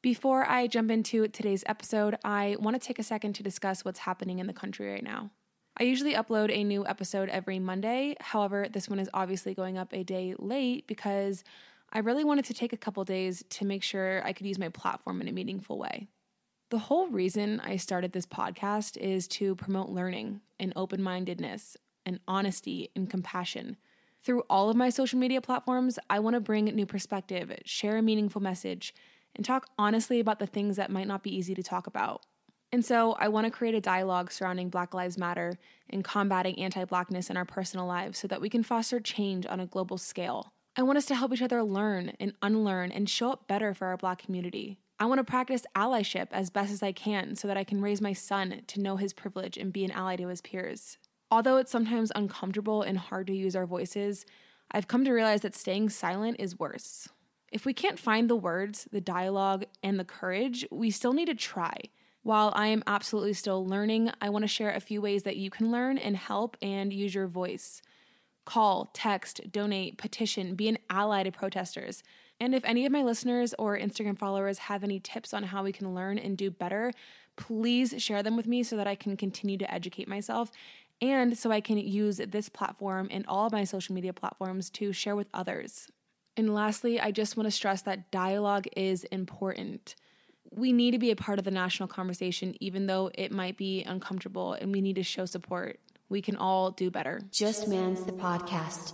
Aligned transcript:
Before 0.00 0.48
I 0.48 0.68
jump 0.68 0.92
into 0.92 1.26
today's 1.26 1.64
episode, 1.66 2.16
I 2.22 2.56
want 2.60 2.80
to 2.80 2.86
take 2.86 3.00
a 3.00 3.02
second 3.02 3.32
to 3.32 3.42
discuss 3.42 3.84
what's 3.84 3.98
happening 3.98 4.38
in 4.38 4.46
the 4.46 4.52
country 4.52 4.88
right 4.88 5.02
now. 5.02 5.30
I 5.76 5.82
usually 5.82 6.14
upload 6.14 6.52
a 6.52 6.62
new 6.62 6.86
episode 6.86 7.28
every 7.30 7.58
Monday. 7.58 8.14
However, 8.20 8.68
this 8.70 8.88
one 8.88 9.00
is 9.00 9.10
obviously 9.12 9.54
going 9.54 9.76
up 9.76 9.92
a 9.92 10.04
day 10.04 10.36
late 10.38 10.86
because 10.86 11.42
I 11.92 11.98
really 11.98 12.22
wanted 12.22 12.44
to 12.44 12.54
take 12.54 12.72
a 12.72 12.76
couple 12.76 13.02
days 13.02 13.42
to 13.50 13.64
make 13.64 13.82
sure 13.82 14.24
I 14.24 14.32
could 14.32 14.46
use 14.46 14.58
my 14.58 14.68
platform 14.68 15.20
in 15.20 15.26
a 15.26 15.32
meaningful 15.32 15.78
way. 15.78 16.06
The 16.70 16.78
whole 16.78 17.08
reason 17.08 17.58
I 17.58 17.74
started 17.74 18.12
this 18.12 18.26
podcast 18.26 18.96
is 18.98 19.26
to 19.28 19.56
promote 19.56 19.88
learning 19.88 20.42
and 20.60 20.72
open 20.76 21.02
mindedness 21.02 21.76
and 22.06 22.20
honesty 22.28 22.88
and 22.94 23.10
compassion. 23.10 23.76
Through 24.22 24.44
all 24.48 24.70
of 24.70 24.76
my 24.76 24.90
social 24.90 25.18
media 25.18 25.40
platforms, 25.40 25.98
I 26.08 26.20
want 26.20 26.34
to 26.34 26.40
bring 26.40 26.66
new 26.66 26.86
perspective, 26.86 27.52
share 27.64 27.96
a 27.96 28.02
meaningful 28.02 28.42
message, 28.42 28.94
and 29.34 29.44
talk 29.44 29.66
honestly 29.78 30.20
about 30.20 30.38
the 30.38 30.46
things 30.46 30.76
that 30.76 30.90
might 30.90 31.06
not 31.06 31.22
be 31.22 31.34
easy 31.34 31.54
to 31.54 31.62
talk 31.62 31.86
about. 31.86 32.24
And 32.70 32.84
so 32.84 33.12
I 33.12 33.28
want 33.28 33.46
to 33.46 33.50
create 33.50 33.74
a 33.74 33.80
dialogue 33.80 34.30
surrounding 34.30 34.68
Black 34.68 34.92
Lives 34.92 35.16
Matter 35.16 35.54
and 35.88 36.04
combating 36.04 36.58
anti 36.58 36.84
Blackness 36.84 37.30
in 37.30 37.36
our 37.36 37.46
personal 37.46 37.86
lives 37.86 38.18
so 38.18 38.28
that 38.28 38.40
we 38.40 38.50
can 38.50 38.62
foster 38.62 39.00
change 39.00 39.46
on 39.46 39.60
a 39.60 39.66
global 39.66 39.96
scale. 39.96 40.52
I 40.76 40.82
want 40.82 40.98
us 40.98 41.06
to 41.06 41.14
help 41.14 41.32
each 41.32 41.42
other 41.42 41.62
learn 41.62 42.12
and 42.20 42.34
unlearn 42.42 42.92
and 42.92 43.08
show 43.08 43.32
up 43.32 43.48
better 43.48 43.72
for 43.74 43.86
our 43.86 43.96
Black 43.96 44.18
community. 44.18 44.78
I 45.00 45.06
want 45.06 45.18
to 45.18 45.24
practice 45.24 45.64
allyship 45.74 46.28
as 46.32 46.50
best 46.50 46.72
as 46.72 46.82
I 46.82 46.92
can 46.92 47.36
so 47.36 47.48
that 47.48 47.56
I 47.56 47.64
can 47.64 47.80
raise 47.80 48.00
my 48.00 48.12
son 48.12 48.62
to 48.66 48.80
know 48.80 48.96
his 48.96 49.12
privilege 49.12 49.56
and 49.56 49.72
be 49.72 49.84
an 49.84 49.92
ally 49.92 50.16
to 50.16 50.28
his 50.28 50.40
peers. 50.40 50.98
Although 51.30 51.56
it's 51.58 51.70
sometimes 51.70 52.12
uncomfortable 52.14 52.82
and 52.82 52.98
hard 52.98 53.26
to 53.28 53.34
use 53.34 53.54
our 53.54 53.66
voices, 53.66 54.26
I've 54.70 54.88
come 54.88 55.04
to 55.04 55.12
realize 55.12 55.42
that 55.42 55.54
staying 55.54 55.90
silent 55.90 56.36
is 56.38 56.58
worse. 56.58 57.08
If 57.50 57.64
we 57.64 57.72
can't 57.72 57.98
find 57.98 58.28
the 58.28 58.36
words, 58.36 58.86
the 58.92 59.00
dialogue, 59.00 59.64
and 59.82 59.98
the 59.98 60.04
courage, 60.04 60.66
we 60.70 60.90
still 60.90 61.12
need 61.12 61.26
to 61.26 61.34
try. 61.34 61.76
While 62.22 62.52
I 62.54 62.66
am 62.66 62.82
absolutely 62.86 63.32
still 63.32 63.66
learning, 63.66 64.10
I 64.20 64.28
want 64.28 64.42
to 64.42 64.48
share 64.48 64.70
a 64.70 64.80
few 64.80 65.00
ways 65.00 65.22
that 65.22 65.36
you 65.36 65.48
can 65.50 65.70
learn 65.70 65.96
and 65.96 66.16
help 66.16 66.56
and 66.60 66.92
use 66.92 67.14
your 67.14 67.26
voice. 67.26 67.80
Call, 68.44 68.90
text, 68.92 69.40
donate, 69.50 69.96
petition, 69.96 70.54
be 70.54 70.68
an 70.68 70.78
ally 70.90 71.22
to 71.22 71.32
protesters. 71.32 72.02
And 72.40 72.54
if 72.54 72.64
any 72.64 72.86
of 72.86 72.92
my 72.92 73.02
listeners 73.02 73.54
or 73.58 73.78
Instagram 73.78 74.18
followers 74.18 74.58
have 74.58 74.84
any 74.84 75.00
tips 75.00 75.32
on 75.32 75.44
how 75.44 75.64
we 75.64 75.72
can 75.72 75.94
learn 75.94 76.18
and 76.18 76.36
do 76.36 76.50
better, 76.50 76.92
please 77.36 77.94
share 77.98 78.22
them 78.22 78.36
with 78.36 78.46
me 78.46 78.62
so 78.62 78.76
that 78.76 78.86
I 78.86 78.94
can 78.94 79.16
continue 79.16 79.56
to 79.58 79.72
educate 79.72 80.08
myself 80.08 80.50
and 81.00 81.38
so 81.38 81.50
I 81.50 81.60
can 81.60 81.78
use 81.78 82.18
this 82.18 82.48
platform 82.48 83.08
and 83.10 83.24
all 83.26 83.46
of 83.46 83.52
my 83.52 83.64
social 83.64 83.94
media 83.94 84.12
platforms 84.12 84.70
to 84.70 84.92
share 84.92 85.16
with 85.16 85.28
others. 85.32 85.88
And 86.38 86.54
lastly, 86.54 87.00
I 87.00 87.10
just 87.10 87.36
want 87.36 87.48
to 87.48 87.50
stress 87.50 87.82
that 87.82 88.12
dialogue 88.12 88.68
is 88.76 89.02
important. 89.02 89.96
We 90.50 90.72
need 90.72 90.92
to 90.92 90.98
be 90.98 91.10
a 91.10 91.16
part 91.16 91.40
of 91.40 91.44
the 91.44 91.50
national 91.50 91.88
conversation, 91.88 92.54
even 92.60 92.86
though 92.86 93.10
it 93.12 93.32
might 93.32 93.56
be 93.56 93.82
uncomfortable, 93.82 94.52
and 94.52 94.72
we 94.72 94.80
need 94.80 94.94
to 94.96 95.02
show 95.02 95.24
support. 95.26 95.80
We 96.08 96.22
can 96.22 96.36
all 96.36 96.70
do 96.70 96.92
better. 96.92 97.20
Just 97.32 97.66
Man's 97.66 98.04
the 98.04 98.12
podcast. 98.12 98.92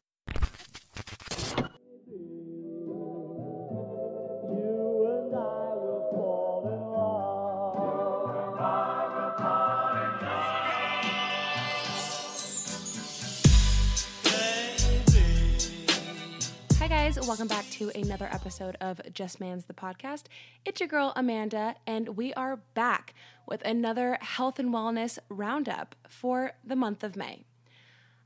Welcome 17.27 17.49
back 17.49 17.69
to 17.71 17.91
another 17.95 18.29
episode 18.31 18.77
of 18.83 19.01
Just 19.15 19.41
Man's 19.41 19.65
the 19.65 19.73
Podcast. 19.73 20.25
It's 20.67 20.79
your 20.79 20.91
girl, 20.91 21.15
Amanda, 21.17 21.75
and 21.87 22.19
we 22.19 22.35
are 22.35 22.57
back 22.75 23.15
with 23.49 23.63
another 23.63 24.19
health 24.21 24.59
and 24.59 24.69
wellness 24.75 25.19
roundup 25.31 25.95
for 26.07 26.53
the 26.63 26.77
month 26.77 27.03
of 27.03 27.17
May. 27.17 27.47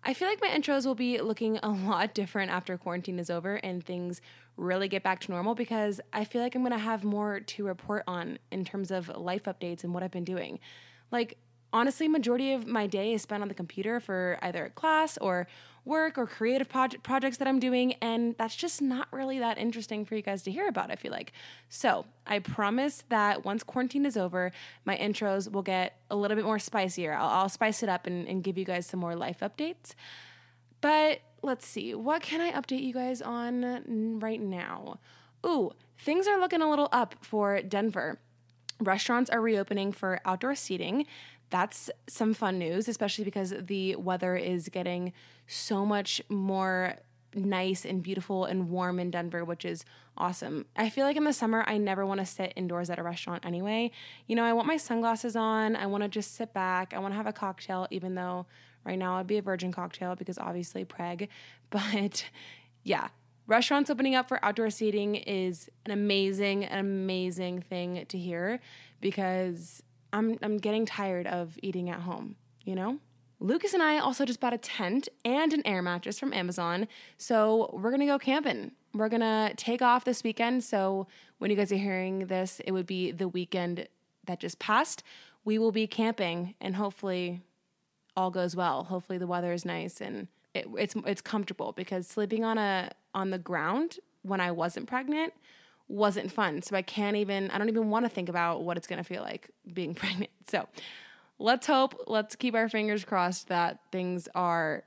I 0.02 0.14
feel 0.14 0.26
like 0.26 0.42
my 0.42 0.48
intros 0.48 0.84
will 0.84 0.96
be 0.96 1.20
looking 1.20 1.58
a 1.62 1.68
lot 1.68 2.12
different 2.12 2.50
after 2.50 2.76
quarantine 2.76 3.20
is 3.20 3.30
over 3.30 3.54
and 3.54 3.84
things 3.84 4.20
really 4.56 4.88
get 4.88 5.04
back 5.04 5.20
to 5.20 5.30
normal 5.30 5.54
because 5.54 6.00
I 6.12 6.24
feel 6.24 6.42
like 6.42 6.56
I'm 6.56 6.62
going 6.62 6.72
to 6.72 6.78
have 6.78 7.04
more 7.04 7.38
to 7.38 7.64
report 7.64 8.02
on 8.08 8.40
in 8.50 8.64
terms 8.64 8.90
of 8.90 9.16
life 9.16 9.44
updates 9.44 9.84
and 9.84 9.94
what 9.94 10.02
I've 10.02 10.10
been 10.10 10.24
doing. 10.24 10.58
Like, 11.12 11.38
honestly, 11.72 12.08
majority 12.08 12.52
of 12.52 12.66
my 12.66 12.86
day 12.86 13.12
is 13.12 13.22
spent 13.22 13.42
on 13.42 13.48
the 13.48 13.54
computer 13.54 14.00
for 14.00 14.38
either 14.42 14.72
class 14.74 15.18
or 15.18 15.46
work 15.84 16.18
or 16.18 16.26
creative 16.26 16.68
project 16.68 17.02
projects 17.02 17.38
that 17.38 17.48
I'm 17.48 17.58
doing, 17.58 17.94
and 17.94 18.34
that's 18.38 18.54
just 18.54 18.82
not 18.82 19.08
really 19.10 19.38
that 19.38 19.56
interesting 19.56 20.04
for 20.04 20.14
you 20.16 20.22
guys 20.22 20.42
to 20.42 20.50
hear 20.50 20.68
about, 20.68 20.90
I 20.90 20.96
feel 20.96 21.12
like. 21.12 21.32
So 21.70 22.04
I 22.26 22.40
promise 22.40 23.04
that 23.08 23.44
once 23.44 23.62
quarantine 23.62 24.04
is 24.04 24.16
over, 24.16 24.52
my 24.84 24.96
intros 24.96 25.50
will 25.50 25.62
get 25.62 25.96
a 26.10 26.16
little 26.16 26.36
bit 26.36 26.44
more 26.44 26.58
spicier. 26.58 27.14
I'll, 27.14 27.28
I'll 27.28 27.48
spice 27.48 27.82
it 27.82 27.88
up 27.88 28.06
and, 28.06 28.28
and 28.28 28.44
give 28.44 28.58
you 28.58 28.66
guys 28.66 28.86
some 28.86 29.00
more 29.00 29.16
life 29.16 29.40
updates. 29.40 29.94
But 30.80 31.20
let's 31.42 31.66
see, 31.66 31.94
what 31.94 32.22
can 32.22 32.40
I 32.40 32.52
update 32.52 32.82
you 32.82 32.92
guys 32.92 33.22
on 33.22 34.18
right 34.20 34.40
now? 34.40 34.98
Ooh, 35.46 35.72
things 35.98 36.26
are 36.28 36.38
looking 36.38 36.60
a 36.60 36.68
little 36.68 36.88
up 36.92 37.14
for 37.22 37.62
Denver. 37.62 38.18
Restaurants 38.80 39.30
are 39.30 39.40
reopening 39.40 39.90
for 39.90 40.20
outdoor 40.24 40.54
seating 40.54 41.06
that's 41.50 41.90
some 42.08 42.34
fun 42.34 42.58
news, 42.58 42.88
especially 42.88 43.24
because 43.24 43.54
the 43.58 43.96
weather 43.96 44.36
is 44.36 44.68
getting 44.68 45.12
so 45.46 45.84
much 45.86 46.20
more 46.28 46.96
nice 47.34 47.84
and 47.84 48.02
beautiful 48.02 48.44
and 48.44 48.70
warm 48.70 48.98
in 48.98 49.10
Denver, 49.10 49.44
which 49.44 49.64
is 49.64 49.84
awesome. 50.16 50.66
I 50.76 50.90
feel 50.90 51.04
like 51.04 51.16
in 51.16 51.24
the 51.24 51.32
summer, 51.32 51.64
I 51.66 51.78
never 51.78 52.04
want 52.04 52.20
to 52.20 52.26
sit 52.26 52.52
indoors 52.56 52.90
at 52.90 52.98
a 52.98 53.02
restaurant 53.02 53.44
anyway. 53.44 53.90
You 54.26 54.36
know, 54.36 54.44
I 54.44 54.52
want 54.52 54.66
my 54.66 54.76
sunglasses 54.76 55.36
on, 55.36 55.76
I 55.76 55.86
want 55.86 56.02
to 56.02 56.08
just 56.08 56.34
sit 56.34 56.52
back, 56.52 56.92
I 56.94 56.98
want 56.98 57.12
to 57.12 57.16
have 57.16 57.26
a 57.26 57.32
cocktail, 57.32 57.86
even 57.90 58.14
though 58.14 58.46
right 58.84 58.98
now 58.98 59.16
I'd 59.16 59.26
be 59.26 59.38
a 59.38 59.42
virgin 59.42 59.72
cocktail 59.72 60.16
because 60.16 60.38
obviously 60.38 60.84
preg. 60.84 61.28
But 61.70 62.24
yeah, 62.82 63.08
restaurants 63.46 63.90
opening 63.90 64.14
up 64.14 64.26
for 64.26 64.42
outdoor 64.42 64.70
seating 64.70 65.16
is 65.16 65.68
an 65.84 65.90
amazing, 65.90 66.64
amazing 66.64 67.60
thing 67.60 68.06
to 68.08 68.16
hear 68.16 68.58
because 69.02 69.82
I'm 70.12 70.38
I'm 70.42 70.58
getting 70.58 70.86
tired 70.86 71.26
of 71.26 71.58
eating 71.62 71.90
at 71.90 72.00
home, 72.00 72.36
you 72.64 72.74
know? 72.74 72.98
Lucas 73.40 73.72
and 73.72 73.82
I 73.82 73.98
also 73.98 74.24
just 74.24 74.40
bought 74.40 74.52
a 74.52 74.58
tent 74.58 75.08
and 75.24 75.52
an 75.52 75.62
air 75.64 75.80
mattress 75.80 76.18
from 76.18 76.32
Amazon. 76.32 76.88
So 77.18 77.70
we're 77.72 77.90
gonna 77.90 78.06
go 78.06 78.18
camping. 78.18 78.72
We're 78.94 79.08
gonna 79.08 79.52
take 79.56 79.80
off 79.80 80.04
this 80.04 80.24
weekend. 80.24 80.64
So 80.64 81.06
when 81.38 81.50
you 81.50 81.56
guys 81.56 81.70
are 81.70 81.76
hearing 81.76 82.26
this, 82.26 82.60
it 82.64 82.72
would 82.72 82.86
be 82.86 83.12
the 83.12 83.28
weekend 83.28 83.86
that 84.26 84.40
just 84.40 84.58
passed. 84.58 85.04
We 85.44 85.58
will 85.58 85.72
be 85.72 85.86
camping 85.86 86.54
and 86.60 86.74
hopefully 86.74 87.42
all 88.16 88.30
goes 88.30 88.56
well. 88.56 88.84
Hopefully 88.84 89.18
the 89.18 89.28
weather 89.28 89.52
is 89.52 89.64
nice 89.64 90.00
and 90.00 90.26
it, 90.54 90.66
it's 90.76 90.96
it's 91.06 91.20
comfortable 91.20 91.72
because 91.72 92.08
sleeping 92.08 92.44
on 92.44 92.58
a 92.58 92.90
on 93.14 93.30
the 93.30 93.38
ground 93.38 93.98
when 94.22 94.40
I 94.40 94.50
wasn't 94.50 94.88
pregnant 94.88 95.32
wasn't 95.88 96.30
fun. 96.30 96.62
So 96.62 96.76
I 96.76 96.82
can't 96.82 97.16
even, 97.16 97.50
I 97.50 97.58
don't 97.58 97.68
even 97.68 97.90
want 97.90 98.04
to 98.04 98.08
think 98.08 98.28
about 98.28 98.62
what 98.62 98.76
it's 98.76 98.86
going 98.86 98.98
to 98.98 99.04
feel 99.04 99.22
like 99.22 99.50
being 99.72 99.94
pregnant. 99.96 100.30
So 100.48 100.68
let's 101.38 101.66
hope, 101.66 102.04
let's 102.06 102.36
keep 102.36 102.54
our 102.54 102.68
fingers 102.68 103.04
crossed 103.04 103.48
that 103.48 103.80
things 103.90 104.28
are 104.34 104.84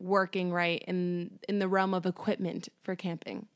working 0.00 0.52
right 0.52 0.82
in 0.86 1.38
in 1.48 1.58
the 1.58 1.68
realm 1.68 1.94
of 1.94 2.06
equipment 2.06 2.68
for 2.82 2.94
camping. 2.94 3.46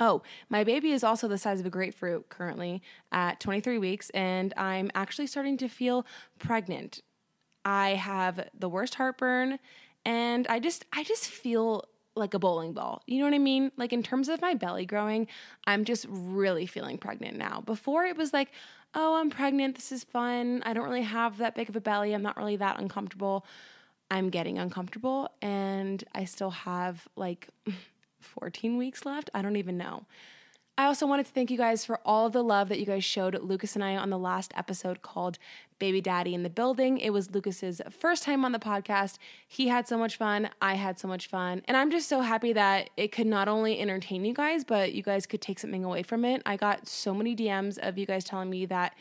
Oh, 0.00 0.22
my 0.48 0.62
baby 0.62 0.92
is 0.92 1.02
also 1.02 1.26
the 1.26 1.38
size 1.38 1.58
of 1.58 1.66
a 1.66 1.70
grapefruit 1.70 2.28
currently 2.28 2.82
at 3.10 3.40
23 3.40 3.78
weeks, 3.78 4.10
and 4.10 4.54
I'm 4.56 4.92
actually 4.94 5.26
starting 5.26 5.56
to 5.58 5.68
feel 5.68 6.06
pregnant. 6.38 7.02
I 7.64 7.90
have 7.90 8.48
the 8.56 8.68
worst 8.68 8.94
heartburn, 8.94 9.58
and 10.04 10.46
I 10.46 10.60
just 10.60 10.84
I 10.92 11.02
just 11.02 11.26
feel 11.26 11.84
like 12.18 12.34
a 12.34 12.38
bowling 12.38 12.72
ball. 12.72 13.02
You 13.06 13.18
know 13.18 13.24
what 13.24 13.34
I 13.34 13.38
mean? 13.38 13.72
Like 13.76 13.92
in 13.92 14.02
terms 14.02 14.28
of 14.28 14.40
my 14.40 14.54
belly 14.54 14.86
growing, 14.86 15.26
I'm 15.66 15.84
just 15.84 16.06
really 16.08 16.66
feeling 16.66 16.98
pregnant 16.98 17.36
now. 17.36 17.62
Before 17.64 18.04
it 18.04 18.16
was 18.16 18.32
like, 18.32 18.50
oh, 18.94 19.16
I'm 19.16 19.30
pregnant. 19.30 19.76
This 19.76 19.92
is 19.92 20.04
fun. 20.04 20.62
I 20.64 20.72
don't 20.72 20.84
really 20.84 21.02
have 21.02 21.38
that 21.38 21.54
big 21.54 21.68
of 21.68 21.76
a 21.76 21.80
belly. 21.80 22.14
I'm 22.14 22.22
not 22.22 22.36
really 22.36 22.56
that 22.56 22.80
uncomfortable. 22.80 23.46
I'm 24.10 24.30
getting 24.30 24.58
uncomfortable 24.58 25.30
and 25.42 26.02
I 26.14 26.24
still 26.24 26.50
have 26.50 27.06
like 27.16 27.48
14 28.20 28.76
weeks 28.76 29.04
left. 29.04 29.30
I 29.34 29.42
don't 29.42 29.56
even 29.56 29.76
know. 29.76 30.06
I 30.78 30.84
also 30.84 31.08
wanted 31.08 31.26
to 31.26 31.32
thank 31.32 31.50
you 31.50 31.58
guys 31.58 31.84
for 31.84 31.98
all 32.04 32.26
of 32.26 32.32
the 32.32 32.44
love 32.44 32.68
that 32.68 32.78
you 32.78 32.86
guys 32.86 33.04
showed 33.04 33.42
Lucas 33.42 33.74
and 33.74 33.82
I 33.82 33.96
on 33.96 34.10
the 34.10 34.18
last 34.18 34.52
episode 34.54 35.02
called 35.02 35.36
Baby 35.80 36.00
Daddy 36.00 36.34
in 36.34 36.44
the 36.44 36.48
Building. 36.48 36.98
It 36.98 37.10
was 37.10 37.32
Lucas's 37.32 37.82
first 37.90 38.22
time 38.22 38.44
on 38.44 38.52
the 38.52 38.60
podcast. 38.60 39.18
He 39.48 39.66
had 39.66 39.88
so 39.88 39.98
much 39.98 40.16
fun. 40.16 40.50
I 40.62 40.74
had 40.74 41.00
so 41.00 41.08
much 41.08 41.26
fun. 41.26 41.62
And 41.64 41.76
I'm 41.76 41.90
just 41.90 42.08
so 42.08 42.20
happy 42.20 42.52
that 42.52 42.90
it 42.96 43.10
could 43.10 43.26
not 43.26 43.48
only 43.48 43.80
entertain 43.80 44.24
you 44.24 44.32
guys, 44.32 44.62
but 44.62 44.92
you 44.92 45.02
guys 45.02 45.26
could 45.26 45.40
take 45.40 45.58
something 45.58 45.82
away 45.82 46.04
from 46.04 46.24
it. 46.24 46.42
I 46.46 46.56
got 46.56 46.86
so 46.86 47.12
many 47.12 47.34
DMs 47.34 47.78
of 47.78 47.98
you 47.98 48.06
guys 48.06 48.22
telling 48.22 48.48
me 48.48 48.64
that 48.66 48.94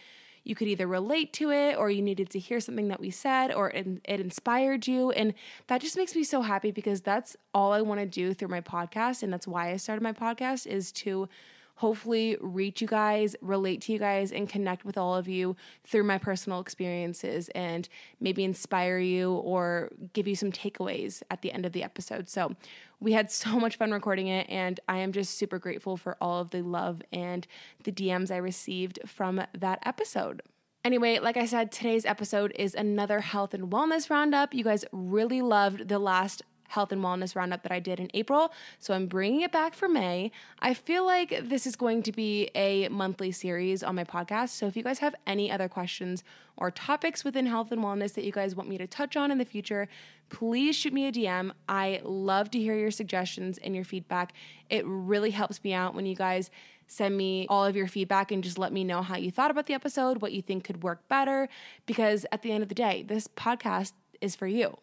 you 0.43 0.55
could 0.55 0.67
either 0.67 0.87
relate 0.87 1.31
to 1.33 1.51
it 1.51 1.77
or 1.77 1.91
you 1.91 2.01
needed 2.01 2.31
to 2.31 2.39
hear 2.39 2.59
something 2.59 2.87
that 2.87 2.99
we 2.99 3.11
said 3.11 3.53
or 3.53 3.69
it, 3.69 3.85
it 4.05 4.19
inspired 4.19 4.87
you. 4.87 5.11
And 5.11 5.35
that 5.67 5.81
just 5.81 5.95
makes 5.95 6.15
me 6.15 6.23
so 6.23 6.41
happy 6.41 6.71
because 6.71 7.01
that's 7.01 7.37
all 7.53 7.71
I 7.71 7.81
want 7.81 7.99
to 7.99 8.07
do 8.07 8.33
through 8.33 8.47
my 8.47 8.61
podcast. 8.61 9.21
And 9.21 9.31
that's 9.31 9.45
why 9.47 9.69
I 9.69 9.77
started 9.77 10.01
my 10.01 10.13
podcast 10.13 10.65
is 10.65 10.91
to 10.93 11.29
hopefully 11.77 12.37
reach 12.41 12.81
you 12.81 12.87
guys, 12.87 13.35
relate 13.41 13.81
to 13.81 13.93
you 13.93 13.99
guys, 13.99 14.31
and 14.31 14.49
connect 14.49 14.83
with 14.83 14.97
all 14.97 15.15
of 15.15 15.27
you 15.27 15.55
through 15.85 16.03
my 16.03 16.17
personal 16.17 16.59
experiences 16.59 17.49
and 17.55 17.87
maybe 18.19 18.43
inspire 18.43 18.99
you 18.99 19.33
or 19.33 19.89
give 20.13 20.27
you 20.27 20.35
some 20.35 20.51
takeaways 20.51 21.23
at 21.31 21.41
the 21.41 21.51
end 21.51 21.65
of 21.65 21.71
the 21.71 21.83
episode. 21.83 22.29
So, 22.29 22.55
we 22.99 23.13
had 23.13 23.31
so 23.31 23.59
much 23.59 23.77
fun 23.77 23.91
recording 23.91 24.27
it, 24.27 24.49
and 24.49 24.79
I 24.87 24.97
am 24.97 25.11
just 25.11 25.37
super 25.37 25.59
grateful 25.59 25.97
for 25.97 26.17
all 26.19 26.41
of 26.41 26.49
the 26.49 26.61
love 26.61 27.01
and 27.11 27.45
the 27.83 27.91
DMs 27.91 28.31
I 28.31 28.37
received 28.37 28.99
from 29.05 29.41
that 29.53 29.79
episode. 29.85 30.41
Anyway, 30.83 31.19
like 31.19 31.37
I 31.37 31.45
said, 31.45 31.71
today's 31.71 32.05
episode 32.05 32.53
is 32.57 32.73
another 32.73 33.19
health 33.19 33.53
and 33.53 33.71
wellness 33.71 34.09
roundup. 34.09 34.53
You 34.53 34.63
guys 34.63 34.85
really 34.91 35.41
loved 35.41 35.89
the 35.89 35.99
last 35.99 36.43
health 36.67 36.91
and 36.91 37.03
wellness 37.03 37.35
roundup 37.35 37.63
that 37.63 37.71
I 37.71 37.79
did 37.79 37.99
in 37.99 38.09
April. 38.13 38.51
So 38.79 38.93
I'm 38.93 39.07
bringing 39.07 39.41
it 39.41 39.51
back 39.51 39.73
for 39.73 39.87
May. 39.87 40.31
I 40.59 40.73
feel 40.73 41.05
like 41.05 41.49
this 41.49 41.65
is 41.65 41.75
going 41.75 42.03
to 42.03 42.11
be 42.11 42.49
a 42.55 42.87
monthly 42.89 43.31
series 43.31 43.83
on 43.83 43.95
my 43.95 44.03
podcast. 44.03 44.49
So 44.49 44.67
if 44.67 44.75
you 44.75 44.83
guys 44.83 44.99
have 44.99 45.15
any 45.25 45.51
other 45.51 45.67
questions 45.67 46.23
or 46.55 46.71
topics 46.71 47.23
within 47.23 47.45
health 47.45 47.71
and 47.71 47.81
wellness 47.83 48.13
that 48.13 48.23
you 48.23 48.31
guys 48.31 48.55
want 48.55 48.69
me 48.69 48.77
to 48.77 48.87
touch 48.87 49.15
on 49.15 49.31
in 49.31 49.37
the 49.37 49.45
future, 49.45 49.87
please 50.29 50.75
shoot 50.75 50.93
me 50.93 51.07
a 51.07 51.11
DM. 51.11 51.51
I 51.69 52.01
love 52.03 52.51
to 52.51 52.59
hear 52.59 52.77
your 52.77 52.91
suggestions 52.91 53.57
and 53.59 53.75
your 53.75 53.83
feedback. 53.83 54.33
It 54.69 54.83
really 54.85 55.31
helps 55.31 55.63
me 55.63 55.73
out 55.73 55.95
when 55.95 56.05
you 56.05 56.15
guys 56.15 56.49
send 56.87 57.15
me 57.17 57.45
all 57.49 57.65
of 57.65 57.75
your 57.75 57.87
feedback 57.87 58.31
and 58.31 58.43
just 58.43 58.57
let 58.57 58.71
me 58.71 58.83
know 58.83 59.01
how 59.01 59.17
you 59.17 59.29
thought 59.29 59.51
about 59.51 59.67
the 59.67 59.73
episode, 59.73 60.21
what 60.21 60.31
you 60.31 60.41
think 60.41 60.63
could 60.63 60.83
work 60.83 61.07
better. 61.07 61.49
Because 61.85 62.25
at 62.31 62.41
the 62.41 62.51
end 62.51 62.63
of 62.63 62.69
the 62.69 62.75
day, 62.75 63.03
this 63.03 63.27
podcast 63.27 63.93
is 64.21 64.35
for 64.35 64.47
you. 64.47 64.77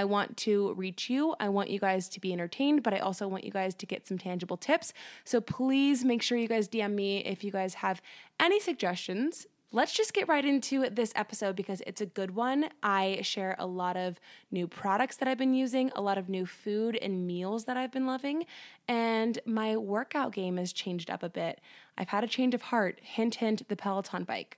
I 0.00 0.04
want 0.04 0.38
to 0.38 0.72
reach 0.78 1.10
you. 1.10 1.34
I 1.38 1.50
want 1.50 1.68
you 1.68 1.78
guys 1.78 2.08
to 2.08 2.20
be 2.20 2.32
entertained, 2.32 2.82
but 2.82 2.94
I 2.94 3.00
also 3.00 3.28
want 3.28 3.44
you 3.44 3.50
guys 3.50 3.74
to 3.74 3.84
get 3.84 4.06
some 4.06 4.16
tangible 4.16 4.56
tips. 4.56 4.94
So 5.24 5.42
please 5.42 6.06
make 6.06 6.22
sure 6.22 6.38
you 6.38 6.48
guys 6.48 6.70
DM 6.70 6.94
me 6.94 7.18
if 7.18 7.44
you 7.44 7.50
guys 7.50 7.74
have 7.74 8.00
any 8.40 8.58
suggestions. 8.60 9.46
Let's 9.72 9.92
just 9.92 10.14
get 10.14 10.26
right 10.26 10.42
into 10.42 10.88
this 10.88 11.12
episode 11.14 11.54
because 11.54 11.82
it's 11.86 12.00
a 12.00 12.06
good 12.06 12.34
one. 12.34 12.70
I 12.82 13.20
share 13.20 13.56
a 13.58 13.66
lot 13.66 13.98
of 13.98 14.18
new 14.50 14.66
products 14.66 15.16
that 15.18 15.28
I've 15.28 15.36
been 15.36 15.52
using, 15.52 15.92
a 15.94 16.00
lot 16.00 16.16
of 16.16 16.30
new 16.30 16.46
food 16.46 16.96
and 16.96 17.26
meals 17.26 17.66
that 17.66 17.76
I've 17.76 17.92
been 17.92 18.06
loving, 18.06 18.46
and 18.88 19.38
my 19.44 19.76
workout 19.76 20.32
game 20.32 20.56
has 20.56 20.72
changed 20.72 21.10
up 21.10 21.22
a 21.22 21.28
bit. 21.28 21.60
I've 21.98 22.08
had 22.08 22.24
a 22.24 22.26
change 22.26 22.54
of 22.54 22.62
heart. 22.62 23.00
Hint, 23.02 23.34
hint, 23.34 23.68
the 23.68 23.76
Peloton 23.76 24.24
bike. 24.24 24.56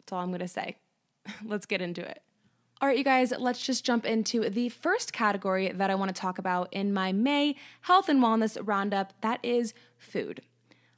That's 0.00 0.12
all 0.12 0.18
I'm 0.18 0.30
going 0.30 0.40
to 0.40 0.48
say. 0.48 0.76
Let's 1.44 1.66
get 1.66 1.80
into 1.80 2.02
it. 2.02 2.20
All 2.82 2.88
right, 2.88 2.96
you 2.96 3.04
guys, 3.04 3.30
let's 3.38 3.60
just 3.60 3.84
jump 3.84 4.06
into 4.06 4.48
the 4.48 4.70
first 4.70 5.12
category 5.12 5.70
that 5.70 5.90
I 5.90 5.94
want 5.96 6.14
to 6.14 6.18
talk 6.18 6.38
about 6.38 6.72
in 6.72 6.94
my 6.94 7.12
May 7.12 7.56
health 7.82 8.08
and 8.08 8.22
wellness 8.22 8.56
roundup. 8.58 9.12
That 9.20 9.38
is 9.42 9.74
food. 9.98 10.40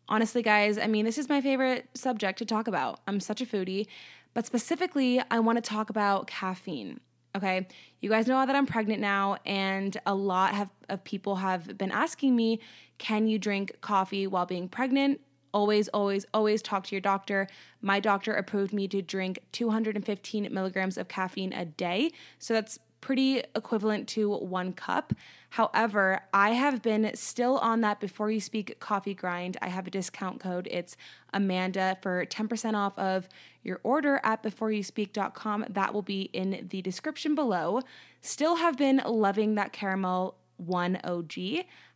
Honestly, 0.08 0.42
guys, 0.42 0.78
I 0.78 0.86
mean, 0.86 1.04
this 1.04 1.18
is 1.18 1.28
my 1.28 1.40
favorite 1.40 1.88
subject 1.94 2.38
to 2.38 2.44
talk 2.44 2.68
about. 2.68 3.00
I'm 3.08 3.18
such 3.18 3.40
a 3.40 3.46
foodie, 3.46 3.88
but 4.32 4.46
specifically, 4.46 5.20
I 5.28 5.40
want 5.40 5.56
to 5.56 5.62
talk 5.62 5.90
about 5.90 6.28
caffeine. 6.28 7.00
Okay, 7.34 7.66
you 8.00 8.08
guys 8.08 8.28
know 8.28 8.46
that 8.46 8.54
I'm 8.54 8.66
pregnant 8.66 9.00
now, 9.00 9.38
and 9.44 9.96
a 10.06 10.14
lot 10.14 10.54
have, 10.54 10.68
of 10.88 11.02
people 11.02 11.34
have 11.34 11.76
been 11.78 11.90
asking 11.90 12.36
me, 12.36 12.60
can 12.98 13.26
you 13.26 13.40
drink 13.40 13.72
coffee 13.80 14.28
while 14.28 14.46
being 14.46 14.68
pregnant? 14.68 15.20
Always, 15.52 15.88
always, 15.88 16.26
always 16.32 16.62
talk 16.62 16.84
to 16.86 16.94
your 16.94 17.00
doctor. 17.00 17.46
My 17.80 18.00
doctor 18.00 18.34
approved 18.34 18.72
me 18.72 18.88
to 18.88 19.02
drink 19.02 19.38
215 19.52 20.48
milligrams 20.52 20.96
of 20.96 21.08
caffeine 21.08 21.52
a 21.52 21.64
day. 21.64 22.10
So 22.38 22.54
that's 22.54 22.78
pretty 23.02 23.42
equivalent 23.54 24.08
to 24.08 24.30
one 24.30 24.72
cup. 24.72 25.12
However, 25.50 26.20
I 26.32 26.50
have 26.50 26.80
been 26.80 27.10
still 27.14 27.58
on 27.58 27.82
that 27.82 28.00
before 28.00 28.30
you 28.30 28.40
speak 28.40 28.80
coffee 28.80 29.12
grind. 29.12 29.58
I 29.60 29.68
have 29.68 29.86
a 29.86 29.90
discount 29.90 30.40
code. 30.40 30.66
It's 30.70 30.96
Amanda 31.34 31.98
for 32.00 32.24
10% 32.24 32.74
off 32.74 32.96
of 32.98 33.28
your 33.62 33.80
order 33.82 34.20
at 34.24 34.42
beforeyouspeak.com. 34.42 35.66
That 35.68 35.92
will 35.92 36.02
be 36.02 36.22
in 36.32 36.68
the 36.70 36.80
description 36.80 37.34
below. 37.34 37.80
Still 38.22 38.56
have 38.56 38.78
been 38.78 39.02
loving 39.04 39.56
that 39.56 39.72
caramel 39.72 40.36
1 40.56 41.00
OG. 41.04 41.34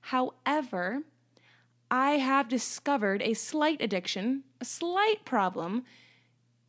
However, 0.01 1.03
I 1.91 2.13
have 2.13 2.49
discovered 2.49 3.23
a 3.23 3.35
slight 3.35 3.81
addiction, 3.81 4.45
a 4.61 4.65
slight 4.65 5.25
problem 5.25 5.85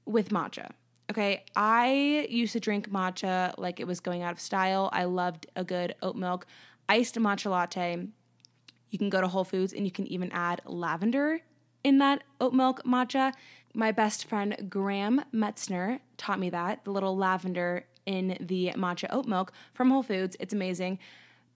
with 0.05 0.29
matcha. 0.29 0.71
Okay, 1.09 1.45
I 1.55 2.27
used 2.29 2.53
to 2.53 2.59
drink 2.59 2.89
matcha 2.89 3.53
like 3.57 3.79
it 3.79 3.87
was 3.87 3.99
going 3.99 4.23
out 4.23 4.33
of 4.33 4.39
style. 4.39 4.89
I 4.91 5.05
loved 5.05 5.47
a 5.55 5.63
good 5.63 5.95
oat 6.01 6.15
milk 6.15 6.45
iced 6.89 7.15
matcha 7.15 7.49
latte. 7.49 8.07
You 8.89 8.97
can 8.99 9.09
go 9.09 9.21
to 9.21 9.27
Whole 9.27 9.43
Foods 9.43 9.73
and 9.73 9.85
you 9.85 9.91
can 9.91 10.07
even 10.07 10.31
add 10.31 10.61
lavender 10.65 11.41
in 11.83 11.97
that 11.99 12.23
oat 12.39 12.53
milk 12.53 12.83
matcha. 12.83 13.33
My 13.73 13.91
best 13.91 14.25
friend 14.25 14.67
Graham 14.69 15.23
Metzner 15.33 15.99
taught 16.17 16.39
me 16.39 16.49
that, 16.49 16.83
the 16.83 16.91
little 16.91 17.15
lavender 17.15 17.85
in 18.05 18.37
the 18.39 18.73
matcha 18.75 19.07
oat 19.09 19.27
milk 19.27 19.51
from 19.73 19.91
Whole 19.91 20.03
Foods. 20.03 20.35
It's 20.39 20.53
amazing. 20.53 20.99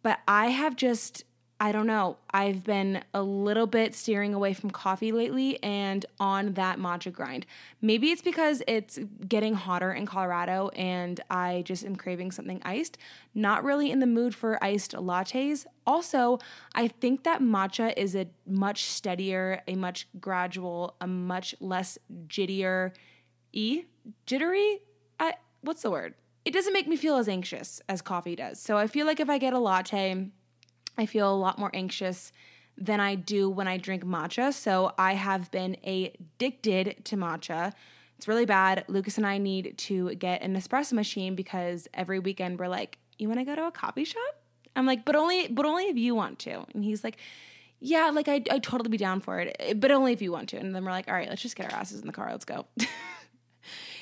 But 0.04 0.20
I 0.28 0.48
have 0.48 0.76
just 0.76 1.26
I 1.62 1.72
don't 1.72 1.86
know. 1.86 2.18
I've 2.32 2.64
been 2.64 3.04
a 3.14 3.22
little 3.22 3.68
bit 3.68 3.94
steering 3.94 4.34
away 4.34 4.56
from 4.56 4.72
coffee 4.72 5.12
lately 5.12 5.62
and 5.62 6.04
on 6.20 6.54
that 6.54 6.80
matcha 6.80 7.14
grind. 7.14 7.46
Maybe 7.84 8.10
it's 8.10 8.24
because 8.24 8.64
it's 8.68 8.98
getting 9.28 9.54
hotter 9.54 9.94
in 9.94 10.08
Colorado 10.08 10.70
and 10.70 11.22
I 11.30 11.62
just 11.64 11.86
am 11.86 11.96
craving 11.98 12.32
something 12.32 12.64
iced. 12.66 12.98
Not 13.36 13.64
really 13.64 13.92
in 13.92 14.00
the 14.00 14.08
mood 14.08 14.34
for 14.34 14.58
iced 14.64 14.94
lattes. 14.94 15.68
Also, 15.86 16.40
I 16.74 16.88
think 16.88 17.26
that 17.26 17.44
matcha 17.44 17.94
is 17.96 18.16
a 18.16 18.26
much 18.48 18.86
steadier, 18.86 19.62
a 19.68 19.76
much 19.76 20.08
gradual, 20.20 20.96
a 21.00 21.06
much 21.06 21.54
less 21.60 22.00
jittier 22.26 22.92
e 23.54 23.84
jittery. 24.26 24.80
I, 25.20 25.36
what's 25.62 25.84
the 25.84 25.92
word? 25.92 26.16
It 26.44 26.54
doesn't 26.54 26.74
make 26.74 26.88
me 26.88 26.98
feel 26.98 27.18
as 27.18 27.30
anxious 27.30 27.84
as 27.88 28.02
coffee 28.02 28.36
does. 28.36 28.60
So 28.60 28.78
I 28.78 28.88
feel 28.88 29.06
like 29.06 29.20
if 29.20 29.30
I 29.30 29.38
get 29.38 29.54
a 29.54 29.60
latte, 29.60 30.32
I 31.02 31.08
feel 31.08 31.34
a 31.34 31.36
lot 31.36 31.58
more 31.58 31.72
anxious 31.74 32.32
than 32.78 33.00
I 33.00 33.16
do 33.16 33.50
when 33.50 33.68
I 33.68 33.78
drink 33.78 34.06
matcha. 34.06 34.54
So 34.54 34.94
I 34.98 35.14
have 35.16 35.50
been 35.50 35.76
addicted 35.84 37.04
to 37.06 37.18
matcha. 37.18 37.74
It's 38.18 38.28
really 38.28 38.46
bad. 38.46 38.86
Lucas 38.88 39.18
and 39.18 39.26
I 39.26 39.40
need 39.40 39.78
to 39.80 40.14
get 40.16 40.44
an 40.44 40.56
espresso 40.56 40.94
machine 40.94 41.34
because 41.36 41.88
every 41.94 42.20
weekend 42.20 42.60
we're 42.60 42.68
like, 42.68 43.00
"You 43.18 43.28
want 43.28 43.40
to 43.40 43.46
go 43.46 43.56
to 43.56 43.66
a 43.66 43.72
coffee 43.72 44.06
shop?" 44.06 44.36
I'm 44.76 44.86
like, 44.86 45.04
"But 45.04 45.16
only 45.16 45.48
but 45.48 45.66
only 45.66 45.86
if 45.86 45.98
you 45.98 46.14
want 46.14 46.38
to." 46.40 46.66
And 46.76 46.84
he's 46.84 47.04
like, 47.04 47.18
"Yeah, 47.80 48.12
like 48.14 48.28
I 48.28 48.44
I 48.52 48.60
totally 48.60 48.90
be 48.90 48.98
down 48.98 49.22
for 49.22 49.40
it, 49.40 49.80
but 49.80 49.90
only 49.90 50.14
if 50.14 50.22
you 50.22 50.32
want 50.32 50.50
to." 50.50 50.58
And 50.58 50.76
then 50.76 50.86
we're 50.86 50.92
like, 50.92 51.08
"All 51.08 51.16
right, 51.16 51.30
let's 51.30 51.42
just 51.42 51.56
get 51.56 51.74
our 51.74 51.80
asses 51.80 52.02
in 52.02 52.06
the 52.08 52.14
car. 52.14 52.30
Let's 52.32 52.46
go." 52.46 52.68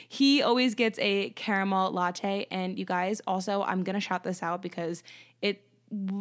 he 0.10 0.42
always 0.42 0.76
gets 0.76 0.98
a 1.00 1.30
caramel 1.32 1.92
latte 1.92 2.48
and 2.50 2.80
you 2.80 2.84
guys 2.84 3.22
also 3.28 3.62
I'm 3.62 3.84
to 3.84 4.00
shout 4.00 4.24
this 4.24 4.42
out 4.42 4.62
because 4.62 5.04
it 5.42 5.69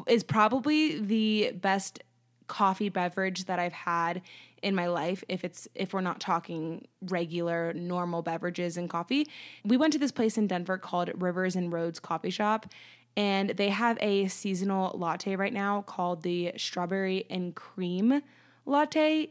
is 0.07 0.23
probably 0.23 1.01
the 1.01 1.53
best 1.53 2.03
coffee 2.47 2.89
beverage 2.89 3.45
that 3.45 3.59
I've 3.59 3.73
had 3.73 4.23
in 4.63 4.75
my 4.75 4.89
life 4.89 5.23
if 5.29 5.45
it's 5.45 5.69
if 5.75 5.93
we're 5.93 6.01
not 6.01 6.19
talking 6.19 6.89
regular 7.03 7.73
normal 7.75 8.23
beverages 8.23 8.77
and 8.77 8.91
coffee. 8.91 9.29
We 9.65 9.77
went 9.77 9.93
to 9.93 9.99
this 9.99 10.11
place 10.13 10.37
in 10.37 10.47
Denver 10.47 10.79
called 10.79 11.11
Rivers 11.15 11.55
and 11.55 11.73
Roads 11.73 12.01
Coffee 12.01 12.31
Shop 12.31 12.67
and 13.17 13.51
they 13.51 13.69
have 13.69 13.99
a 14.01 14.29
seasonal 14.29 14.97
latte 14.97 15.37
right 15.37 15.53
now 15.53 15.83
called 15.83 16.23
the 16.23 16.53
strawberry 16.57 17.27
and 17.29 17.55
cream 17.55 18.23
latte. 18.65 19.31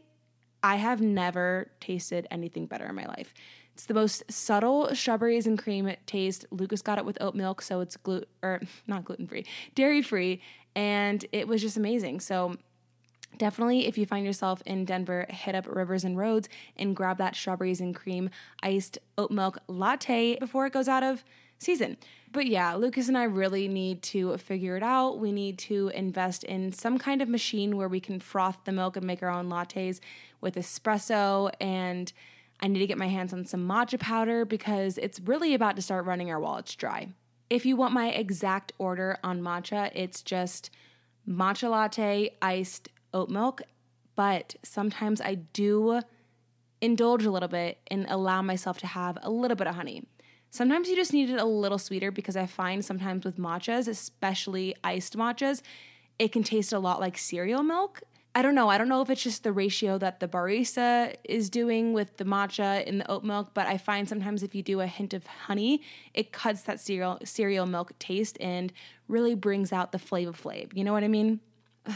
I 0.62 0.76
have 0.76 1.00
never 1.00 1.70
tasted 1.80 2.26
anything 2.30 2.66
better 2.66 2.86
in 2.86 2.94
my 2.94 3.06
life. 3.06 3.32
It's 3.78 3.86
the 3.86 3.94
most 3.94 4.24
subtle 4.28 4.92
strawberries 4.92 5.46
and 5.46 5.56
cream 5.56 5.88
taste. 6.04 6.44
Lucas 6.50 6.82
got 6.82 6.98
it 6.98 7.04
with 7.04 7.16
oat 7.20 7.36
milk, 7.36 7.62
so 7.62 7.78
it's 7.78 7.96
gluten 7.96 8.28
or 8.42 8.60
not 8.88 9.04
gluten 9.04 9.28
free, 9.28 9.46
dairy 9.76 10.02
free, 10.02 10.42
and 10.74 11.24
it 11.30 11.46
was 11.46 11.62
just 11.62 11.76
amazing. 11.76 12.18
So 12.18 12.56
definitely 13.36 13.86
if 13.86 13.96
you 13.96 14.04
find 14.04 14.26
yourself 14.26 14.62
in 14.66 14.84
denver 14.84 15.26
hit 15.28 15.54
up 15.54 15.66
rivers 15.68 16.02
and 16.02 16.16
roads 16.16 16.48
and 16.76 16.96
grab 16.96 17.18
that 17.18 17.36
strawberries 17.36 17.80
and 17.80 17.94
cream 17.94 18.30
iced 18.62 18.98
oat 19.18 19.30
milk 19.30 19.58
latte 19.68 20.36
before 20.40 20.66
it 20.66 20.72
goes 20.72 20.88
out 20.88 21.02
of 21.02 21.22
season 21.58 21.96
but 22.32 22.46
yeah 22.46 22.74
lucas 22.74 23.06
and 23.06 23.18
i 23.18 23.24
really 23.24 23.68
need 23.68 24.02
to 24.02 24.36
figure 24.38 24.78
it 24.78 24.82
out 24.82 25.18
we 25.18 25.30
need 25.30 25.58
to 25.58 25.88
invest 25.94 26.42
in 26.44 26.72
some 26.72 26.98
kind 26.98 27.20
of 27.20 27.28
machine 27.28 27.76
where 27.76 27.86
we 27.86 28.00
can 28.00 28.18
froth 28.18 28.58
the 28.64 28.72
milk 28.72 28.96
and 28.96 29.06
make 29.06 29.22
our 29.22 29.30
own 29.30 29.48
lattes 29.48 30.00
with 30.40 30.54
espresso 30.54 31.52
and 31.60 32.14
I 32.60 32.68
need 32.68 32.80
to 32.80 32.86
get 32.86 32.98
my 32.98 33.08
hands 33.08 33.32
on 33.32 33.44
some 33.44 33.66
matcha 33.68 33.98
powder 34.00 34.44
because 34.44 34.98
it's 34.98 35.20
really 35.20 35.54
about 35.54 35.76
to 35.76 35.82
start 35.82 36.04
running 36.04 36.30
our 36.30 36.40
wallets 36.40 36.74
dry. 36.74 37.08
If 37.50 37.64
you 37.64 37.76
want 37.76 37.94
my 37.94 38.08
exact 38.10 38.72
order 38.78 39.18
on 39.22 39.40
matcha, 39.40 39.90
it's 39.94 40.22
just 40.22 40.70
matcha 41.28 41.70
latte, 41.70 42.36
iced 42.42 42.88
oat 43.14 43.30
milk. 43.30 43.62
But 44.16 44.56
sometimes 44.64 45.20
I 45.20 45.36
do 45.36 46.00
indulge 46.80 47.24
a 47.24 47.30
little 47.30 47.48
bit 47.48 47.78
and 47.88 48.06
allow 48.08 48.42
myself 48.42 48.78
to 48.78 48.86
have 48.86 49.18
a 49.22 49.30
little 49.30 49.56
bit 49.56 49.66
of 49.66 49.74
honey. 49.74 50.04
Sometimes 50.50 50.88
you 50.88 50.96
just 50.96 51.12
need 51.12 51.30
it 51.30 51.38
a 51.38 51.44
little 51.44 51.78
sweeter 51.78 52.10
because 52.10 52.36
I 52.36 52.46
find 52.46 52.84
sometimes 52.84 53.24
with 53.24 53.36
matchas, 53.36 53.86
especially 53.86 54.74
iced 54.82 55.16
matchas, 55.16 55.62
it 56.18 56.32
can 56.32 56.42
taste 56.42 56.72
a 56.72 56.78
lot 56.78 57.00
like 57.00 57.18
cereal 57.18 57.62
milk. 57.62 58.02
I 58.38 58.42
don't 58.42 58.54
know. 58.54 58.68
I 58.68 58.78
don't 58.78 58.88
know 58.88 59.02
if 59.02 59.10
it's 59.10 59.24
just 59.24 59.42
the 59.42 59.50
ratio 59.50 59.98
that 59.98 60.20
the 60.20 60.28
barista 60.28 61.12
is 61.24 61.50
doing 61.50 61.92
with 61.92 62.18
the 62.18 62.24
matcha 62.24 62.84
in 62.84 62.98
the 62.98 63.10
oat 63.10 63.24
milk, 63.24 63.50
but 63.52 63.66
I 63.66 63.78
find 63.78 64.08
sometimes 64.08 64.44
if 64.44 64.54
you 64.54 64.62
do 64.62 64.80
a 64.80 64.86
hint 64.86 65.12
of 65.12 65.26
honey, 65.26 65.82
it 66.14 66.30
cuts 66.30 66.62
that 66.62 66.78
cereal 66.78 67.18
cereal 67.24 67.66
milk 67.66 67.98
taste 67.98 68.38
and 68.40 68.72
really 69.08 69.34
brings 69.34 69.72
out 69.72 69.90
the 69.90 69.98
flavor 69.98 70.30
flav. 70.30 70.70
You 70.72 70.84
know 70.84 70.92
what 70.92 71.02
I 71.02 71.08
mean? 71.08 71.40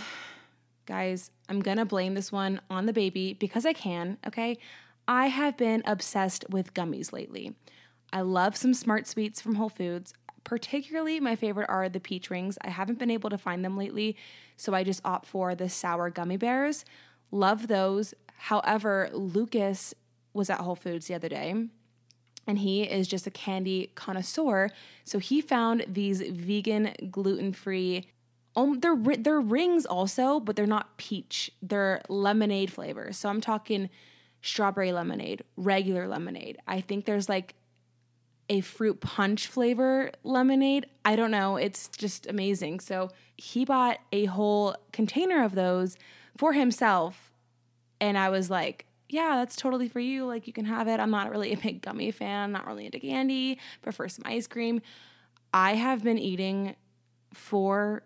Guys, 0.87 1.31
I'm 1.49 1.61
gonna 1.61 1.85
blame 1.87 2.15
this 2.15 2.33
one 2.33 2.61
on 2.69 2.87
the 2.87 2.93
baby 2.93 3.35
because 3.35 3.65
I 3.65 3.73
can, 3.73 4.19
okay? 4.27 4.59
I 5.07 5.29
have 5.29 5.57
been 5.57 5.85
obsessed 5.87 6.45
with 6.51 6.75
gummies 6.75 7.13
lately. 7.13 7.55
I 8.13 8.23
love 8.23 8.57
some 8.57 8.75
smart 8.75 9.07
sweets 9.07 9.41
from 9.41 9.55
Whole 9.55 9.69
Foods. 9.69 10.13
Particularly, 10.43 11.21
my 11.21 11.37
favorite 11.37 11.69
are 11.69 11.89
the 11.89 12.01
peach 12.01 12.31
rings. 12.31 12.59
I 12.63 12.71
haven't 12.71 12.99
been 12.99 13.13
able 13.13 13.31
to 13.31 13.39
find 13.39 13.65
them 13.65 13.77
lately, 13.77 14.17
so 14.63 14.75
I 14.75 14.85
just 14.85 15.01
opt 15.05 15.27
for 15.27 15.57
the 15.57 15.69
sour 15.69 16.09
gummy 16.09 16.37
bears. 16.37 16.85
Love 17.33 17.67
those. 17.67 18.15
However, 18.37 19.11
Lucas 19.13 19.93
was 20.33 20.49
at 20.51 20.61
Whole 20.61 20.77
Foods 20.77 21.09
the 21.09 21.15
other 21.15 21.29
day 21.29 21.67
and 22.47 22.59
he 22.61 22.85
is 22.85 23.09
just 23.09 23.27
a 23.27 23.31
candy 23.31 23.91
connoisseur. 23.97 24.71
So 25.05 25.19
he 25.19 25.41
found 25.41 25.85
these 25.89 26.21
vegan, 26.21 26.95
gluten 27.11 27.53
free. 27.53 28.07
Um, 28.55 28.79
they're 28.79 28.97
they're 29.19 29.41
rings 29.41 29.85
also, 29.85 30.39
but 30.39 30.55
they're 30.55 30.67
not 30.67 30.97
peach. 30.97 31.51
They're 31.61 32.01
lemonade 32.09 32.73
flavors. 32.73 33.17
So 33.17 33.29
I'm 33.29 33.41
talking 33.41 33.91
strawberry 34.43 34.93
lemonade, 34.93 35.43
regular 35.57 36.07
lemonade. 36.07 36.59
I 36.69 36.81
think 36.81 37.05
there's 37.05 37.29
like 37.29 37.55
a 38.53 38.61
fruit 38.61 39.01
punch 39.01 39.47
flavor 39.47 40.11
lemonade. 40.25 40.85
I 41.07 41.17
don't 41.17 41.31
know. 41.31 41.57
It's 41.57 41.89
just 41.89 42.27
amazing. 42.27 42.81
So 42.81 43.09
he 43.35 43.65
bought 43.65 43.99
a 44.13 44.27
whole 44.27 44.77
container 44.93 45.43
of 45.43 45.55
those 45.55 45.97
for 46.37 46.53
himself. 46.53 47.33
And 47.99 48.19
I 48.19 48.29
was 48.29 48.51
like, 48.51 48.85
yeah, 49.09 49.37
that's 49.37 49.57
totally 49.57 49.89
for 49.89 50.01
you. 50.01 50.27
Like, 50.27 50.47
you 50.47 50.53
can 50.53 50.67
have 50.67 50.87
it. 50.87 51.01
I'm 51.01 51.11
not 51.11 51.31
really 51.31 51.55
a 51.55 51.57
big 51.57 51.81
gummy 51.81 52.11
fan, 52.11 52.53
not 52.53 52.67
really 52.67 52.85
into 52.85 53.01
candy, 53.01 53.59
prefer 53.81 54.07
some 54.09 54.25
ice 54.27 54.47
cream. 54.47 54.83
I 55.55 55.77
have 55.77 56.05
been 56.05 56.19
eating 56.19 56.77
four 57.33 58.03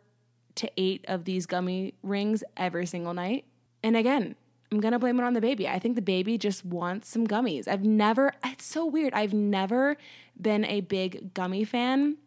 to 0.55 0.71
eight 0.77 1.05
of 1.09 1.25
these 1.25 1.47
gummy 1.47 1.95
rings 2.05 2.45
every 2.57 2.87
single 2.87 3.15
night. 3.15 3.47
And 3.83 3.97
again, 3.97 4.37
I'm 4.77 4.83
gonna 4.83 4.99
blame 4.99 5.19
it 5.19 5.23
on 5.23 5.33
the 5.33 5.41
baby. 5.41 5.67
I 5.67 5.79
think 5.79 5.95
the 5.95 6.03
baby 6.03 6.37
just 6.37 6.63
wants 6.63 7.09
some 7.09 7.27
gummies. 7.27 7.67
I've 7.67 7.83
never, 7.83 8.35
it's 8.45 8.67
so 8.67 8.85
weird. 8.85 9.15
I've 9.15 9.33
never 9.33 9.97
been 10.39 10.67
a 10.67 10.83
big 10.83 11.33
gummy 11.33 11.65
fan. 11.65 12.19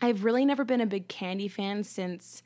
I've 0.00 0.24
really 0.24 0.46
never 0.46 0.64
been 0.64 0.80
a 0.80 0.86
big 0.86 1.08
candy 1.08 1.48
fan 1.48 1.84
since, 1.84 2.42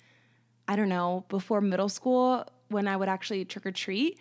I 0.66 0.74
don't 0.74 0.88
know, 0.88 1.26
before 1.28 1.60
middle 1.60 1.88
school 1.88 2.44
when 2.70 2.88
I 2.88 2.96
would 2.96 3.08
actually 3.08 3.44
trick 3.44 3.64
or 3.64 3.70
treat. 3.70 4.18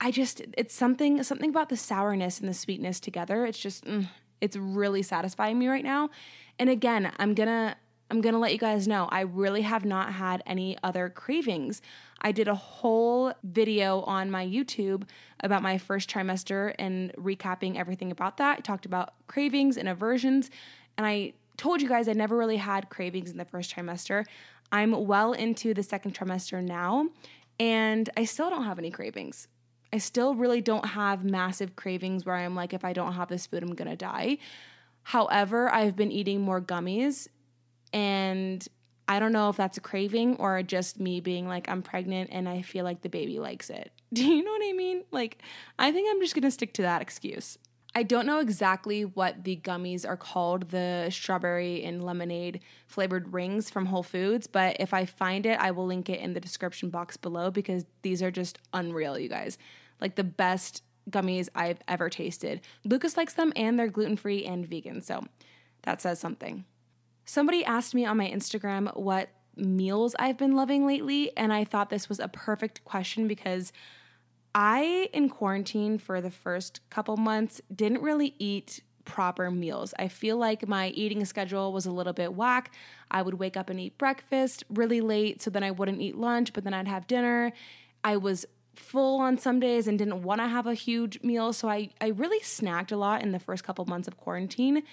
I 0.00 0.10
just, 0.10 0.42
it's 0.58 0.74
something, 0.74 1.22
something 1.22 1.50
about 1.50 1.68
the 1.68 1.76
sourness 1.76 2.40
and 2.40 2.48
the 2.48 2.54
sweetness 2.54 2.98
together. 2.98 3.46
It's 3.46 3.60
just, 3.60 3.84
mm, 3.84 4.08
it's 4.40 4.56
really 4.56 5.02
satisfying 5.02 5.60
me 5.60 5.68
right 5.68 5.84
now. 5.84 6.10
And 6.58 6.68
again, 6.68 7.12
I'm 7.18 7.34
gonna, 7.34 7.76
I'm 8.10 8.20
gonna 8.20 8.38
let 8.38 8.52
you 8.52 8.58
guys 8.58 8.86
know, 8.86 9.08
I 9.10 9.22
really 9.22 9.62
have 9.62 9.84
not 9.84 10.12
had 10.12 10.42
any 10.46 10.78
other 10.82 11.08
cravings. 11.08 11.82
I 12.20 12.32
did 12.32 12.48
a 12.48 12.54
whole 12.54 13.32
video 13.42 14.02
on 14.02 14.30
my 14.30 14.46
YouTube 14.46 15.04
about 15.40 15.62
my 15.62 15.76
first 15.76 16.08
trimester 16.08 16.74
and 16.78 17.12
recapping 17.14 17.76
everything 17.76 18.10
about 18.10 18.36
that. 18.36 18.58
I 18.58 18.60
talked 18.60 18.86
about 18.86 19.14
cravings 19.26 19.76
and 19.76 19.88
aversions, 19.88 20.50
and 20.96 21.06
I 21.06 21.32
told 21.56 21.82
you 21.82 21.88
guys 21.88 22.08
I 22.08 22.12
never 22.12 22.36
really 22.36 22.58
had 22.58 22.90
cravings 22.90 23.30
in 23.30 23.38
the 23.38 23.44
first 23.44 23.74
trimester. 23.74 24.24
I'm 24.70 25.06
well 25.06 25.32
into 25.32 25.74
the 25.74 25.82
second 25.82 26.14
trimester 26.14 26.62
now, 26.62 27.08
and 27.58 28.08
I 28.16 28.24
still 28.24 28.50
don't 28.50 28.64
have 28.64 28.78
any 28.78 28.90
cravings. 28.90 29.48
I 29.92 29.98
still 29.98 30.34
really 30.34 30.60
don't 30.60 30.86
have 30.86 31.24
massive 31.24 31.74
cravings 31.76 32.24
where 32.24 32.36
I'm 32.36 32.54
like, 32.54 32.72
if 32.72 32.84
I 32.84 32.92
don't 32.92 33.14
have 33.14 33.28
this 33.28 33.46
food, 33.46 33.62
I'm 33.62 33.74
gonna 33.74 33.96
die. 33.96 34.38
However, 35.02 35.72
I've 35.72 35.96
been 35.96 36.10
eating 36.10 36.40
more 36.40 36.60
gummies 36.60 37.28
and 37.96 38.68
I 39.08 39.18
don't 39.18 39.32
know 39.32 39.48
if 39.48 39.56
that's 39.56 39.78
a 39.78 39.80
craving 39.80 40.36
or 40.36 40.62
just 40.62 41.00
me 41.00 41.20
being 41.20 41.48
like, 41.48 41.66
I'm 41.70 41.80
pregnant 41.80 42.28
and 42.30 42.46
I 42.46 42.60
feel 42.60 42.84
like 42.84 43.00
the 43.00 43.08
baby 43.08 43.38
likes 43.38 43.70
it. 43.70 43.90
Do 44.12 44.22
you 44.22 44.44
know 44.44 44.50
what 44.50 44.62
I 44.62 44.72
mean? 44.74 45.04
Like, 45.10 45.38
I 45.78 45.90
think 45.92 46.06
I'm 46.10 46.20
just 46.20 46.34
gonna 46.34 46.50
stick 46.50 46.74
to 46.74 46.82
that 46.82 47.00
excuse. 47.00 47.56
I 47.94 48.02
don't 48.02 48.26
know 48.26 48.40
exactly 48.40 49.06
what 49.06 49.44
the 49.44 49.56
gummies 49.56 50.06
are 50.06 50.18
called, 50.18 50.68
the 50.68 51.08
strawberry 51.10 51.82
and 51.84 52.04
lemonade 52.04 52.60
flavored 52.86 53.32
rings 53.32 53.70
from 53.70 53.86
Whole 53.86 54.02
Foods, 54.02 54.46
but 54.46 54.76
if 54.78 54.92
I 54.92 55.06
find 55.06 55.46
it, 55.46 55.58
I 55.58 55.70
will 55.70 55.86
link 55.86 56.10
it 56.10 56.20
in 56.20 56.34
the 56.34 56.40
description 56.40 56.90
box 56.90 57.16
below 57.16 57.50
because 57.50 57.86
these 58.02 58.22
are 58.22 58.30
just 58.30 58.58
unreal, 58.74 59.18
you 59.18 59.30
guys. 59.30 59.56
Like 59.98 60.16
the 60.16 60.24
best 60.24 60.82
gummies 61.08 61.48
I've 61.54 61.78
ever 61.88 62.10
tasted. 62.10 62.60
Lucas 62.84 63.16
likes 63.16 63.32
them 63.32 63.54
and 63.56 63.78
they're 63.78 63.88
gluten 63.88 64.18
free 64.18 64.44
and 64.44 64.66
vegan, 64.66 65.00
so 65.00 65.24
that 65.84 66.02
says 66.02 66.20
something. 66.20 66.66
Somebody 67.26 67.64
asked 67.64 67.94
me 67.94 68.06
on 68.06 68.16
my 68.16 68.30
Instagram 68.30 68.96
what 68.96 69.28
meals 69.56 70.14
I've 70.18 70.38
been 70.38 70.54
loving 70.54 70.86
lately, 70.86 71.36
and 71.36 71.52
I 71.52 71.64
thought 71.64 71.90
this 71.90 72.08
was 72.08 72.20
a 72.20 72.28
perfect 72.28 72.84
question 72.84 73.26
because 73.26 73.72
I, 74.54 75.10
in 75.12 75.28
quarantine 75.28 75.98
for 75.98 76.20
the 76.20 76.30
first 76.30 76.80
couple 76.88 77.16
months, 77.16 77.60
didn't 77.74 78.00
really 78.00 78.34
eat 78.38 78.80
proper 79.04 79.50
meals. 79.50 79.92
I 79.98 80.08
feel 80.08 80.36
like 80.36 80.68
my 80.68 80.88
eating 80.88 81.24
schedule 81.24 81.72
was 81.72 81.84
a 81.84 81.90
little 81.90 82.12
bit 82.12 82.34
whack. 82.34 82.72
I 83.10 83.22
would 83.22 83.34
wake 83.34 83.56
up 83.56 83.70
and 83.70 83.80
eat 83.80 83.98
breakfast 83.98 84.62
really 84.70 85.00
late, 85.00 85.42
so 85.42 85.50
then 85.50 85.64
I 85.64 85.72
wouldn't 85.72 86.00
eat 86.00 86.16
lunch, 86.16 86.52
but 86.52 86.62
then 86.62 86.74
I'd 86.74 86.88
have 86.88 87.08
dinner. 87.08 87.52
I 88.04 88.18
was 88.18 88.46
full 88.76 89.20
on 89.20 89.36
some 89.36 89.58
days 89.58 89.88
and 89.88 89.98
didn't 89.98 90.22
want 90.22 90.40
to 90.40 90.46
have 90.46 90.66
a 90.66 90.74
huge 90.74 91.22
meal, 91.22 91.52
so 91.52 91.68
I, 91.68 91.90
I 92.00 92.08
really 92.08 92.40
snacked 92.40 92.92
a 92.92 92.96
lot 92.96 93.22
in 93.22 93.32
the 93.32 93.40
first 93.40 93.64
couple 93.64 93.84
months 93.86 94.06
of 94.06 94.16
quarantine. 94.16 94.84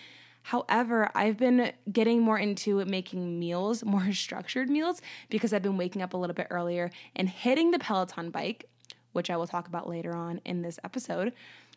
However, 0.44 1.10
I've 1.16 1.38
been 1.38 1.72
getting 1.92 2.22
more 2.22 2.38
into 2.38 2.84
making 2.86 3.40
meals, 3.40 3.84
more 3.86 4.12
structured 4.14 4.70
meals, 4.70 5.02
because 5.30 5.54
I've 5.54 5.62
been 5.62 5.78
waking 5.78 6.02
up 6.02 6.14
a 6.14 6.18
little 6.18 6.36
bit 6.36 6.48
earlier 6.50 6.92
and 7.16 7.30
hitting 7.30 7.72
the 7.72 7.80
Peloton 7.80 8.30
bike, 8.30 8.70
which 9.14 9.30
I 9.30 9.38
will 9.38 9.48
talk 9.48 9.68
about 9.68 9.90
later 9.90 10.16
on 10.16 10.42
in 10.46 10.62
this 10.62 10.80
episode. 10.84 11.34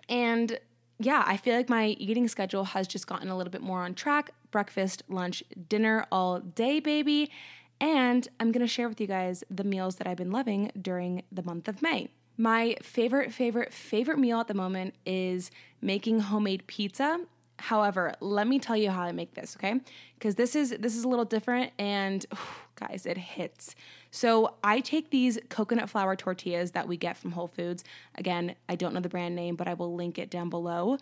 And 0.09 0.59
yeah, 0.99 1.23
I 1.27 1.37
feel 1.37 1.55
like 1.55 1.69
my 1.69 1.89
eating 1.89 2.27
schedule 2.29 2.65
has 2.65 2.87
just 2.87 3.07
gotten 3.07 3.29
a 3.29 3.37
little 3.37 3.51
bit 3.51 3.63
more 3.63 3.83
on 3.83 3.95
track 3.95 4.31
breakfast, 4.51 5.03
lunch, 5.09 5.43
dinner 5.69 6.07
all 6.11 6.41
day, 6.41 6.81
baby. 6.81 7.31
And 7.79 8.27
I'm 8.41 8.53
gonna 8.53 8.67
share 8.67 8.89
with 8.89 9.01
you 9.01 9.07
guys 9.07 9.45
the 9.51 9.65
meals 9.65 9.97
that 9.97 10.07
I've 10.07 10.17
been 10.17 10.31
loving 10.31 10.71
during 10.81 11.23
the 11.31 11.43
month 11.43 11.69
of 11.69 11.83
May. 11.83 12.09
My 12.39 12.77
favorite, 12.83 13.33
favorite, 13.33 13.73
favorite 13.73 14.19
meal 14.19 14.41
at 14.41 14.49
the 14.49 14.55
moment 14.55 14.95
is 15.05 15.51
making 15.83 16.21
homemade 16.21 16.67
pizza 16.67 17.21
However, 17.59 18.15
let 18.21 18.47
me 18.47 18.59
tell 18.59 18.77
you 18.77 18.91
how 18.91 19.03
I 19.03 19.13
make 19.13 19.35
this, 19.35 19.57
okay? 19.57 19.81
Because 20.19 20.35
this 20.35 20.55
is 20.55 20.77
this 20.79 20.97
is 20.97 21.05
a 21.05 21.09
little 21.09 21.25
different 21.25 21.73
and 21.79 22.25
guys, 22.77 23.07
it 23.07 23.17
hits. 23.17 23.75
So, 24.11 24.55
I 24.63 24.81
take 24.81 25.11
these 25.11 25.39
coconut 25.49 25.89
flour 25.89 26.17
tortillas 26.17 26.73
that 26.73 26.87
we 26.87 26.97
get 26.97 27.17
from 27.17 27.33
Whole 27.33 27.49
Foods. 27.49 27.85
Again, 28.17 28.55
I 28.69 28.75
don't 28.77 28.93
know 28.95 29.01
the 29.01 29.09
brand 29.09 29.35
name, 29.35 29.57
but 29.57 29.69
I 29.69 29.75
will 29.75 29.95
link 29.95 30.19
it 30.19 30.31
down 30.31 30.51
below. 30.51 30.99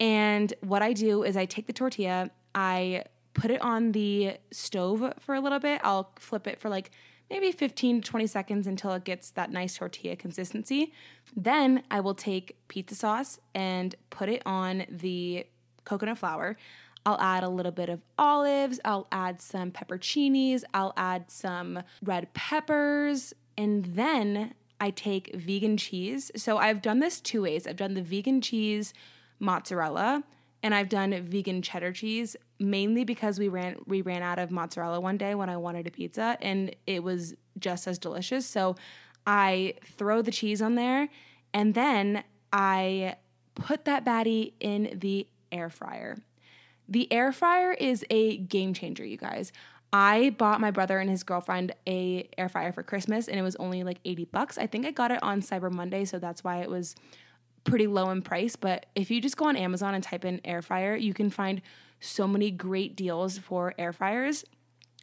And 0.00 0.52
what 0.60 0.82
I 0.82 0.92
do 0.92 1.22
is 1.22 1.36
I 1.36 1.44
take 1.46 1.66
the 1.66 1.72
tortilla, 1.72 2.30
I 2.54 3.04
put 3.34 3.50
it 3.50 3.60
on 3.60 3.92
the 3.92 4.36
stove 4.50 5.12
for 5.18 5.34
a 5.34 5.40
little 5.40 5.58
bit. 5.58 5.80
I'll 5.84 6.12
flip 6.16 6.46
it 6.46 6.58
for 6.58 6.68
like 6.68 6.90
maybe 7.30 7.52
15 7.52 8.00
to 8.00 8.10
20 8.10 8.26
seconds 8.26 8.66
until 8.66 8.92
it 8.92 9.04
gets 9.04 9.30
that 9.30 9.50
nice 9.50 9.76
tortilla 9.76 10.16
consistency. 10.16 10.92
Then 11.36 11.82
I 11.90 12.00
will 12.00 12.14
take 12.14 12.56
pizza 12.68 12.94
sauce 12.94 13.38
and 13.54 13.94
put 14.10 14.28
it 14.28 14.42
on 14.46 14.84
the 14.88 15.46
coconut 15.84 16.18
flour. 16.18 16.56
I'll 17.06 17.20
add 17.20 17.42
a 17.42 17.48
little 17.48 17.72
bit 17.72 17.90
of 17.90 18.00
olives, 18.16 18.80
I'll 18.84 19.06
add 19.12 19.40
some 19.40 19.70
pepperoncinis, 19.70 20.64
I'll 20.72 20.94
add 20.96 21.30
some 21.30 21.82
red 22.02 22.32
peppers, 22.32 23.34
and 23.58 23.84
then 23.84 24.54
I 24.80 24.90
take 24.90 25.34
vegan 25.34 25.76
cheese. 25.76 26.30
So 26.36 26.58
I've 26.58 26.82
done 26.82 27.00
this 27.00 27.20
two 27.20 27.42
ways. 27.42 27.66
I've 27.66 27.76
done 27.76 27.94
the 27.94 28.02
vegan 28.02 28.40
cheese 28.40 28.92
mozzarella 29.38 30.24
and 30.62 30.74
I've 30.74 30.88
done 30.88 31.22
vegan 31.28 31.62
cheddar 31.62 31.92
cheese 31.92 32.36
mainly 32.58 33.04
because 33.04 33.38
we 33.38 33.48
ran 33.48 33.76
we 33.86 34.00
ran 34.00 34.22
out 34.22 34.38
of 34.38 34.50
mozzarella 34.50 35.00
one 35.00 35.18
day 35.18 35.34
when 35.34 35.50
I 35.50 35.56
wanted 35.56 35.86
a 35.86 35.90
pizza 35.90 36.38
and 36.40 36.74
it 36.86 37.02
was 37.02 37.34
just 37.58 37.86
as 37.86 37.98
delicious. 37.98 38.46
So 38.46 38.76
I 39.26 39.74
throw 39.84 40.22
the 40.22 40.30
cheese 40.30 40.60
on 40.62 40.74
there 40.74 41.08
and 41.52 41.74
then 41.74 42.24
I 42.52 43.16
put 43.54 43.84
that 43.84 44.04
baddie 44.04 44.54
in 44.60 44.98
the 45.00 45.26
air 45.52 45.70
fryer. 45.70 46.16
The 46.88 47.10
air 47.12 47.32
fryer 47.32 47.72
is 47.72 48.04
a 48.10 48.38
game 48.38 48.74
changer, 48.74 49.04
you 49.04 49.16
guys. 49.16 49.52
I 49.92 50.30
bought 50.30 50.60
my 50.60 50.70
brother 50.70 50.98
and 50.98 51.08
his 51.08 51.22
girlfriend 51.22 51.72
a 51.86 52.28
air 52.36 52.48
fryer 52.48 52.72
for 52.72 52.82
Christmas 52.82 53.28
and 53.28 53.38
it 53.38 53.42
was 53.42 53.56
only 53.56 53.84
like 53.84 54.00
80 54.04 54.24
bucks. 54.26 54.58
I 54.58 54.66
think 54.66 54.84
I 54.86 54.90
got 54.90 55.10
it 55.12 55.22
on 55.22 55.40
Cyber 55.40 55.70
Monday, 55.72 56.04
so 56.04 56.18
that's 56.18 56.42
why 56.42 56.58
it 56.62 56.68
was 56.68 56.96
pretty 57.62 57.86
low 57.86 58.10
in 58.10 58.20
price, 58.20 58.56
but 58.56 58.86
if 58.94 59.10
you 59.10 59.20
just 59.20 59.36
go 59.36 59.46
on 59.46 59.56
Amazon 59.56 59.94
and 59.94 60.04
type 60.04 60.24
in 60.24 60.40
air 60.44 60.60
fryer, 60.60 60.94
you 60.96 61.14
can 61.14 61.30
find 61.30 61.62
so 62.00 62.28
many 62.28 62.50
great 62.50 62.96
deals 62.96 63.38
for 63.38 63.72
air 63.78 63.92
fryers. 63.92 64.44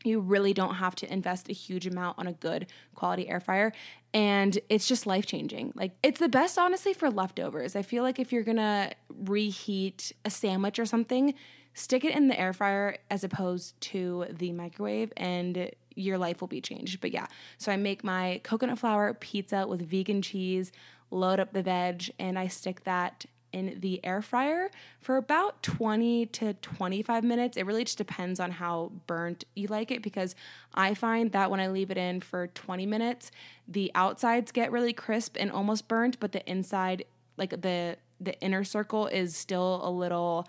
you 0.04 0.20
really 0.20 0.54
don't 0.54 0.76
have 0.76 0.96
to 0.96 1.12
invest 1.12 1.48
a 1.50 1.54
huge 1.54 1.86
amount 1.88 2.18
on 2.20 2.28
a 2.28 2.34
good 2.34 2.68
quality 2.96 3.30
air 3.30 3.40
fryer 3.40 3.72
and 4.14 4.58
it's 4.68 4.88
just 4.88 5.06
life 5.06 5.26
changing 5.26 5.72
like 5.76 5.92
it's 6.04 6.20
the 6.20 6.28
best 6.28 6.58
honestly 6.58 6.94
for 6.94 7.10
leftovers 7.10 7.76
i 7.76 7.82
feel 7.82 8.04
like 8.04 8.20
if 8.20 8.32
you're 8.32 8.44
gonna 8.44 8.92
reheat 9.26 10.12
a 10.26 10.30
sandwich 10.30 10.80
or 10.80 10.86
something 10.86 11.34
stick 11.74 12.04
it 12.04 12.16
in 12.16 12.28
the 12.28 12.40
air 12.40 12.54
fryer 12.54 12.98
as 13.10 13.24
opposed 13.24 13.80
to 13.82 14.26
the 14.30 14.52
microwave 14.52 15.12
and 15.16 15.72
your 15.96 16.18
life 16.18 16.42
will 16.42 16.48
be 16.48 16.62
changed 16.62 17.00
but 17.02 17.12
yeah 17.12 17.28
so 17.58 17.72
i 17.72 17.78
make 17.78 18.04
my 18.04 18.40
coconut 18.44 18.80
flour 18.80 19.14
pizza 19.14 19.66
with 19.68 19.82
vegan 19.82 20.22
cheese 20.22 20.72
load 21.12 21.40
up 21.40 21.54
the 21.54 21.62
veg 21.62 22.10
and 22.20 22.38
i 22.38 22.48
stick 22.48 22.84
that 22.84 23.26
in 23.54 23.80
the 23.80 24.04
air 24.04 24.22
fryer 24.22 24.70
for 25.00 25.18
about 25.18 25.62
20 25.64 26.26
to 26.28 26.54
25 26.56 27.24
minutes. 27.24 27.58
It 27.58 27.66
really 27.66 27.84
just 27.84 27.98
depends 27.98 28.40
on 28.40 28.52
how 28.52 28.92
burnt 29.08 29.44
you 29.56 29.68
like 29.68 29.92
it 29.92 30.02
because 30.02 30.36
I 30.74 30.94
find 30.94 31.32
that 31.34 31.52
when 31.52 31.60
I 31.60 31.68
leave 31.68 31.92
it 31.92 31.98
in 31.98 32.22
for 32.22 32.48
20 32.48 32.86
minutes, 32.86 33.32
the 33.68 33.92
outsides 33.96 34.52
get 34.52 34.72
really 34.72 34.94
crisp 34.94 35.36
and 35.40 35.52
almost 35.52 35.88
burnt, 35.88 36.20
but 36.20 36.32
the 36.32 36.50
inside, 36.50 37.06
like 37.38 37.62
the 37.62 37.98
the 38.24 38.40
inner 38.42 38.64
circle 38.64 39.08
is 39.08 39.36
still 39.36 39.82
a 39.84 39.90
little 39.90 40.48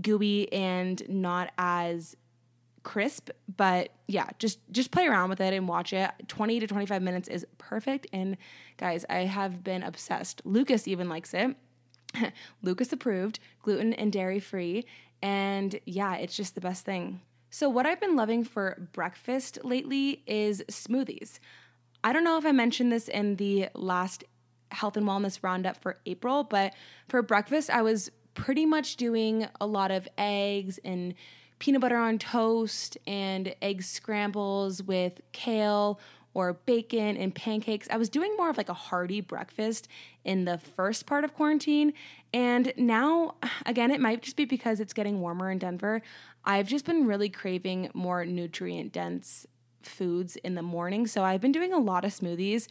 gooey 0.00 0.52
and 0.52 1.02
not 1.08 1.50
as 1.56 2.16
crisp 2.82 3.30
but 3.56 3.90
yeah 4.06 4.28
just 4.38 4.60
just 4.70 4.90
play 4.90 5.06
around 5.06 5.28
with 5.28 5.40
it 5.40 5.52
and 5.52 5.68
watch 5.68 5.92
it 5.92 6.10
20 6.28 6.60
to 6.60 6.66
25 6.66 7.02
minutes 7.02 7.28
is 7.28 7.44
perfect 7.58 8.06
and 8.12 8.36
guys 8.76 9.04
i 9.10 9.18
have 9.18 9.64
been 9.64 9.82
obsessed 9.82 10.40
lucas 10.44 10.86
even 10.86 11.08
likes 11.08 11.34
it 11.34 11.56
Lucas 12.62 12.92
approved, 12.92 13.38
gluten 13.62 13.92
and 13.92 14.12
dairy 14.12 14.40
free. 14.40 14.84
And 15.22 15.78
yeah, 15.84 16.16
it's 16.16 16.36
just 16.36 16.54
the 16.54 16.60
best 16.60 16.84
thing. 16.84 17.20
So, 17.50 17.68
what 17.68 17.86
I've 17.86 18.00
been 18.00 18.16
loving 18.16 18.44
for 18.44 18.88
breakfast 18.92 19.58
lately 19.64 20.22
is 20.26 20.62
smoothies. 20.70 21.38
I 22.04 22.12
don't 22.12 22.24
know 22.24 22.38
if 22.38 22.46
I 22.46 22.52
mentioned 22.52 22.92
this 22.92 23.08
in 23.08 23.36
the 23.36 23.68
last 23.74 24.24
health 24.70 24.96
and 24.96 25.06
wellness 25.06 25.40
roundup 25.42 25.76
for 25.76 25.98
April, 26.06 26.44
but 26.44 26.74
for 27.08 27.22
breakfast, 27.22 27.70
I 27.70 27.82
was 27.82 28.10
pretty 28.34 28.66
much 28.66 28.96
doing 28.96 29.48
a 29.60 29.66
lot 29.66 29.90
of 29.90 30.06
eggs 30.16 30.78
and 30.84 31.14
peanut 31.58 31.80
butter 31.80 31.96
on 31.96 32.18
toast 32.18 32.96
and 33.06 33.54
egg 33.60 33.82
scrambles 33.82 34.82
with 34.82 35.20
kale 35.32 35.98
or 36.34 36.52
bacon 36.52 37.16
and 37.16 37.34
pancakes. 37.34 37.88
I 37.90 37.96
was 37.96 38.08
doing 38.08 38.36
more 38.36 38.48
of 38.48 38.56
like 38.56 38.68
a 38.68 38.74
hearty 38.74 39.20
breakfast 39.20 39.88
in 40.24 40.44
the 40.44 40.58
first 40.58 41.06
part 41.06 41.24
of 41.24 41.34
quarantine. 41.34 41.92
And 42.32 42.72
now, 42.76 43.34
again, 43.66 43.90
it 43.90 44.00
might 44.00 44.22
just 44.22 44.36
be 44.36 44.44
because 44.44 44.78
it's 44.78 44.92
getting 44.92 45.20
warmer 45.20 45.50
in 45.50 45.58
Denver. 45.58 46.02
I've 46.44 46.68
just 46.68 46.84
been 46.84 47.06
really 47.06 47.28
craving 47.28 47.90
more 47.92 48.24
nutrient 48.24 48.92
dense 48.92 49.46
foods 49.82 50.36
in 50.36 50.54
the 50.54 50.62
morning. 50.62 51.06
So 51.06 51.24
I've 51.24 51.40
been 51.40 51.52
doing 51.52 51.72
a 51.72 51.78
lot 51.78 52.04
of 52.04 52.12
smoothies. 52.12 52.68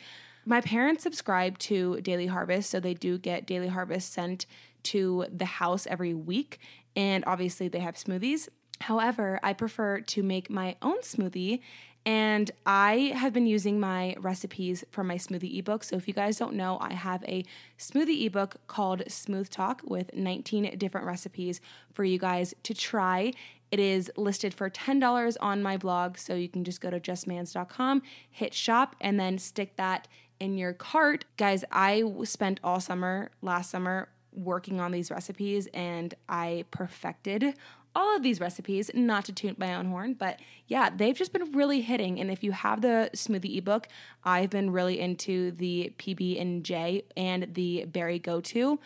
My 0.47 0.61
parents 0.61 1.03
subscribe 1.03 1.57
to 1.59 1.99
Daily 1.99 2.27
Harvest, 2.27 2.69
so 2.69 2.79
they 2.79 2.93
do 2.93 3.17
get 3.17 3.45
Daily 3.45 3.67
Harvest 3.67 4.13
sent 4.13 4.45
to 4.83 5.25
the 5.29 5.43
house 5.43 5.85
every 5.87 6.13
week. 6.13 6.59
And 6.95 7.25
obviously, 7.27 7.67
they 7.67 7.81
have 7.81 7.95
smoothies. 7.95 8.47
However, 8.79 9.41
I 9.43 9.51
prefer 9.51 9.99
to 9.99 10.23
make 10.23 10.49
my 10.49 10.77
own 10.81 11.01
smoothie 11.01 11.59
and 12.05 12.49
I 12.65 13.11
have 13.17 13.33
been 13.33 13.47
using 13.47 13.81
my 13.81 14.15
recipes 14.17 14.85
for 14.91 15.03
my 15.03 15.15
smoothie 15.15 15.59
ebook. 15.59 15.83
So 15.83 15.97
if 15.97 16.07
you 16.07 16.13
guys 16.13 16.37
don't 16.37 16.53
know, 16.53 16.77
I 16.79 16.93
have 16.93 17.21
a 17.25 17.43
smoothie 17.77 18.25
ebook 18.25 18.55
called 18.67 19.03
Smooth 19.09 19.49
Talk 19.49 19.81
with 19.83 20.13
19 20.13 20.77
different 20.77 21.05
recipes 21.05 21.59
for 21.91 22.05
you 22.05 22.17
guys 22.17 22.53
to 22.63 22.73
try. 22.73 23.33
It 23.71 23.81
is 23.81 24.09
listed 24.15 24.53
for 24.53 24.69
$10 24.69 25.35
on 25.41 25.61
my 25.61 25.75
blog. 25.75 26.17
So 26.17 26.33
you 26.33 26.47
can 26.47 26.63
just 26.63 26.79
go 26.79 26.89
to 26.89 26.99
justmans.com, 27.01 28.01
hit 28.31 28.53
shop, 28.53 28.95
and 29.01 29.19
then 29.19 29.37
stick 29.37 29.75
that 29.75 30.07
in 30.39 30.57
your 30.57 30.73
cart. 30.73 31.25
Guys, 31.37 31.63
I 31.71 32.03
spent 32.23 32.59
all 32.63 32.79
summer, 32.79 33.31
last 33.41 33.71
summer, 33.71 34.09
working 34.33 34.79
on 34.79 34.91
these 34.91 35.09
recipes 35.09 35.67
and 35.73 36.13
I 36.29 36.65
perfected 36.69 37.55
all 37.97 38.15
of 38.15 38.21
these 38.21 38.39
recipes, 38.39 38.91
not 38.93 39.25
to 39.25 39.33
toot 39.33 39.57
my 39.57 39.73
own 39.73 39.87
horn, 39.87 40.13
but 40.13 40.39
yeah, 40.67 40.91
they've 40.95 41.17
just 41.17 41.33
been 41.33 41.51
really 41.53 41.81
hitting. 41.81 42.19
And 42.19 42.29
if 42.29 42.43
you 42.43 42.51
have 42.51 42.81
the 42.81 43.09
smoothie 43.15 43.57
ebook, 43.57 43.87
I've 44.23 44.51
been 44.51 44.69
really 44.69 44.99
into 44.99 45.49
the 45.51 45.91
PB 45.97 46.39
and 46.39 46.63
J 46.63 47.05
and 47.17 47.55
the 47.55 47.85
Berry 47.85 48.19
Go 48.19 48.39
To. 48.39 48.79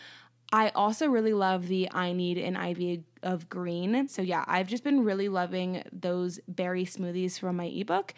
I 0.54 0.70
also 0.70 1.08
really 1.08 1.34
love 1.34 1.68
the 1.68 1.92
I 1.92 2.14
Need 2.14 2.38
an 2.38 2.56
IV 2.56 3.04
of 3.22 3.50
Green. 3.50 4.08
So 4.08 4.22
yeah, 4.22 4.46
I've 4.48 4.68
just 4.68 4.86
been 4.86 5.04
really 5.04 5.28
loving 5.28 5.84
those 5.92 6.40
berry 6.48 6.86
smoothies 6.86 7.38
from 7.38 7.58
my 7.58 7.66
ebook. 7.66 8.14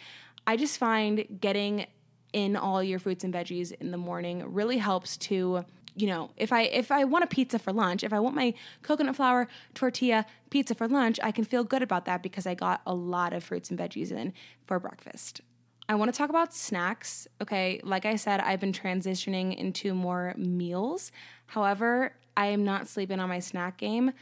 I 0.46 0.56
just 0.56 0.78
find 0.78 1.26
getting 1.40 1.86
in 2.34 2.56
all 2.56 2.82
your 2.82 2.98
fruits 2.98 3.22
and 3.24 3.32
veggies 3.32 3.72
in 3.80 3.92
the 3.92 3.96
morning 3.96 4.52
really 4.52 4.76
helps 4.76 5.16
to 5.16 5.64
you 5.96 6.08
know, 6.08 6.30
if 6.36 6.52
I 6.52 6.62
if 6.62 6.90
I 6.90 7.04
want 7.04 7.22
a 7.22 7.28
pizza 7.28 7.56
for 7.56 7.72
lunch, 7.72 8.02
if 8.02 8.12
I 8.12 8.18
want 8.18 8.34
my 8.34 8.52
coconut 8.82 9.14
flour 9.14 9.46
tortilla 9.74 10.26
pizza 10.50 10.74
for 10.74 10.88
lunch, 10.88 11.20
I 11.22 11.30
can 11.30 11.44
feel 11.44 11.62
good 11.62 11.82
about 11.82 12.04
that 12.06 12.20
because 12.20 12.48
I 12.48 12.54
got 12.56 12.82
a 12.84 12.92
lot 12.92 13.32
of 13.32 13.44
fruits 13.44 13.70
and 13.70 13.78
veggies 13.78 14.10
in 14.10 14.32
for 14.66 14.80
breakfast. 14.80 15.40
I 15.88 15.94
want 15.94 16.12
to 16.12 16.18
talk 16.18 16.30
about 16.30 16.52
snacks. 16.52 17.28
Okay, 17.40 17.80
like 17.84 18.06
I 18.06 18.16
said, 18.16 18.40
I've 18.40 18.58
been 18.58 18.72
transitioning 18.72 19.56
into 19.56 19.94
more 19.94 20.34
meals. 20.36 21.12
However, 21.46 22.16
I 22.36 22.46
am 22.46 22.64
not 22.64 22.88
sleeping 22.88 23.20
on 23.20 23.28
my 23.28 23.38
snack 23.38 23.76
game 23.76 24.12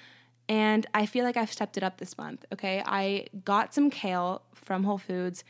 and 0.51 0.87
I 0.93 1.07
feel 1.07 1.25
like 1.25 1.39
I've 1.39 1.51
stepped 1.51 1.79
it 1.79 1.83
up 1.83 1.97
this 1.97 2.19
month. 2.19 2.45
Okay, 2.53 2.83
I 2.85 3.29
got 3.47 3.73
some 3.73 3.89
kale 3.89 4.43
from 4.55 4.85
Whole 4.85 4.99
Foods 4.99 5.43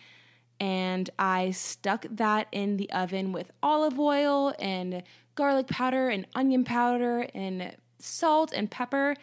and 0.63 1.11
I 1.19 1.51
stuck 1.51 2.07
that 2.09 2.47
in 2.53 2.77
the 2.77 2.89
oven 2.93 3.33
with 3.33 3.51
olive 3.65 3.99
oil 3.99 4.55
and 4.61 5.03
garlic 5.35 5.67
powder 5.67 6.09
and 6.09 6.25
onion 6.37 6.63
powder 6.63 7.27
and 7.35 7.75
salt 7.99 8.53
and 8.53 8.71
pepper. 8.71 9.17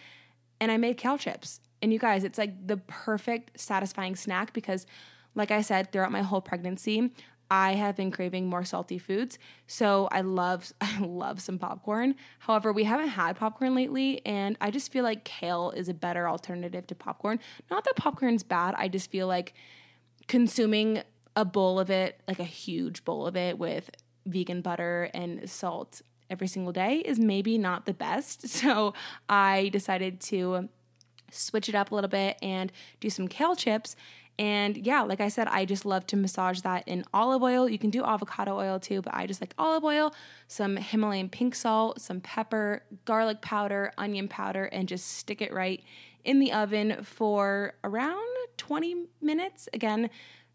And 0.60 0.70
I 0.70 0.76
made 0.76 0.98
kale 0.98 1.18
chips. 1.18 1.62
And 1.82 1.94
you 1.94 2.00
guys, 2.00 2.26
it's 2.26 2.38
like 2.38 2.68
the 2.68 2.76
perfect 2.76 3.58
satisfying 3.58 4.18
snack 4.18 4.52
because, 4.52 4.86
like 5.34 5.50
I 5.50 5.62
said, 5.62 5.94
throughout 5.94 6.12
my 6.12 6.24
whole 6.24 6.42
pregnancy, 6.42 7.10
I 7.50 7.76
have 7.76 7.96
been 7.96 8.12
craving 8.12 8.50
more 8.50 8.66
salty 8.66 8.98
foods. 8.98 9.40
So 9.66 10.10
I 10.12 10.20
love 10.20 10.74
I 10.82 11.00
love 11.00 11.40
some 11.40 11.58
popcorn. 11.58 12.16
However, 12.40 12.74
we 12.74 12.84
haven't 12.84 13.08
had 13.08 13.38
popcorn 13.38 13.76
lately 13.76 14.22
and 14.26 14.58
I 14.60 14.72
just 14.72 14.92
feel 14.92 15.06
like 15.06 15.24
kale 15.24 15.72
is 15.72 15.88
a 15.88 15.94
better 15.94 16.28
alternative 16.28 16.86
to 16.88 16.96
popcorn. 16.96 17.40
Not 17.72 17.86
that 17.86 17.96
popcorn's 17.96 18.44
bad, 18.44 18.76
I 18.78 18.90
just 18.90 19.10
feel 19.10 19.28
like 19.28 19.54
consuming 20.28 21.02
a 21.36 21.46
bowl 21.46 21.80
of 21.80 21.90
it, 21.90 22.22
like 22.28 22.40
a 22.40 22.46
huge 22.46 23.06
bowl 23.06 23.28
of 23.28 23.36
it 23.36 23.58
with 23.58 23.90
vegan 24.26 24.62
butter 24.62 25.10
and 25.14 25.50
salt 25.50 26.02
every 26.30 26.48
single 26.48 26.72
day 26.72 26.98
is 26.98 27.20
maybe 27.20 27.58
not 27.58 27.86
the 27.86 27.94
best. 27.94 28.48
So 28.60 28.94
I 29.30 29.70
decided 29.70 30.20
to 30.22 30.70
switch 31.32 31.70
it 31.70 31.76
up 31.76 31.92
a 31.92 31.96
little 31.96 32.10
bit 32.10 32.38
and 32.42 32.72
do 33.00 33.10
some 33.10 33.28
kale 33.28 33.56
chips. 33.56 33.96
And 34.38 34.78
yeah, 34.78 35.02
like 35.02 35.22
I 35.22 35.28
said, 35.30 35.48
I 35.48 35.66
just 35.66 35.86
love 35.86 36.06
to 36.08 36.18
massage 36.18 36.62
that 36.62 36.88
in 36.88 37.06
olive 37.14 37.44
oil. 37.44 37.70
You 37.70 37.78
can 37.78 37.90
do 37.90 38.04
avocado 38.04 38.58
oil 38.58 38.80
too, 38.80 39.02
but 39.02 39.14
I 39.14 39.28
just 39.28 39.42
like 39.42 39.54
olive 39.58 39.84
oil, 39.84 40.14
some 40.48 40.78
Himalayan 40.78 41.30
pink 41.30 41.56
salt, 41.56 42.02
some 42.02 42.22
pepper, 42.22 42.84
garlic 43.06 43.42
powder, 43.42 43.92
onion 43.98 44.28
powder, 44.28 44.66
and 44.66 44.88
just 44.88 45.08
stick 45.08 45.42
it 45.42 45.54
right 45.54 45.84
in 46.24 46.40
the 46.40 46.52
oven 46.52 47.04
for 47.04 47.74
around 47.84 48.28
20 48.58 49.08
minutes. 49.22 49.70
Again, 49.74 50.10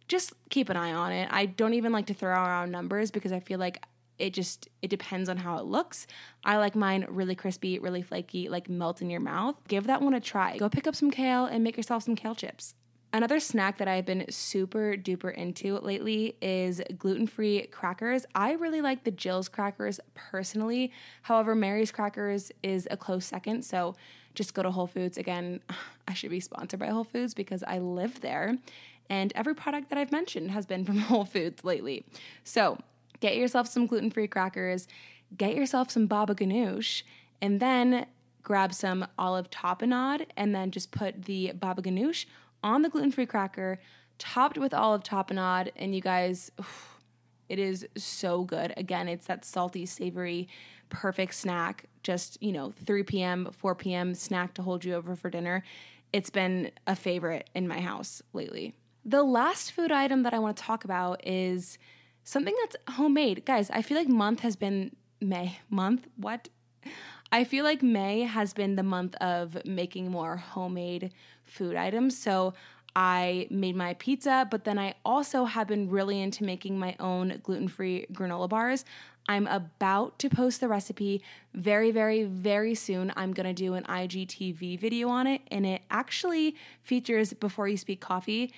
just 0.09 0.33
keep 0.51 0.69
an 0.69 0.77
eye 0.77 0.93
on 0.93 1.13
it. 1.13 1.29
I 1.31 1.47
don't 1.47 1.75
even 1.75 1.93
like 1.93 2.07
to 2.07 2.15
throw 2.15 2.33
around 2.33 2.71
numbers 2.71 3.11
because 3.11 3.33
I 3.33 3.41
feel 3.41 3.59
like 3.59 3.83
it 4.19 4.33
just 4.33 4.69
it 4.83 4.89
depends 4.89 5.29
on 5.29 5.37
how 5.37 5.59
it 5.59 5.65
looks. 5.65 6.07
I 6.45 6.59
like 6.59 6.75
mine 6.77 7.07
really 7.09 7.35
crispy, 7.35 7.79
really 7.79 8.03
flaky, 8.03 8.49
like 8.49 8.69
melt 8.69 9.03
in 9.03 9.11
your 9.11 9.21
mouth. 9.21 9.57
Give 9.69 9.87
that 9.87 10.03
one 10.03 10.15
a 10.15 10.21
try. 10.21 10.57
Go 10.57 10.69
pick 10.69 10.87
up 10.87 10.95
some 10.95 11.11
kale 11.11 11.47
and 11.47 11.65
make 11.65 11.77
yourself 11.77 12.05
some 12.05 12.17
kale 12.17 12.35
chips. 12.35 12.75
Another 13.13 13.39
snack 13.39 13.79
that 13.79 13.87
I've 13.87 14.07
been 14.07 14.25
super 14.29 14.97
duper 14.97 15.33
into 15.33 15.79
lately 15.79 16.37
is 16.43 16.83
gluten 16.99 17.29
free 17.29 17.69
crackers. 17.69 18.27
I 18.35 18.55
really 18.55 18.81
like 18.81 19.05
the 19.05 19.13
Jilz 19.13 19.49
crackers 19.49 20.01
personally. 20.15 20.93
However, 21.23 21.55
Mary's 21.55 21.93
crackers 21.93 22.51
is 22.65 22.89
a 22.91 22.97
close 22.97 23.25
second. 23.25 23.65
So 23.65 23.95
just 24.35 24.53
go 24.53 24.65
to 24.65 24.71
Whole 24.73 24.89
Foods. 24.89 25.17
Again, 25.17 25.61
I 26.09 26.15
should 26.15 26.31
be 26.31 26.41
sponsored 26.41 26.81
by 26.81 26.89
Whole 26.89 27.05
Foods 27.05 27.35
because 27.35 27.63
I 27.63 27.79
live 27.79 28.21
there. 28.21 28.59
And 29.11 29.33
every 29.35 29.55
product 29.55 29.91
that 29.91 29.99
I've 29.99 30.13
mentioned 30.13 30.51
has 30.51 30.67
been 30.67 30.85
from 30.85 30.99
Whole 31.11 31.25
Foods 31.25 31.65
lately. 31.65 32.05
So 32.43 32.79
get 33.21 33.37
yourself 33.37 33.69
some 33.69 33.87
gluten 33.87 34.11
free 34.11 34.29
crackers, 34.29 34.87
get 35.37 35.55
yourself 35.55 35.91
some 35.91 36.07
baba 36.07 36.35
ganoush, 36.35 37.03
and 37.41 37.61
then 37.61 38.07
grab 38.43 38.75
some 38.75 39.07
olive 39.19 39.51
tapenade 39.51 40.27
and 40.37 40.55
then 40.55 40.71
just 40.71 40.91
put 40.91 41.25
the 41.25 41.53
baba 41.53 41.83
ganoush 41.83 42.27
on 42.63 42.83
the 42.83 42.89
gluten 42.89 43.11
free 43.11 43.27
cracker, 43.27 43.81
topped 44.19 44.59
with 44.59 44.73
olive 44.73 45.03
tapenade. 45.03 45.71
And 45.77 45.95
you 45.95 46.01
guys, 46.01 46.51
it 47.49 47.59
is 47.59 47.87
so 47.97 48.45
good. 48.45 48.73
Again, 48.77 49.09
it's 49.09 49.27
that 49.27 49.45
salty, 49.45 49.87
savory, 49.87 50.49
perfect 50.89 51.35
snack. 51.35 51.87
Just, 52.03 52.43
you 52.43 52.53
know, 52.53 52.71
3 52.85 53.03
p.m., 53.03 53.49
4 53.53 53.75
p.m. 53.75 54.15
snack 54.15 54.55
to 54.55 54.63
hold 54.63 54.85
you 54.85 54.95
over 54.95 55.17
for 55.17 55.31
dinner. 55.31 55.65
It's 56.13 56.31
been 56.31 56.71
a 56.87 56.95
favorite 56.95 57.51
in 57.55 57.67
my 57.67 57.81
house 57.81 58.23
lately. 58.33 58.75
The 59.07 59.23
last 59.23 59.73
food 59.73 59.93
item 59.93 60.23
that 60.23 60.33
I 60.33 60.39
want 60.39 60.57
to 60.57 60.63
talk 60.63 60.85
about 60.85 61.27
is 61.27 61.79
something 62.23 62.55
that's 62.63 62.77
homemade. 62.97 63.45
Guys, 63.45 63.69
I 63.69 63.83
feel 63.83 63.99
like 63.99 64.09
month 64.09 64.41
has 64.41 64.57
been 64.57 64.97
May. 65.21 65.59
Month? 65.69 66.07
What? 66.17 66.49
I 67.31 67.45
feel 67.45 67.65
like 67.65 67.83
May 67.83 68.23
has 68.23 68.55
been 68.55 68.77
the 68.77 68.83
month 68.83 69.15
of 69.17 69.63
making 69.67 70.11
more 70.11 70.39
homemade 70.39 71.13
food 71.45 71.77
items. 71.77 72.17
So 72.17 72.55
I 72.97 73.47
made 73.51 73.77
my 73.77 73.93
pizza, 73.95 74.49
but 74.51 74.65
then 74.65 74.79
I 74.79 74.95
also 75.05 75.45
have 75.45 75.67
been 75.67 75.91
really 75.91 76.23
into 76.23 76.45
making 76.45 76.79
my 76.79 76.97
own 76.99 77.41
gluten 77.43 77.69
free 77.69 78.07
granola 78.11 78.49
bars. 78.49 78.87
I'm 79.29 79.47
about 79.49 80.19
to 80.21 80.31
post 80.31 80.61
the 80.61 80.69
recipe 80.69 81.23
very, 81.55 81.91
very, 81.91 82.25
very 82.25 82.75
soon. 82.75 83.13
I'm 83.17 83.33
gonna 83.33 83.55
do 83.55 83.75
an 83.75 83.85
IGTV 83.85 84.79
video 84.79 85.09
on 85.09 85.27
it, 85.27 85.41
and 85.51 85.67
it 85.67 85.83
actually 85.91 86.57
features 86.83 87.33
Before 87.33 87.67
You 87.67 87.77
Speak 87.77 88.01
Coffee. 88.01 88.53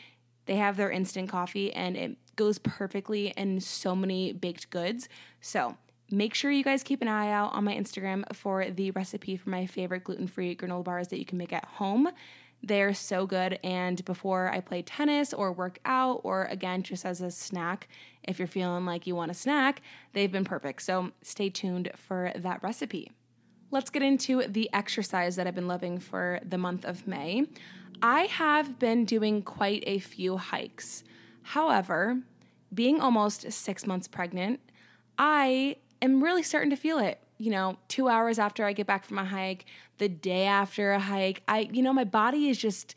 They 0.46 0.56
have 0.56 0.76
their 0.76 0.90
instant 0.90 1.28
coffee, 1.28 1.72
and 1.72 1.96
it 1.96 2.16
goes 2.36 2.58
perfectly 2.58 3.28
in 3.36 3.60
so 3.60 3.94
many 3.94 4.32
baked 4.32 4.70
goods. 4.70 5.08
So 5.40 5.76
make 6.10 6.34
sure 6.34 6.50
you 6.50 6.64
guys 6.64 6.82
keep 6.82 7.02
an 7.02 7.08
eye 7.08 7.30
out 7.30 7.52
on 7.52 7.64
my 7.64 7.74
Instagram 7.74 8.24
for 8.34 8.70
the 8.70 8.90
recipe 8.92 9.36
for 9.36 9.50
my 9.50 9.66
favorite 9.66 10.04
gluten 10.04 10.26
free 10.26 10.54
granola 10.54 10.84
bars 10.84 11.08
that 11.08 11.18
you 11.18 11.24
can 11.24 11.38
make 11.38 11.52
at 11.52 11.64
home. 11.64 12.08
They're 12.62 12.94
so 12.94 13.26
good. 13.26 13.58
And 13.62 14.04
before 14.04 14.48
I 14.48 14.60
play 14.60 14.82
tennis 14.82 15.32
or 15.32 15.52
work 15.52 15.78
out, 15.84 16.20
or 16.24 16.44
again, 16.44 16.82
just 16.82 17.04
as 17.04 17.20
a 17.20 17.30
snack, 17.30 17.88
if 18.22 18.38
you're 18.38 18.48
feeling 18.48 18.86
like 18.86 19.06
you 19.06 19.14
want 19.14 19.30
a 19.30 19.34
snack, 19.34 19.82
they've 20.12 20.32
been 20.32 20.44
perfect. 20.44 20.82
So 20.82 21.12
stay 21.22 21.50
tuned 21.50 21.90
for 21.96 22.32
that 22.34 22.62
recipe. 22.62 23.12
Let's 23.70 23.90
get 23.90 24.02
into 24.02 24.46
the 24.46 24.70
exercise 24.72 25.36
that 25.36 25.46
I've 25.46 25.54
been 25.54 25.68
loving 25.68 25.98
for 25.98 26.40
the 26.44 26.56
month 26.56 26.84
of 26.84 27.06
May. 27.06 27.46
I 28.02 28.22
have 28.22 28.78
been 28.78 29.04
doing 29.04 29.42
quite 29.42 29.82
a 29.86 29.98
few 29.98 30.36
hikes. 30.36 31.04
However, 31.42 32.20
being 32.72 33.00
almost 33.00 33.50
six 33.52 33.86
months 33.86 34.08
pregnant, 34.08 34.60
I 35.18 35.76
am 36.02 36.22
really 36.22 36.42
starting 36.42 36.70
to 36.70 36.76
feel 36.76 36.98
it. 36.98 37.20
You 37.38 37.50
know, 37.50 37.76
two 37.88 38.08
hours 38.08 38.38
after 38.38 38.64
I 38.64 38.72
get 38.72 38.86
back 38.86 39.04
from 39.04 39.18
a 39.18 39.24
hike, 39.24 39.66
the 39.98 40.08
day 40.08 40.44
after 40.44 40.92
a 40.92 41.00
hike, 41.00 41.42
I, 41.46 41.68
you 41.72 41.82
know, 41.82 41.92
my 41.92 42.04
body 42.04 42.48
is 42.48 42.58
just, 42.58 42.94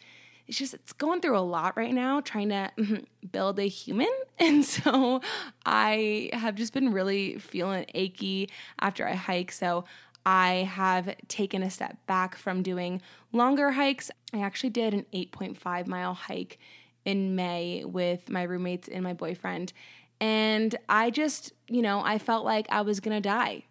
it's 0.47 0.57
just, 0.57 0.73
it's 0.73 0.93
going 0.93 1.21
through 1.21 1.37
a 1.37 1.41
lot 1.41 1.75
right 1.77 1.93
now 1.93 2.21
trying 2.21 2.49
to 2.49 2.71
build 3.31 3.59
a 3.59 3.67
human. 3.67 4.09
And 4.41 4.63
so 4.63 5.19
I 5.65 6.29
have 6.31 6.55
just 6.55 6.71
been 6.71 6.93
really 6.93 7.39
feeling 7.39 7.85
achy 7.93 8.47
after 8.79 9.05
I 9.05 9.15
hike. 9.15 9.51
So 9.51 9.83
I 10.25 10.69
have 10.71 11.15
taken 11.27 11.63
a 11.63 11.69
step 11.69 11.97
back 12.05 12.35
from 12.35 12.61
doing 12.61 13.01
longer 13.31 13.71
hikes. 13.71 14.11
I 14.33 14.41
actually 14.41 14.71
did 14.71 14.93
an 14.93 15.05
8.5 15.13 15.87
mile 15.87 16.13
hike 16.13 16.59
in 17.05 17.35
May 17.35 17.83
with 17.85 18.29
my 18.29 18.43
roommates 18.43 18.87
and 18.87 19.03
my 19.03 19.13
boyfriend. 19.13 19.73
And 20.19 20.75
I 20.87 21.09
just, 21.09 21.53
you 21.67 21.81
know, 21.81 22.01
I 22.03 22.17
felt 22.17 22.45
like 22.45 22.67
I 22.69 22.81
was 22.81 22.99
gonna 22.99 23.21
die 23.21 23.63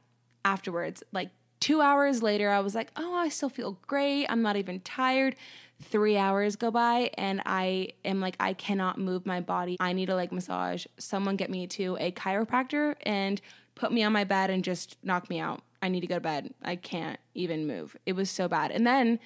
afterwards. 0.44 1.02
Like 1.12 1.30
two 1.60 1.80
hours 1.80 2.22
later, 2.22 2.50
I 2.50 2.60
was 2.60 2.74
like, 2.74 2.90
oh, 2.96 3.14
I 3.14 3.28
still 3.28 3.48
feel 3.50 3.78
great. 3.86 4.26
I'm 4.26 4.42
not 4.42 4.56
even 4.56 4.80
tired. 4.80 5.36
Three 5.80 6.16
hours 6.16 6.56
go 6.56 6.72
by, 6.72 7.10
and 7.14 7.40
I 7.46 7.90
am 8.04 8.20
like, 8.20 8.34
I 8.40 8.52
cannot 8.52 8.98
move 8.98 9.24
my 9.24 9.40
body. 9.40 9.76
I 9.78 9.92
need 9.92 10.08
a 10.08 10.16
leg 10.16 10.32
massage. 10.32 10.86
Someone 10.98 11.36
get 11.36 11.50
me 11.50 11.68
to 11.68 11.96
a 12.00 12.10
chiropractor 12.10 12.96
and 13.02 13.40
put 13.76 13.92
me 13.92 14.02
on 14.02 14.12
my 14.12 14.24
bed 14.24 14.50
and 14.50 14.64
just 14.64 14.96
knock 15.04 15.30
me 15.30 15.38
out. 15.38 15.62
I 15.82 15.88
need 15.88 16.00
to 16.00 16.06
go 16.06 16.16
to 16.16 16.20
bed. 16.20 16.52
I 16.62 16.76
can't 16.76 17.18
even 17.34 17.66
move. 17.66 17.96
It 18.06 18.14
was 18.14 18.30
so 18.30 18.48
bad. 18.48 18.70
And 18.70 18.86
then 18.86 19.18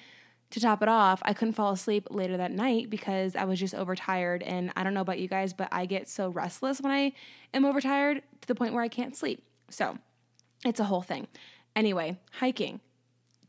to 0.51 0.59
top 0.59 0.83
it 0.83 0.87
off, 0.87 1.19
I 1.23 1.33
couldn't 1.33 1.55
fall 1.55 1.71
asleep 1.71 2.07
later 2.11 2.37
that 2.37 2.51
night 2.51 2.89
because 2.89 3.35
I 3.35 3.45
was 3.45 3.59
just 3.59 3.73
overtired. 3.73 4.43
And 4.43 4.71
I 4.75 4.83
don't 4.83 4.93
know 4.93 5.01
about 5.01 5.19
you 5.19 5.27
guys, 5.27 5.51
but 5.51 5.67
I 5.71 5.87
get 5.87 6.07
so 6.07 6.29
restless 6.29 6.79
when 6.79 6.91
I 6.91 7.13
am 7.53 7.65
overtired 7.65 8.21
to 8.41 8.47
the 8.47 8.53
point 8.55 8.73
where 8.73 8.83
I 8.83 8.87
can't 8.87 9.15
sleep. 9.15 9.43
So 9.69 9.97
it's 10.63 10.79
a 10.79 10.83
whole 10.83 11.01
thing. 11.01 11.27
Anyway, 11.75 12.19
hiking. 12.33 12.81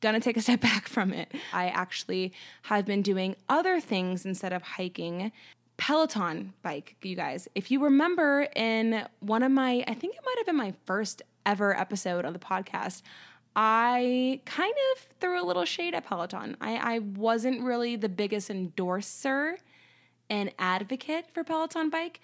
Gonna 0.01 0.21
take 0.21 0.37
a 0.39 0.41
step 0.41 0.61
back 0.63 0.89
from 0.89 1.13
it. 1.13 1.31
I 1.53 1.69
actually 1.69 2.33
have 2.63 2.87
been 2.87 3.03
doing 3.03 3.37
other 3.51 3.81
things 3.81 4.25
instead 4.25 4.55
of 4.55 4.63
hiking. 4.63 5.31
Peloton 5.77 6.55
bike, 6.63 6.97
you 7.03 7.17
guys. 7.17 7.49
If 7.55 7.71
you 7.71 7.83
remember 7.83 8.47
in 8.55 9.07
one 9.21 9.43
of 9.43 9.51
my, 9.51 9.85
I 9.87 9.95
think 9.95 10.15
it 10.15 10.21
might 10.25 10.37
have 10.39 10.47
been 10.47 10.57
my 10.57 10.73
first 10.87 11.23
ever 11.47 11.79
episode 11.79 12.25
on 12.25 12.33
the 12.33 12.39
podcast, 12.39 13.03
I 13.57 14.41
kind 14.45 14.75
of 14.93 15.07
threw 15.21 15.41
a 15.41 15.45
little 15.45 15.65
shade 15.65 15.95
at 15.95 16.05
Peloton. 16.07 16.57
I, 16.61 16.97
I 16.97 16.99
wasn't 16.99 17.63
really 17.63 17.97
the 17.97 18.09
biggest 18.09 18.51
endorser 18.51 19.59
and 20.29 20.53
advocate 20.59 21.27
for 21.33 21.45
Peloton 21.45 21.91
bike, 21.91 22.21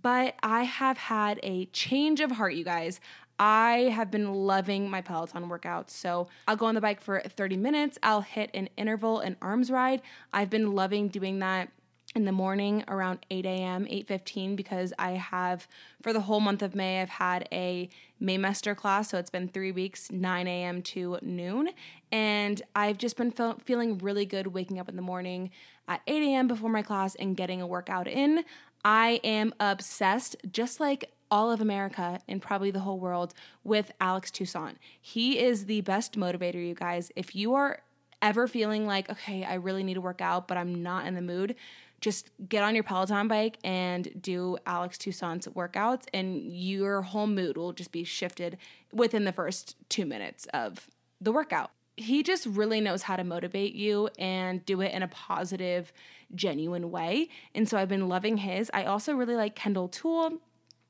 but 0.00 0.34
I 0.42 0.62
have 0.62 0.98
had 0.98 1.40
a 1.42 1.66
change 1.66 2.20
of 2.20 2.32
heart, 2.32 2.54
you 2.54 2.64
guys. 2.64 3.00
I 3.38 3.90
have 3.92 4.10
been 4.10 4.32
loving 4.32 4.88
my 4.88 5.00
Peloton 5.00 5.48
workouts. 5.48 5.90
So 5.90 6.28
I'll 6.46 6.56
go 6.56 6.66
on 6.66 6.76
the 6.76 6.80
bike 6.80 7.00
for 7.00 7.20
30 7.20 7.56
minutes. 7.56 7.98
I'll 8.02 8.20
hit 8.20 8.50
an 8.54 8.68
interval 8.76 9.18
and 9.18 9.36
arms 9.42 9.70
ride. 9.70 10.02
I've 10.32 10.50
been 10.50 10.74
loving 10.76 11.08
doing 11.08 11.40
that 11.40 11.70
in 12.14 12.24
the 12.24 12.32
morning 12.32 12.84
around 12.88 13.24
8 13.30 13.46
a.m 13.46 13.86
8.15 13.86 14.56
because 14.56 14.92
i 14.98 15.12
have 15.12 15.66
for 16.02 16.12
the 16.12 16.20
whole 16.20 16.40
month 16.40 16.62
of 16.62 16.74
may 16.74 17.00
i've 17.00 17.08
had 17.08 17.48
a 17.52 17.88
maymester 18.20 18.76
class 18.76 19.10
so 19.10 19.18
it's 19.18 19.30
been 19.30 19.48
three 19.48 19.72
weeks 19.72 20.10
9 20.10 20.46
a.m 20.46 20.82
to 20.82 21.18
noon 21.22 21.70
and 22.10 22.62
i've 22.74 22.98
just 22.98 23.16
been 23.16 23.30
fe- 23.30 23.54
feeling 23.64 23.98
really 23.98 24.26
good 24.26 24.48
waking 24.48 24.78
up 24.78 24.88
in 24.88 24.96
the 24.96 25.02
morning 25.02 25.50
at 25.88 26.00
8 26.06 26.22
a.m 26.22 26.48
before 26.48 26.70
my 26.70 26.82
class 26.82 27.14
and 27.16 27.36
getting 27.36 27.62
a 27.62 27.66
workout 27.66 28.06
in 28.06 28.44
i 28.84 29.20
am 29.24 29.54
obsessed 29.58 30.36
just 30.50 30.80
like 30.80 31.10
all 31.30 31.50
of 31.50 31.62
America 31.62 32.20
and 32.28 32.42
probably 32.42 32.70
the 32.70 32.80
whole 32.80 33.00
world 33.00 33.32
with 33.64 33.90
Alex 34.02 34.30
Toussaint. 34.30 34.76
He 35.00 35.38
is 35.38 35.64
the 35.64 35.80
best 35.80 36.14
motivator, 36.14 36.62
you 36.62 36.74
guys. 36.74 37.10
If 37.16 37.34
you 37.34 37.54
are 37.54 37.80
ever 38.20 38.46
feeling 38.46 38.86
like, 38.86 39.10
okay, 39.10 39.42
I 39.42 39.54
really 39.54 39.82
need 39.82 39.94
to 39.94 40.02
work 40.02 40.20
out, 40.20 40.46
but 40.46 40.58
I'm 40.58 40.82
not 40.82 41.06
in 41.06 41.14
the 41.14 41.22
mood, 41.22 41.56
just 42.02 42.30
get 42.48 42.62
on 42.62 42.74
your 42.74 42.84
Peloton 42.84 43.28
bike 43.28 43.56
and 43.64 44.12
do 44.20 44.58
Alex 44.66 44.98
Toussaint's 44.98 45.46
workouts, 45.46 46.04
and 46.12 46.42
your 46.42 47.00
whole 47.00 47.26
mood 47.26 47.56
will 47.56 47.72
just 47.72 47.92
be 47.92 48.04
shifted 48.04 48.58
within 48.92 49.24
the 49.24 49.32
first 49.32 49.76
two 49.88 50.04
minutes 50.04 50.46
of 50.52 50.90
the 51.20 51.32
workout. 51.32 51.70
He 51.96 52.22
just 52.22 52.46
really 52.46 52.80
knows 52.80 53.02
how 53.02 53.16
to 53.16 53.24
motivate 53.24 53.74
you 53.74 54.08
and 54.18 54.64
do 54.66 54.80
it 54.80 54.92
in 54.92 55.02
a 55.02 55.08
positive, 55.08 55.92
genuine 56.34 56.90
way. 56.90 57.28
And 57.54 57.68
so 57.68 57.78
I've 57.78 57.88
been 57.88 58.08
loving 58.08 58.38
his. 58.38 58.70
I 58.74 58.84
also 58.84 59.14
really 59.14 59.36
like 59.36 59.54
Kendall 59.54 59.88
Toole. 59.88 60.38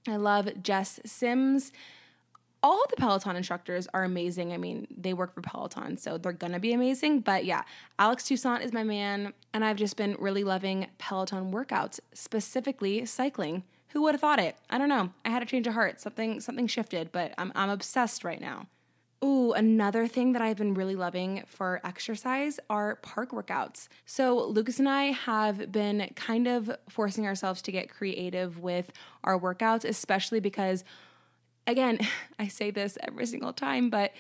I 0.09 0.17
love 0.17 0.49
Jess 0.63 0.99
Sims 1.05 1.73
all 2.63 2.85
the 2.91 2.97
Peloton 2.97 3.37
instructors 3.37 3.89
are 3.93 4.05
amazing. 4.05 4.53
I 4.53 4.57
mean, 4.57 4.87
they 4.97 5.15
work 5.15 5.35
for 5.35 5.43
Peloton, 5.43 5.97
so 5.97 6.19
they're 6.19 6.33
gonna 6.33 6.61
be 6.61 6.73
amazing. 6.73 7.21
But 7.21 7.45
yeah, 7.45 7.63
Alex 7.99 8.25
Toussaint 8.25 8.63
is 8.63 8.73
my 8.73 8.85
man, 8.85 9.33
and 9.53 9.65
I've 9.65 9.77
just 9.77 9.97
been 9.97 10.17
really 10.19 10.45
loving 10.45 10.87
Peloton 10.99 11.53
workouts, 11.53 12.01
specifically 12.13 13.05
cycling. 13.07 13.65
Who 13.89 14.03
would 14.03 14.15
have 14.15 14.21
thought 14.21 14.39
it? 14.39 14.57
I 14.71 14.79
don't 14.79 14.89
know. 14.89 15.11
I 15.25 15.31
had 15.31 15.43
a 15.43 15.47
change 15.47 15.67
of 15.67 15.75
heart. 15.75 16.01
Something 16.01 16.41
something 16.41 16.67
shifted, 16.67 17.13
but 17.13 17.35
I'm 17.37 17.53
I'm 17.55 17.69
obsessed 17.71 18.25
right 18.25 18.41
now. 18.41 18.67
Ooh, 19.25 19.53
another 19.53 20.09
thing 20.09 20.33
that 20.33 20.43
I've 20.43 20.57
been 20.57 20.75
really 20.75 20.97
loving 20.97 21.45
for 21.47 21.81
exercise 21.85 22.59
are 22.69 22.97
park 22.97 23.31
workouts. 23.31 23.87
So, 24.05 24.45
Lucas 24.47 24.81
and 24.81 24.89
I 24.89 25.13
have 25.13 25.71
been 25.71 26.11
kind 26.17 26.49
of 26.49 26.69
forcing 26.89 27.25
ourselves 27.25 27.63
to 27.63 27.73
get 27.73 27.89
creative 27.89 28.59
with 28.59 28.91
our 29.23 29.39
workouts, 29.39 29.85
especially 29.85 30.41
because 30.41 30.83
again, 31.67 31.99
I 32.39 32.49
say 32.49 32.71
this 32.71 32.99
every 33.03 33.27
single 33.27 33.53
time, 33.53 33.91
but 33.91 34.13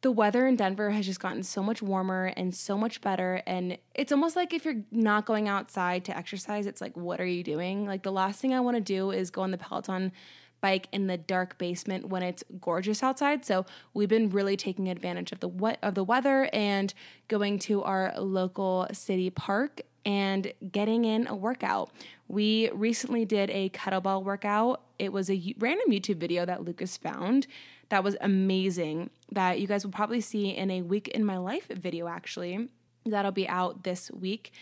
the 0.00 0.12
weather 0.12 0.46
in 0.46 0.54
Denver 0.54 0.90
has 0.90 1.06
just 1.06 1.18
gotten 1.18 1.42
so 1.42 1.60
much 1.60 1.82
warmer 1.82 2.32
and 2.36 2.54
so 2.54 2.78
much 2.78 3.00
better. 3.00 3.42
And 3.46 3.78
it's 3.94 4.12
almost 4.12 4.36
like 4.36 4.54
if 4.54 4.64
you're 4.64 4.82
not 4.92 5.26
going 5.26 5.48
outside 5.48 6.04
to 6.04 6.16
exercise, 6.16 6.66
it's 6.66 6.80
like, 6.80 6.96
what 6.96 7.20
are 7.20 7.26
you 7.26 7.42
doing? 7.42 7.84
Like, 7.84 8.04
the 8.04 8.12
last 8.12 8.40
thing 8.40 8.54
I 8.54 8.60
want 8.60 8.76
to 8.76 8.80
do 8.80 9.10
is 9.10 9.30
go 9.30 9.42
on 9.42 9.50
the 9.50 9.58
Peloton 9.58 10.12
bike 10.60 10.88
in 10.92 11.06
the 11.06 11.16
dark 11.16 11.58
basement 11.58 12.08
when 12.08 12.22
it's 12.22 12.44
gorgeous 12.60 13.02
outside. 13.02 13.44
So 13.44 13.66
we've 13.94 14.08
been 14.08 14.30
really 14.30 14.56
taking 14.56 14.88
advantage 14.88 15.32
of 15.32 15.40
the 15.40 15.48
what 15.48 15.78
of 15.82 15.94
the 15.94 16.04
weather 16.04 16.48
and 16.52 16.92
going 17.28 17.58
to 17.60 17.82
our 17.82 18.12
local 18.18 18.88
city 18.92 19.30
park 19.30 19.82
and 20.04 20.52
getting 20.70 21.04
in 21.04 21.26
a 21.26 21.34
workout. 21.34 21.90
We 22.28 22.70
recently 22.70 23.24
did 23.24 23.50
a 23.50 23.70
kettlebell 23.70 24.22
workout. 24.22 24.82
It 24.98 25.12
was 25.12 25.30
a 25.30 25.54
random 25.58 25.90
YouTube 25.90 26.16
video 26.16 26.44
that 26.44 26.64
Lucas 26.64 26.96
found 26.96 27.46
that 27.88 28.04
was 28.04 28.16
amazing 28.20 29.10
that 29.32 29.60
you 29.60 29.66
guys 29.66 29.84
will 29.84 29.92
probably 29.92 30.20
see 30.20 30.50
in 30.50 30.70
a 30.70 30.82
week 30.82 31.08
in 31.08 31.24
my 31.24 31.38
life 31.38 31.68
video 31.68 32.08
actually. 32.08 32.68
That'll 33.06 33.32
be 33.32 33.48
out 33.48 33.84
this 33.84 34.10
week. 34.10 34.52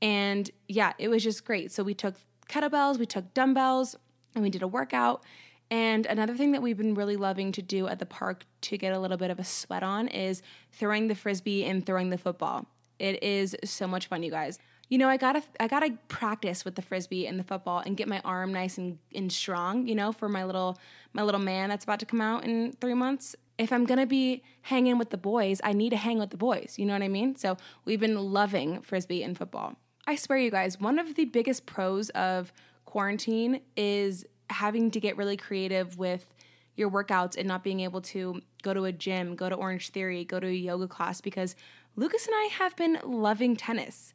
And 0.00 0.48
yeah, 0.68 0.92
it 0.98 1.08
was 1.08 1.24
just 1.24 1.44
great. 1.44 1.72
So 1.72 1.82
we 1.82 1.94
took 1.94 2.14
kettlebells, 2.48 2.98
we 2.98 3.06
took 3.06 3.34
dumbbells, 3.34 3.96
and 4.34 4.44
we 4.44 4.50
did 4.50 4.62
a 4.62 4.68
workout. 4.68 5.24
And 5.68 6.06
another 6.06 6.36
thing 6.36 6.52
that 6.52 6.62
we've 6.62 6.76
been 6.76 6.94
really 6.94 7.16
loving 7.16 7.50
to 7.52 7.62
do 7.62 7.88
at 7.88 7.98
the 7.98 8.06
park 8.06 8.44
to 8.62 8.78
get 8.78 8.92
a 8.92 9.00
little 9.00 9.16
bit 9.16 9.30
of 9.30 9.40
a 9.40 9.44
sweat 9.44 9.82
on 9.82 10.06
is 10.06 10.42
throwing 10.70 11.08
the 11.08 11.16
frisbee 11.16 11.64
and 11.64 11.84
throwing 11.84 12.10
the 12.10 12.18
football. 12.18 12.66
It 13.00 13.22
is 13.22 13.56
so 13.64 13.88
much 13.88 14.06
fun, 14.06 14.22
you 14.22 14.30
guys 14.30 14.58
you 14.88 14.98
know, 14.98 15.08
I 15.08 15.16
gotta 15.16 15.42
I 15.58 15.66
gotta 15.66 15.98
practice 16.08 16.64
with 16.64 16.76
the 16.76 16.82
frisbee 16.82 17.26
and 17.26 17.38
the 17.38 17.44
football 17.44 17.82
and 17.84 17.96
get 17.96 18.08
my 18.08 18.20
arm 18.24 18.52
nice 18.52 18.78
and, 18.78 18.98
and 19.14 19.32
strong, 19.32 19.86
you 19.86 19.94
know, 19.94 20.12
for 20.12 20.28
my 20.28 20.44
little 20.44 20.78
my 21.12 21.22
little 21.22 21.40
man 21.40 21.68
that's 21.68 21.84
about 21.84 22.00
to 22.00 22.06
come 22.06 22.20
out 22.20 22.44
in 22.44 22.72
three 22.80 22.94
months. 22.94 23.34
If 23.58 23.72
I'm 23.72 23.84
gonna 23.84 24.06
be 24.06 24.42
hanging 24.62 24.98
with 24.98 25.10
the 25.10 25.16
boys, 25.16 25.60
I 25.64 25.72
need 25.72 25.90
to 25.90 25.96
hang 25.96 26.18
with 26.18 26.30
the 26.30 26.36
boys. 26.36 26.74
You 26.78 26.86
know 26.86 26.92
what 26.92 27.02
I 27.02 27.08
mean? 27.08 27.36
So 27.36 27.56
we've 27.84 28.00
been 28.00 28.16
loving 28.16 28.80
frisbee 28.82 29.22
and 29.22 29.36
football. 29.36 29.74
I 30.06 30.14
swear, 30.14 30.38
you 30.38 30.52
guys, 30.52 30.78
one 30.78 31.00
of 31.00 31.16
the 31.16 31.24
biggest 31.24 31.66
pros 31.66 32.10
of 32.10 32.52
quarantine 32.84 33.60
is 33.76 34.24
having 34.50 34.92
to 34.92 35.00
get 35.00 35.16
really 35.16 35.36
creative 35.36 35.98
with 35.98 36.32
your 36.76 36.90
workouts 36.90 37.36
and 37.36 37.48
not 37.48 37.64
being 37.64 37.80
able 37.80 38.00
to 38.02 38.40
go 38.62 38.72
to 38.72 38.84
a 38.84 38.92
gym, 38.92 39.34
go 39.34 39.48
to 39.48 39.56
Orange 39.56 39.90
Theory, 39.90 40.24
go 40.24 40.38
to 40.38 40.46
a 40.46 40.52
yoga 40.52 40.86
class 40.86 41.20
because 41.20 41.56
Lucas 41.96 42.26
and 42.26 42.34
I 42.36 42.48
have 42.52 42.76
been 42.76 42.98
loving 43.04 43.56
tennis. 43.56 44.12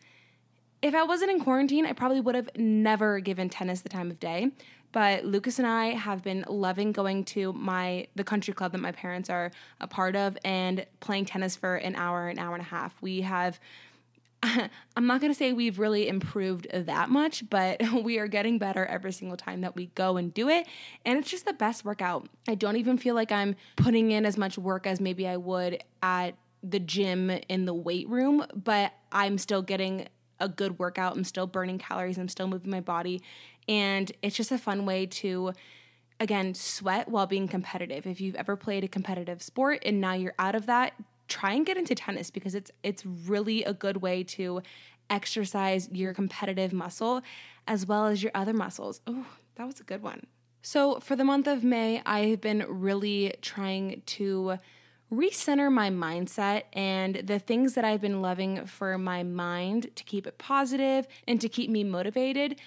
If 0.82 0.96
I 0.96 1.04
wasn't 1.04 1.32
in 1.32 1.40
quarantine, 1.40 1.86
I 1.86 1.94
probably 1.94 2.22
would 2.22 2.36
have 2.36 2.50
never 2.58 3.20
given 3.20 3.50
tennis 3.50 3.82
the 3.82 3.90
time 3.90 4.10
of 4.10 4.20
day. 4.20 4.52
But 4.92 5.24
Lucas 5.24 5.58
and 5.58 5.68
I 5.68 5.88
have 5.88 6.24
been 6.24 6.44
loving 6.48 6.92
going 6.92 7.24
to 7.26 7.54
my 7.54 8.08
the 8.16 8.24
country 8.24 8.54
club 8.54 8.74
that 8.74 8.80
my 8.80 8.92
parents 8.92 9.30
are 9.30 9.52
a 9.80 9.88
part 9.88 10.16
of 10.16 10.38
and 10.44 10.86
playing 11.00 11.26
tennis 11.26 11.56
for 11.56 11.76
an 11.76 11.96
hour, 11.96 12.28
an 12.28 12.40
hour 12.40 12.54
and 12.54 12.62
a 12.62 12.66
half. 12.68 12.96
We 13.02 13.22
have 13.22 13.60
I'm 14.44 15.06
not 15.06 15.22
going 15.22 15.32
to 15.32 15.38
say 15.38 15.54
we've 15.54 15.78
really 15.78 16.08
improved 16.08 16.68
that 16.74 17.10
much, 17.10 17.48
but 17.50 17.82
we 18.04 18.18
are 18.18 18.28
getting 18.28 18.58
better 18.58 18.86
every 18.86 19.12
single 19.12 19.38
time 19.38 19.62
that 19.62 19.76
we 19.76 19.88
go 19.88 20.18
and 20.18 20.34
do 20.34 20.50
it. 20.50 20.68
And 21.06 21.20
it's 21.20 21.30
just 21.30 21.46
the 21.46 21.54
best 21.54 21.86
workout. 21.86 22.28
I 22.48 22.56
don't 22.56 22.78
even 22.78 22.98
feel 22.98 23.16
like 23.16 23.32
I'm 23.32 23.56
putting 23.76 24.12
in 24.12 24.26
as 24.26 24.38
much 24.38 24.58
work 24.58 24.88
as 24.88 25.00
maybe 25.00 25.28
I 25.28 25.38
would 25.38 25.84
at 26.02 26.36
the 26.64 26.80
gym 26.80 27.30
in 27.30 27.66
the 27.66 27.74
weight 27.74 28.10
room, 28.10 28.46
but 28.54 28.94
I'm 29.12 29.38
still 29.38 29.62
getting 29.62 30.08
a 30.42 30.50
good 30.50 30.80
workout. 30.80 31.16
I'm 31.16 31.24
still 31.24 31.48
burning 31.48 31.78
calories. 31.78 32.18
I'm 32.18 32.28
still 32.28 32.48
moving 32.48 32.72
my 32.72 32.82
body. 32.82 33.22
And 33.68 34.12
it's 34.22 34.36
just 34.36 34.52
a 34.52 34.58
fun 34.58 34.86
way 34.86 35.06
to, 35.06 35.54
again, 36.20 36.54
sweat 36.54 37.08
while 37.08 37.28
being 37.28 37.48
competitive. 37.48 38.06
If 38.06 38.20
you've 38.20 38.36
ever 38.36 38.56
played 38.56 38.84
a 38.84 38.88
competitive 38.88 39.42
sport 39.42 39.84
and 39.86 40.02
now 40.02 40.14
you're 40.14 40.36
out 40.40 40.56
of 40.56 40.66
that, 40.66 40.94
try 41.28 41.54
and 41.54 41.66
get 41.66 41.78
into 41.78 41.96
tennis 41.96 42.30
because 42.30 42.56
it's 42.56 42.72
it's 42.84 43.06
really 43.06 43.64
a 43.64 43.74
good 43.74 43.98
way 43.98 44.22
to 44.22 44.62
exercise 45.10 45.88
your 45.92 46.14
competitive 46.14 46.74
muscle 46.74 47.22
as 47.68 47.86
well 47.86 48.08
as 48.08 48.22
your 48.22 48.32
other 48.36 48.54
muscles. 48.54 49.00
Oh, 49.08 49.26
that 49.56 49.66
was 49.66 49.80
a 49.80 49.84
good 49.84 50.02
one. 50.02 50.26
So, 50.62 51.00
for 51.00 51.16
the 51.16 51.24
month 51.24 51.48
of 51.48 51.64
May, 51.64 52.02
I've 52.06 52.42
been 52.42 52.66
really 52.68 53.34
trying 53.42 54.04
to 54.08 54.58
recenter 55.12 55.72
my 55.72 55.90
mindset 55.90 56.64
and 56.74 57.16
the 57.16 57.38
things 57.38 57.74
that 57.74 57.84
I've 57.84 58.02
been 58.02 58.22
loving 58.22 58.66
for 58.66 58.98
my 58.98 59.24
mind 59.24 59.94
to 59.96 60.04
keep 60.04 60.26
it 60.26 60.38
positive 60.38 61.08
and 61.28 61.40
to 61.42 61.50
keep 61.50 61.70
me 61.70 61.84
motivated. 61.84 62.60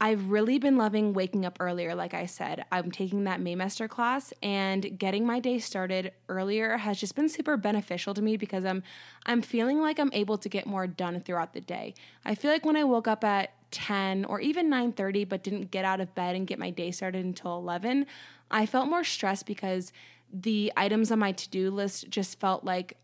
I've 0.00 0.30
really 0.30 0.58
been 0.58 0.76
loving 0.76 1.12
waking 1.12 1.44
up 1.44 1.56
earlier, 1.58 1.94
like 1.94 2.14
I 2.14 2.26
said. 2.26 2.64
I'm 2.70 2.92
taking 2.92 3.24
that 3.24 3.40
Maymester 3.40 3.88
class 3.88 4.32
and 4.42 4.96
getting 4.96 5.26
my 5.26 5.40
day 5.40 5.58
started 5.58 6.12
earlier 6.28 6.76
has 6.76 7.00
just 7.00 7.16
been 7.16 7.28
super 7.28 7.56
beneficial 7.56 8.14
to 8.14 8.22
me 8.22 8.36
because 8.36 8.64
I'm 8.64 8.84
I'm 9.26 9.42
feeling 9.42 9.80
like 9.80 9.98
I'm 9.98 10.12
able 10.12 10.38
to 10.38 10.48
get 10.48 10.66
more 10.66 10.86
done 10.86 11.20
throughout 11.20 11.52
the 11.52 11.60
day. 11.60 11.94
I 12.24 12.36
feel 12.36 12.52
like 12.52 12.64
when 12.64 12.76
I 12.76 12.84
woke 12.84 13.08
up 13.08 13.24
at 13.24 13.54
10 13.72 14.24
or 14.26 14.40
even 14.40 14.70
9:30 14.70 15.28
but 15.28 15.42
didn't 15.42 15.72
get 15.72 15.84
out 15.84 16.00
of 16.00 16.14
bed 16.14 16.36
and 16.36 16.46
get 16.46 16.60
my 16.60 16.70
day 16.70 16.92
started 16.92 17.24
until 17.24 17.56
11, 17.56 18.06
I 18.52 18.66
felt 18.66 18.88
more 18.88 19.04
stressed 19.04 19.46
because 19.46 19.92
the 20.32 20.72
items 20.76 21.10
on 21.10 21.18
my 21.18 21.32
to-do 21.32 21.70
list 21.70 22.08
just 22.10 22.38
felt 22.40 22.64
like 22.64 22.96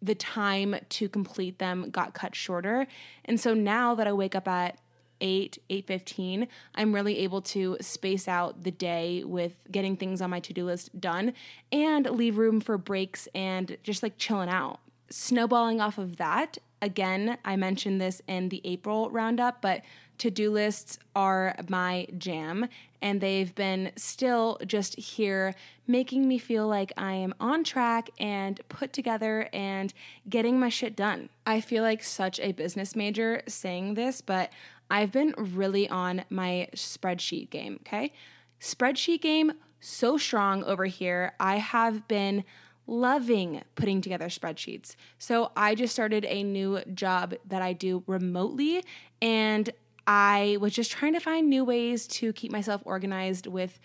the 0.00 0.14
time 0.14 0.76
to 0.88 1.08
complete 1.08 1.58
them 1.58 1.90
got 1.90 2.12
cut 2.14 2.34
shorter. 2.34 2.86
And 3.24 3.38
so 3.38 3.54
now 3.54 3.94
that 3.94 4.06
I 4.06 4.12
wake 4.12 4.34
up 4.34 4.48
at 4.48 4.78
8, 5.20 5.58
8:15, 5.70 6.48
I'm 6.74 6.92
really 6.92 7.18
able 7.18 7.40
to 7.42 7.76
space 7.80 8.26
out 8.26 8.64
the 8.64 8.72
day 8.72 9.22
with 9.24 9.52
getting 9.70 9.96
things 9.96 10.20
on 10.20 10.30
my 10.30 10.40
to-do 10.40 10.64
list 10.64 11.00
done 11.00 11.32
and 11.70 12.10
leave 12.10 12.36
room 12.36 12.60
for 12.60 12.76
breaks 12.76 13.28
and 13.34 13.76
just 13.84 14.02
like 14.02 14.18
chilling 14.18 14.48
out. 14.48 14.80
Snowballing 15.10 15.80
off 15.80 15.98
of 15.98 16.16
that, 16.16 16.58
again, 16.80 17.38
I 17.44 17.54
mentioned 17.54 18.00
this 18.00 18.20
in 18.26 18.48
the 18.48 18.60
April 18.64 19.10
roundup, 19.10 19.62
but 19.62 19.82
to 20.22 20.30
do 20.30 20.52
lists 20.52 21.00
are 21.16 21.56
my 21.68 22.06
jam, 22.16 22.68
and 23.00 23.20
they've 23.20 23.52
been 23.56 23.90
still 23.96 24.56
just 24.64 24.96
here 24.96 25.52
making 25.88 26.28
me 26.28 26.38
feel 26.38 26.68
like 26.68 26.92
I 26.96 27.14
am 27.14 27.34
on 27.40 27.64
track 27.64 28.08
and 28.20 28.60
put 28.68 28.92
together 28.92 29.48
and 29.52 29.92
getting 30.28 30.60
my 30.60 30.68
shit 30.68 30.94
done. 30.94 31.28
I 31.44 31.60
feel 31.60 31.82
like 31.82 32.04
such 32.04 32.38
a 32.38 32.52
business 32.52 32.94
major 32.94 33.42
saying 33.48 33.94
this, 33.94 34.20
but 34.20 34.52
I've 34.88 35.10
been 35.10 35.34
really 35.36 35.88
on 35.88 36.24
my 36.30 36.68
spreadsheet 36.76 37.50
game, 37.50 37.80
okay? 37.84 38.12
Spreadsheet 38.60 39.22
game, 39.22 39.50
so 39.80 40.16
strong 40.16 40.62
over 40.62 40.84
here. 40.84 41.32
I 41.40 41.56
have 41.56 42.06
been 42.06 42.44
loving 42.86 43.62
putting 43.74 44.00
together 44.00 44.26
spreadsheets. 44.26 44.94
So 45.18 45.50
I 45.56 45.74
just 45.74 45.92
started 45.92 46.24
a 46.26 46.44
new 46.44 46.80
job 46.94 47.34
that 47.48 47.60
I 47.60 47.72
do 47.72 48.04
remotely, 48.06 48.84
and 49.20 49.68
I 50.06 50.58
was 50.60 50.72
just 50.72 50.90
trying 50.90 51.12
to 51.14 51.20
find 51.20 51.48
new 51.48 51.64
ways 51.64 52.06
to 52.08 52.32
keep 52.32 52.50
myself 52.50 52.82
organized 52.84 53.46
with 53.46 53.78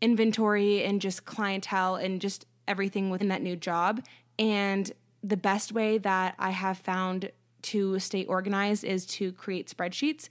inventory 0.00 0.84
and 0.84 1.00
just 1.00 1.24
clientele 1.24 1.96
and 1.96 2.20
just 2.20 2.46
everything 2.68 3.10
within 3.10 3.28
that 3.28 3.42
new 3.42 3.56
job. 3.56 4.04
And 4.38 4.90
the 5.22 5.36
best 5.36 5.72
way 5.72 5.98
that 5.98 6.34
I 6.38 6.50
have 6.50 6.78
found 6.78 7.30
to 7.62 7.98
stay 7.98 8.24
organized 8.24 8.84
is 8.84 9.06
to 9.06 9.32
create 9.32 9.74
spreadsheets. 9.74 10.28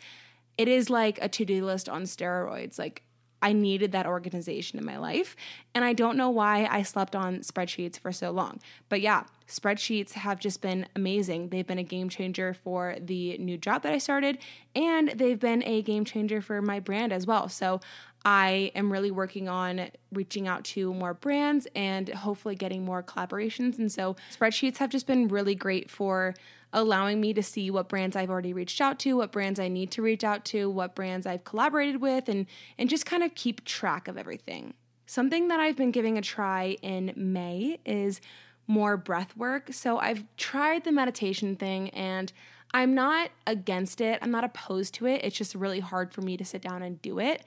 It 0.58 0.67
is 0.67 0.89
like 0.89 1.17
a 1.22 1.28
to 1.30 1.46
do 1.46 1.65
list 1.65 1.89
on 1.89 2.04
steroids. 2.04 2.78
Like, 2.78 3.02
I 3.43 3.51
needed 3.51 3.91
that 3.91 4.08
organization 4.08 4.79
in 4.79 4.86
my 4.86 4.97
life. 4.97 5.36
And 5.75 5.84
I 5.84 5.91
don't 5.91 6.15
know 6.15 6.29
why 6.29 6.65
I 6.71 6.82
slept 6.82 7.13
on 7.13 7.39
spreadsheets 7.39 7.99
for 7.99 8.13
so 8.13 8.32
long. 8.32 8.62
But 8.88 9.01
yeah, 9.01 9.25
spreadsheets 9.49 10.13
have 10.13 10.39
just 10.39 10.62
been 10.62 10.88
amazing. 10.95 11.49
They've 11.49 11.67
been 11.67 11.77
a 11.77 11.84
game 11.84 12.08
changer 12.08 12.53
for 12.53 12.95
the 12.99 13.38
new 13.38 13.58
job 13.58 13.84
that 13.84 13.91
I 13.91 13.97
started, 13.97 14.38
and 14.75 15.10
they've 15.10 15.39
been 15.39 15.62
a 15.63 15.82
game 15.82 16.06
changer 16.06 16.41
for 16.41 16.62
my 16.62 16.79
brand 16.79 17.12
as 17.12 17.27
well. 17.27 17.49
So 17.49 17.82
I 18.23 18.71
am 18.73 18.89
really 18.89 19.12
working 19.12 19.49
on 19.49 19.89
reaching 20.13 20.47
out 20.47 20.63
to 20.63 20.93
more 20.93 21.13
brands 21.13 21.67
and 21.75 22.08
hopefully 22.08 22.56
getting 22.56 22.86
more 22.86 23.03
collaborations. 23.03 23.77
And 23.77 23.91
so 23.91 24.15
spreadsheets 24.34 24.77
have 24.77 24.89
just 24.89 25.06
been 25.06 25.27
really 25.27 25.56
great 25.56 25.91
for 25.91 26.34
allowing 26.73 27.21
me 27.21 27.33
to 27.33 27.43
see 27.43 27.69
what 27.69 27.88
brands 27.88 28.15
I've 28.15 28.29
already 28.29 28.51
reached 28.51 28.81
out 28.81 28.99
to, 28.99 29.15
what 29.15 29.31
brands 29.31 29.59
I 29.59 29.67
need 29.67 29.91
to 29.91 30.01
reach 30.01 30.23
out 30.23 30.43
to, 30.45 30.69
what 30.69 30.95
brands 30.95 31.25
I've 31.25 31.43
collaborated 31.43 32.01
with, 32.01 32.27
and, 32.27 32.47
and 32.77 32.89
just 32.89 33.05
kind 33.05 33.23
of 33.23 33.36
keep 33.36 33.63
track 33.63 34.07
of 34.07 34.17
everything. 34.17 34.73
Something 35.05 35.47
that 35.49 35.59
I've 35.59 35.77
been 35.77 35.91
giving 35.91 36.17
a 36.17 36.21
try 36.21 36.77
in 36.81 37.13
May 37.15 37.79
is 37.86 38.19
more 38.65 38.97
breath 38.97 39.38
work. 39.38 39.71
So 39.71 39.99
I've 39.99 40.23
tried 40.38 40.83
the 40.83 40.91
meditation 40.91 41.55
thing 41.55 41.89
and 41.91 42.31
I'm 42.73 42.95
not 42.95 43.29
against 43.45 44.01
it. 44.01 44.17
I'm 44.21 44.31
not 44.31 44.43
opposed 44.43 44.95
to 44.95 45.05
it. 45.05 45.21
It's 45.23 45.38
just 45.38 45.53
really 45.53 45.79
hard 45.79 46.12
for 46.12 46.21
me 46.21 46.38
to 46.38 46.45
sit 46.45 46.62
down 46.62 46.81
and 46.81 47.01
do 47.01 47.19
it. 47.19 47.43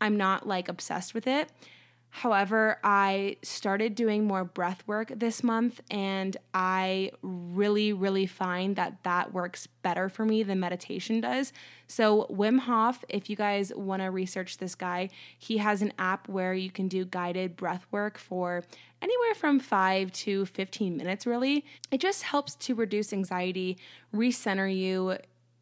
I'm 0.00 0.16
not 0.16 0.46
like 0.46 0.68
obsessed 0.68 1.14
with 1.14 1.26
it. 1.26 1.50
However, 2.10 2.78
I 2.82 3.36
started 3.42 3.94
doing 3.94 4.26
more 4.26 4.44
breath 4.44 4.82
work 4.86 5.12
this 5.14 5.44
month, 5.44 5.80
and 5.90 6.36
I 6.54 7.12
really, 7.22 7.92
really 7.92 8.26
find 8.26 8.76
that 8.76 9.04
that 9.04 9.32
works 9.32 9.66
better 9.82 10.08
for 10.08 10.24
me 10.24 10.42
than 10.42 10.58
meditation 10.58 11.20
does. 11.20 11.52
So, 11.86 12.26
Wim 12.30 12.60
Hof, 12.60 13.04
if 13.08 13.30
you 13.30 13.36
guys 13.36 13.72
want 13.74 14.02
to 14.02 14.10
research 14.10 14.58
this 14.58 14.74
guy, 14.74 15.10
he 15.38 15.58
has 15.58 15.82
an 15.82 15.92
app 15.98 16.28
where 16.28 16.54
you 16.54 16.70
can 16.70 16.88
do 16.88 17.04
guided 17.04 17.56
breath 17.56 17.86
work 17.90 18.18
for 18.18 18.64
anywhere 19.00 19.34
from 19.34 19.60
five 19.60 20.10
to 20.12 20.46
15 20.46 20.96
minutes, 20.96 21.26
really. 21.26 21.64
It 21.90 22.00
just 22.00 22.22
helps 22.24 22.54
to 22.56 22.74
reduce 22.74 23.12
anxiety, 23.12 23.78
recenter 24.14 24.74
you 24.74 25.18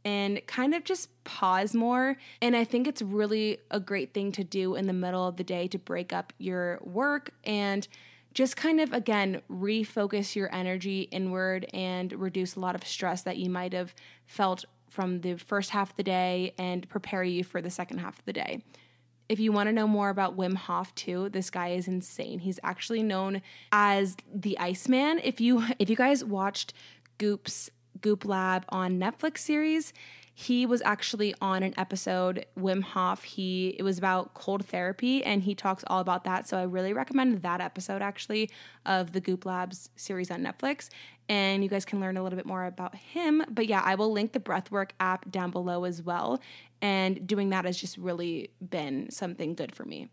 and 0.06 0.40
kind 0.46 0.72
of 0.72 0.84
just 0.84 1.08
pause 1.24 1.74
more. 1.74 2.16
And 2.40 2.54
I 2.54 2.62
think 2.62 2.86
it's 2.86 3.02
really 3.02 3.58
a 3.72 3.80
great 3.80 4.14
thing 4.14 4.30
to 4.32 4.44
do 4.44 4.76
in 4.76 4.86
the 4.86 4.92
middle 4.92 5.26
of 5.26 5.36
the 5.36 5.42
day 5.42 5.66
to 5.66 5.78
break 5.78 6.12
up 6.12 6.32
your 6.38 6.78
work 6.84 7.32
and 7.42 7.86
just 8.32 8.56
kind 8.56 8.80
of 8.80 8.92
again 8.92 9.42
refocus 9.50 10.36
your 10.36 10.54
energy 10.54 11.02
inward 11.10 11.66
and 11.74 12.12
reduce 12.12 12.54
a 12.54 12.60
lot 12.60 12.76
of 12.76 12.86
stress 12.86 13.22
that 13.22 13.36
you 13.36 13.50
might 13.50 13.72
have 13.72 13.96
felt 14.26 14.64
from 14.90 15.22
the 15.22 15.34
first 15.34 15.70
half 15.70 15.90
of 15.90 15.96
the 15.96 16.04
day 16.04 16.54
and 16.56 16.88
prepare 16.88 17.24
you 17.24 17.42
for 17.42 17.60
the 17.60 17.70
second 17.70 17.98
half 17.98 18.16
of 18.16 18.24
the 18.26 18.32
day. 18.32 18.62
If 19.28 19.40
you 19.40 19.50
want 19.50 19.68
to 19.68 19.72
know 19.72 19.88
more 19.88 20.10
about 20.10 20.36
Wim 20.36 20.54
Hof 20.54 20.94
too, 20.94 21.30
this 21.30 21.50
guy 21.50 21.70
is 21.70 21.88
insane. 21.88 22.38
He's 22.38 22.60
actually 22.62 23.02
known 23.02 23.42
as 23.72 24.16
the 24.32 24.56
Iceman. 24.56 25.18
If 25.24 25.40
you 25.40 25.64
if 25.80 25.90
you 25.90 25.96
guys 25.96 26.22
watched 26.22 26.74
Goop's 27.18 27.70
Goop 28.00 28.24
Lab 28.24 28.64
on 28.68 28.98
Netflix 28.98 29.38
series. 29.38 29.92
He 30.38 30.66
was 30.66 30.82
actually 30.84 31.34
on 31.40 31.62
an 31.62 31.72
episode, 31.78 32.44
Wim 32.58 32.82
Hof. 32.82 33.22
He 33.24 33.74
it 33.78 33.82
was 33.82 33.96
about 33.96 34.34
cold 34.34 34.66
therapy 34.66 35.24
and 35.24 35.42
he 35.42 35.54
talks 35.54 35.82
all 35.86 36.00
about 36.00 36.24
that. 36.24 36.46
So 36.46 36.58
I 36.58 36.64
really 36.64 36.92
recommend 36.92 37.40
that 37.40 37.62
episode 37.62 38.02
actually 38.02 38.50
of 38.84 39.12
the 39.12 39.20
Goop 39.20 39.46
Labs 39.46 39.88
series 39.96 40.30
on 40.30 40.42
Netflix. 40.42 40.90
and 41.28 41.62
you 41.62 41.70
guys 41.70 41.84
can 41.86 42.00
learn 42.00 42.16
a 42.18 42.22
little 42.22 42.36
bit 42.36 42.46
more 42.46 42.66
about 42.66 42.94
him. 42.94 43.44
But 43.48 43.66
yeah, 43.66 43.80
I 43.82 43.94
will 43.94 44.12
link 44.12 44.32
the 44.32 44.40
breathwork 44.40 44.90
app 45.00 45.30
down 45.30 45.50
below 45.50 45.84
as 45.84 46.02
well. 46.02 46.40
And 46.82 47.26
doing 47.26 47.48
that 47.50 47.64
has 47.64 47.80
just 47.80 47.96
really 47.96 48.50
been 48.60 49.10
something 49.10 49.54
good 49.54 49.74
for 49.74 49.84
me. 49.84 50.08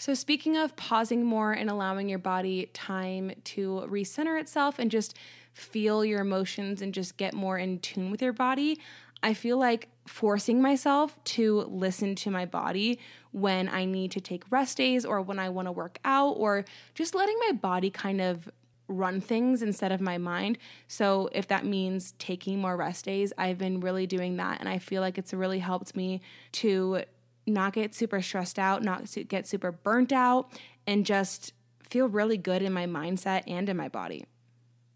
So, 0.00 0.14
speaking 0.14 0.56
of 0.56 0.76
pausing 0.76 1.24
more 1.24 1.52
and 1.52 1.68
allowing 1.68 2.08
your 2.08 2.20
body 2.20 2.70
time 2.72 3.32
to 3.44 3.84
recenter 3.90 4.40
itself 4.40 4.78
and 4.78 4.90
just 4.90 5.16
feel 5.58 6.04
your 6.04 6.20
emotions 6.20 6.82
and 6.82 6.94
just 6.94 7.16
get 7.16 7.34
more 7.34 7.58
in 7.58 7.78
tune 7.80 8.10
with 8.10 8.22
your 8.22 8.32
body, 8.32 8.78
I 9.22 9.34
feel 9.34 9.58
like 9.58 9.88
forcing 10.06 10.62
myself 10.62 11.22
to 11.24 11.62
listen 11.62 12.14
to 12.16 12.30
my 12.30 12.46
body 12.46 12.98
when 13.32 13.68
I 13.68 13.84
need 13.84 14.12
to 14.12 14.20
take 14.20 14.44
rest 14.50 14.76
days 14.76 15.04
or 15.04 15.20
when 15.20 15.38
I 15.38 15.48
want 15.48 15.66
to 15.66 15.72
work 15.72 15.98
out 16.04 16.32
or 16.32 16.64
just 16.94 17.14
letting 17.14 17.36
my 17.46 17.52
body 17.52 17.90
kind 17.90 18.20
of 18.20 18.48
run 18.86 19.20
things 19.20 19.60
instead 19.60 19.92
of 19.92 20.00
my 20.00 20.16
mind. 20.16 20.56
So 20.86 21.28
if 21.32 21.48
that 21.48 21.66
means 21.66 22.12
taking 22.18 22.60
more 22.60 22.76
rest 22.76 23.04
days, 23.04 23.32
I've 23.36 23.58
been 23.58 23.80
really 23.80 24.06
doing 24.06 24.36
that 24.36 24.60
and 24.60 24.68
I 24.68 24.78
feel 24.78 25.02
like 25.02 25.18
it's 25.18 25.34
really 25.34 25.58
helped 25.58 25.94
me 25.94 26.22
to 26.52 27.02
not 27.46 27.74
get 27.74 27.94
super 27.94 28.22
stressed 28.22 28.58
out, 28.58 28.82
not 28.82 29.08
get 29.28 29.46
super 29.46 29.72
burnt 29.72 30.12
out 30.12 30.50
and 30.86 31.04
just 31.04 31.52
feel 31.90 32.08
really 32.08 32.36
good 32.36 32.62
in 32.62 32.72
my 32.72 32.86
mindset 32.86 33.42
and 33.46 33.68
in 33.68 33.76
my 33.76 33.88
body. 33.88 34.24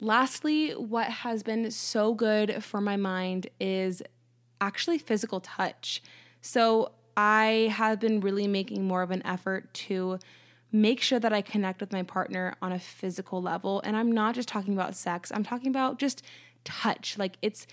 Lastly, 0.02 0.72
what 0.72 1.06
has 1.06 1.44
been 1.44 1.70
so 1.70 2.12
good 2.12 2.64
for 2.64 2.80
my 2.80 2.96
mind 2.96 3.46
is 3.60 4.02
actually 4.60 4.98
physical 4.98 5.38
touch. 5.38 6.02
So 6.40 6.90
I 7.16 7.72
have 7.72 8.00
been 8.00 8.18
really 8.18 8.48
making 8.48 8.84
more 8.84 9.02
of 9.02 9.12
an 9.12 9.24
effort 9.24 9.72
to 9.74 10.18
make 10.72 11.00
sure 11.00 11.20
that 11.20 11.32
I 11.32 11.40
connect 11.40 11.80
with 11.80 11.92
my 11.92 12.02
partner 12.02 12.56
on 12.60 12.72
a 12.72 12.80
physical 12.80 13.40
level. 13.40 13.80
And 13.84 13.96
I'm 13.96 14.10
not 14.10 14.34
just 14.34 14.48
talking 14.48 14.74
about 14.74 14.96
sex, 14.96 15.30
I'm 15.32 15.44
talking 15.44 15.68
about 15.68 16.00
just 16.00 16.24
touch. 16.64 17.16
Like 17.16 17.36
it's, 17.40 17.68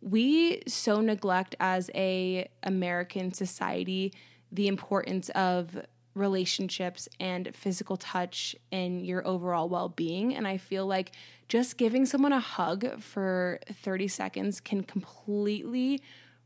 we 0.00 0.62
so 0.66 1.02
neglect 1.02 1.54
as 1.60 1.90
a 1.94 2.48
American 2.62 3.34
society 3.34 4.14
the 4.50 4.68
importance 4.68 5.28
of 5.30 5.76
relationships 6.14 7.08
and 7.18 7.54
physical 7.54 7.96
touch 7.96 8.54
in 8.70 9.04
your 9.04 9.26
overall 9.26 9.68
well-being 9.68 10.34
and 10.34 10.46
I 10.46 10.58
feel 10.58 10.86
like 10.86 11.12
just 11.48 11.76
giving 11.76 12.06
someone 12.06 12.32
a 12.32 12.40
hug 12.40 13.00
for 13.00 13.58
30 13.82 14.08
seconds 14.08 14.60
can 14.60 14.82
completely 14.82 16.00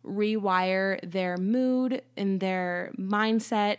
rewire 0.05 0.99
their 1.03 1.37
mood 1.37 2.03
and 2.17 2.41
their 2.41 2.93
mindset 2.99 3.79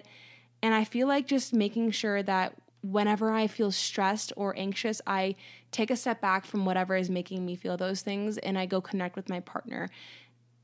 and 0.61 0.73
I 0.73 0.83
feel 0.83 1.07
like 1.07 1.25
just 1.25 1.53
making 1.53 1.91
sure 1.91 2.21
that 2.23 2.53
whenever 2.81 3.31
I 3.31 3.47
feel 3.47 3.71
stressed 3.71 4.31
or 4.35 4.57
anxious, 4.57 5.01
I 5.05 5.35
take 5.71 5.91
a 5.91 5.95
step 5.95 6.21
back 6.21 6.45
from 6.45 6.65
whatever 6.65 6.95
is 6.95 7.09
making 7.09 7.45
me 7.45 7.55
feel 7.55 7.77
those 7.77 8.01
things 8.01 8.37
and 8.37 8.57
I 8.57 8.65
go 8.65 8.81
connect 8.81 9.15
with 9.15 9.29
my 9.29 9.39
partner. 9.41 9.89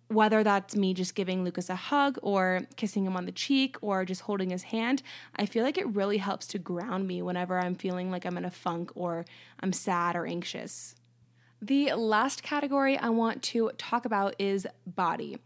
Whether 0.08 0.44
that's 0.44 0.76
me 0.76 0.94
just 0.94 1.16
giving 1.16 1.44
Lucas 1.44 1.70
a 1.70 1.76
hug 1.76 2.20
or 2.22 2.62
kissing 2.76 3.06
him 3.06 3.18
on 3.18 3.26
the 3.26 3.32
cheek 3.32 3.78
or 3.82 4.06
just 4.06 4.22
holding 4.22 4.52
his 4.52 4.64
hand, 4.64 5.02
I 5.36 5.46
feel 5.46 5.64
like 5.64 5.78
it 5.78 5.88
really 5.88 6.18
helps 6.18 6.46
to 6.48 6.60
ground 6.60 7.08
me 7.08 7.22
whenever 7.22 7.60
I'm 7.60 7.76
feeling 7.76 8.12
like 8.12 8.26
I'm 8.26 8.38
in 8.38 8.46
a 8.46 8.52
funk 8.52 8.92
or 8.96 9.26
I'm 9.60 9.74
sad 9.74 10.16
or 10.16 10.28
anxious. 10.28 10.96
The 11.62 11.94
last 11.94 12.44
category 12.44 12.98
I 12.98 13.10
want 13.10 13.42
to 13.44 13.72
talk 13.78 14.06
about 14.06 14.36
is 14.38 14.68
body. 14.86 15.40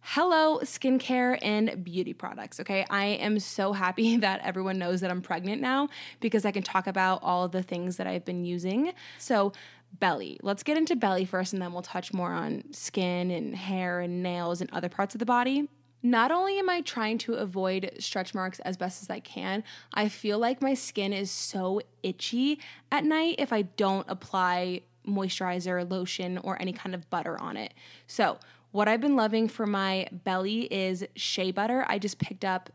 Hello, 0.00 0.60
skincare 0.60 1.38
and 1.42 1.84
beauty 1.84 2.14
products. 2.14 2.60
Okay, 2.60 2.86
I 2.88 3.04
am 3.04 3.38
so 3.40 3.74
happy 3.74 4.16
that 4.18 4.40
everyone 4.42 4.78
knows 4.78 5.02
that 5.02 5.10
I'm 5.10 5.20
pregnant 5.20 5.60
now 5.60 5.88
because 6.20 6.46
I 6.46 6.50
can 6.50 6.62
talk 6.62 6.86
about 6.86 7.22
all 7.22 7.48
the 7.48 7.62
things 7.62 7.96
that 7.98 8.06
I've 8.06 8.24
been 8.24 8.44
using. 8.44 8.92
So, 9.18 9.52
belly. 9.92 10.38
Let's 10.42 10.62
get 10.62 10.76
into 10.76 10.96
belly 10.96 11.24
first 11.24 11.52
and 11.52 11.60
then 11.60 11.72
we'll 11.72 11.82
touch 11.82 12.12
more 12.12 12.32
on 12.32 12.62
skin 12.72 13.30
and 13.30 13.54
hair 13.54 14.00
and 14.00 14.22
nails 14.22 14.60
and 14.60 14.70
other 14.72 14.88
parts 14.88 15.14
of 15.14 15.18
the 15.18 15.26
body. 15.26 15.68
Not 16.02 16.30
only 16.30 16.58
am 16.58 16.70
I 16.70 16.80
trying 16.80 17.18
to 17.18 17.34
avoid 17.34 17.90
stretch 17.98 18.32
marks 18.32 18.60
as 18.60 18.76
best 18.76 19.02
as 19.02 19.10
I 19.10 19.18
can, 19.20 19.64
I 19.92 20.08
feel 20.08 20.38
like 20.38 20.62
my 20.62 20.74
skin 20.74 21.12
is 21.12 21.30
so 21.30 21.80
itchy 22.02 22.60
at 22.92 23.04
night 23.04 23.36
if 23.38 23.52
I 23.52 23.62
don't 23.62 24.06
apply 24.08 24.82
moisturizer, 25.06 25.90
lotion, 25.90 26.38
or 26.38 26.60
any 26.60 26.72
kind 26.72 26.94
of 26.94 27.08
butter 27.10 27.40
on 27.40 27.56
it. 27.56 27.74
So, 28.06 28.38
what 28.70 28.86
I've 28.86 29.00
been 29.00 29.16
loving 29.16 29.48
for 29.48 29.66
my 29.66 30.08
belly 30.12 30.72
is 30.72 31.04
shea 31.16 31.50
butter. 31.50 31.86
I 31.88 31.98
just 31.98 32.18
picked 32.18 32.44
up 32.44 32.70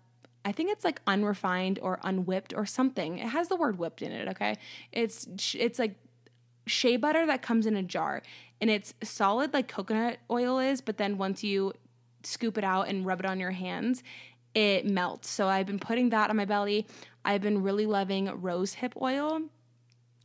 I 0.46 0.52
think 0.52 0.72
it's 0.72 0.84
like 0.84 1.02
unrefined 1.08 1.80
or 1.82 2.00
unwhipped 2.04 2.54
or 2.54 2.66
something. 2.66 3.18
It 3.18 3.28
has 3.28 3.48
the 3.48 3.56
word 3.56 3.78
whipped 3.78 4.02
in 4.02 4.12
it, 4.12 4.28
okay? 4.30 4.58
It's 4.92 5.28
it's 5.54 5.80
like 5.80 5.96
shea 6.66 6.98
butter 6.98 7.26
that 7.26 7.42
comes 7.42 7.66
in 7.66 7.76
a 7.76 7.84
jar 7.84 8.22
and 8.62 8.70
it's 8.70 8.94
solid 9.04 9.54
like 9.54 9.68
coconut 9.68 10.20
oil 10.32 10.60
is, 10.60 10.80
but 10.80 10.98
then 10.98 11.18
once 11.18 11.44
you 11.44 11.74
scoop 12.24 12.58
it 12.58 12.64
out 12.64 12.88
and 12.88 13.06
rub 13.06 13.20
it 13.20 13.26
on 13.26 13.40
your 13.40 13.52
hands, 13.52 14.04
it 14.56 14.86
melts. 14.86 15.30
So 15.30 15.48
I've 15.48 15.66
been 15.66 15.80
putting 15.80 16.10
that 16.12 16.30
on 16.30 16.38
my 16.38 16.46
belly. 16.46 16.88
I've 17.26 17.42
been 17.42 17.64
really 17.64 17.86
loving 17.86 18.30
rose 18.42 18.76
hip 18.76 18.94
oil. 19.02 19.42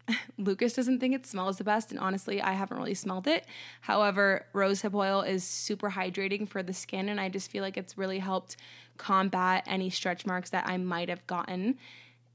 Lucas 0.39 0.73
doesn't 0.73 1.01
think 1.01 1.15
it 1.15 1.27
smells 1.27 1.59
the 1.59 1.65
best, 1.65 1.91
and 1.91 2.01
honestly, 2.01 2.41
I 2.41 2.53
haven't 2.53 2.79
really 2.79 2.95
smelled 2.95 3.27
it. 3.27 3.45
However, 3.81 4.47
rosehip 4.55 4.95
oil 4.95 5.23
is 5.23 5.45
super 5.45 5.91
hydrating 5.91 6.49
for 6.49 6.63
the 6.63 6.73
skin, 6.73 7.09
and 7.09 7.21
I 7.21 7.29
just 7.29 7.51
feel 7.51 7.63
like 7.63 7.77
it's 7.77 7.99
really 7.99 8.19
helped 8.19 8.57
combat 8.97 9.65
any 9.67 9.91
stretch 9.91 10.27
marks 10.27 10.51
that 10.51 10.67
I 10.67 10.77
might 10.77 11.09
have 11.09 11.27
gotten. 11.27 11.79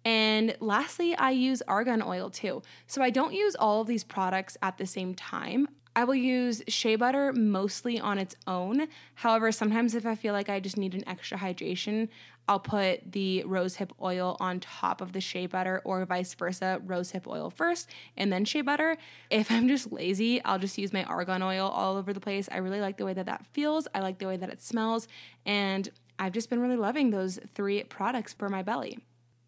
And 0.05 0.55
lastly, 0.59 1.15
I 1.15 1.31
use 1.31 1.61
argan 1.67 2.01
oil 2.01 2.29
too. 2.29 2.61
So 2.87 3.01
I 3.01 3.09
don't 3.09 3.33
use 3.33 3.55
all 3.55 3.81
of 3.81 3.87
these 3.87 4.03
products 4.03 4.57
at 4.61 4.77
the 4.77 4.85
same 4.85 5.15
time. 5.15 5.67
I 5.95 6.05
will 6.05 6.15
use 6.15 6.63
shea 6.67 6.95
butter 6.95 7.31
mostly 7.33 7.99
on 7.99 8.17
its 8.17 8.35
own. 8.47 8.87
However, 9.15 9.51
sometimes 9.51 9.93
if 9.93 10.05
I 10.05 10.15
feel 10.15 10.33
like 10.33 10.49
I 10.49 10.59
just 10.59 10.75
need 10.75 10.95
an 10.95 11.07
extra 11.07 11.37
hydration, 11.37 12.09
I'll 12.47 12.59
put 12.59 13.11
the 13.11 13.43
rosehip 13.47 13.91
oil 14.01 14.35
on 14.39 14.59
top 14.59 15.01
of 15.01 15.13
the 15.13 15.21
shea 15.21 15.45
butter 15.45 15.81
or 15.85 16.03
vice 16.05 16.33
versa, 16.33 16.81
rosehip 16.85 17.27
oil 17.27 17.49
first 17.49 17.89
and 18.17 18.33
then 18.33 18.43
shea 18.43 18.61
butter. 18.61 18.97
If 19.29 19.51
I'm 19.51 19.67
just 19.67 19.91
lazy, 19.91 20.43
I'll 20.43 20.59
just 20.59 20.77
use 20.77 20.91
my 20.91 21.03
argan 21.03 21.41
oil 21.41 21.67
all 21.69 21.95
over 21.95 22.11
the 22.11 22.19
place. 22.19 22.49
I 22.51 22.57
really 22.57 22.81
like 22.81 22.97
the 22.97 23.05
way 23.05 23.13
that 23.13 23.27
that 23.27 23.45
feels. 23.53 23.87
I 23.93 23.99
like 23.99 24.17
the 24.17 24.27
way 24.27 24.35
that 24.35 24.49
it 24.49 24.61
smells 24.61 25.07
and 25.45 25.89
I've 26.19 26.33
just 26.33 26.49
been 26.49 26.59
really 26.59 26.75
loving 26.75 27.11
those 27.11 27.39
three 27.53 27.83
products 27.83 28.33
for 28.33 28.49
my 28.49 28.61
belly. 28.61 28.99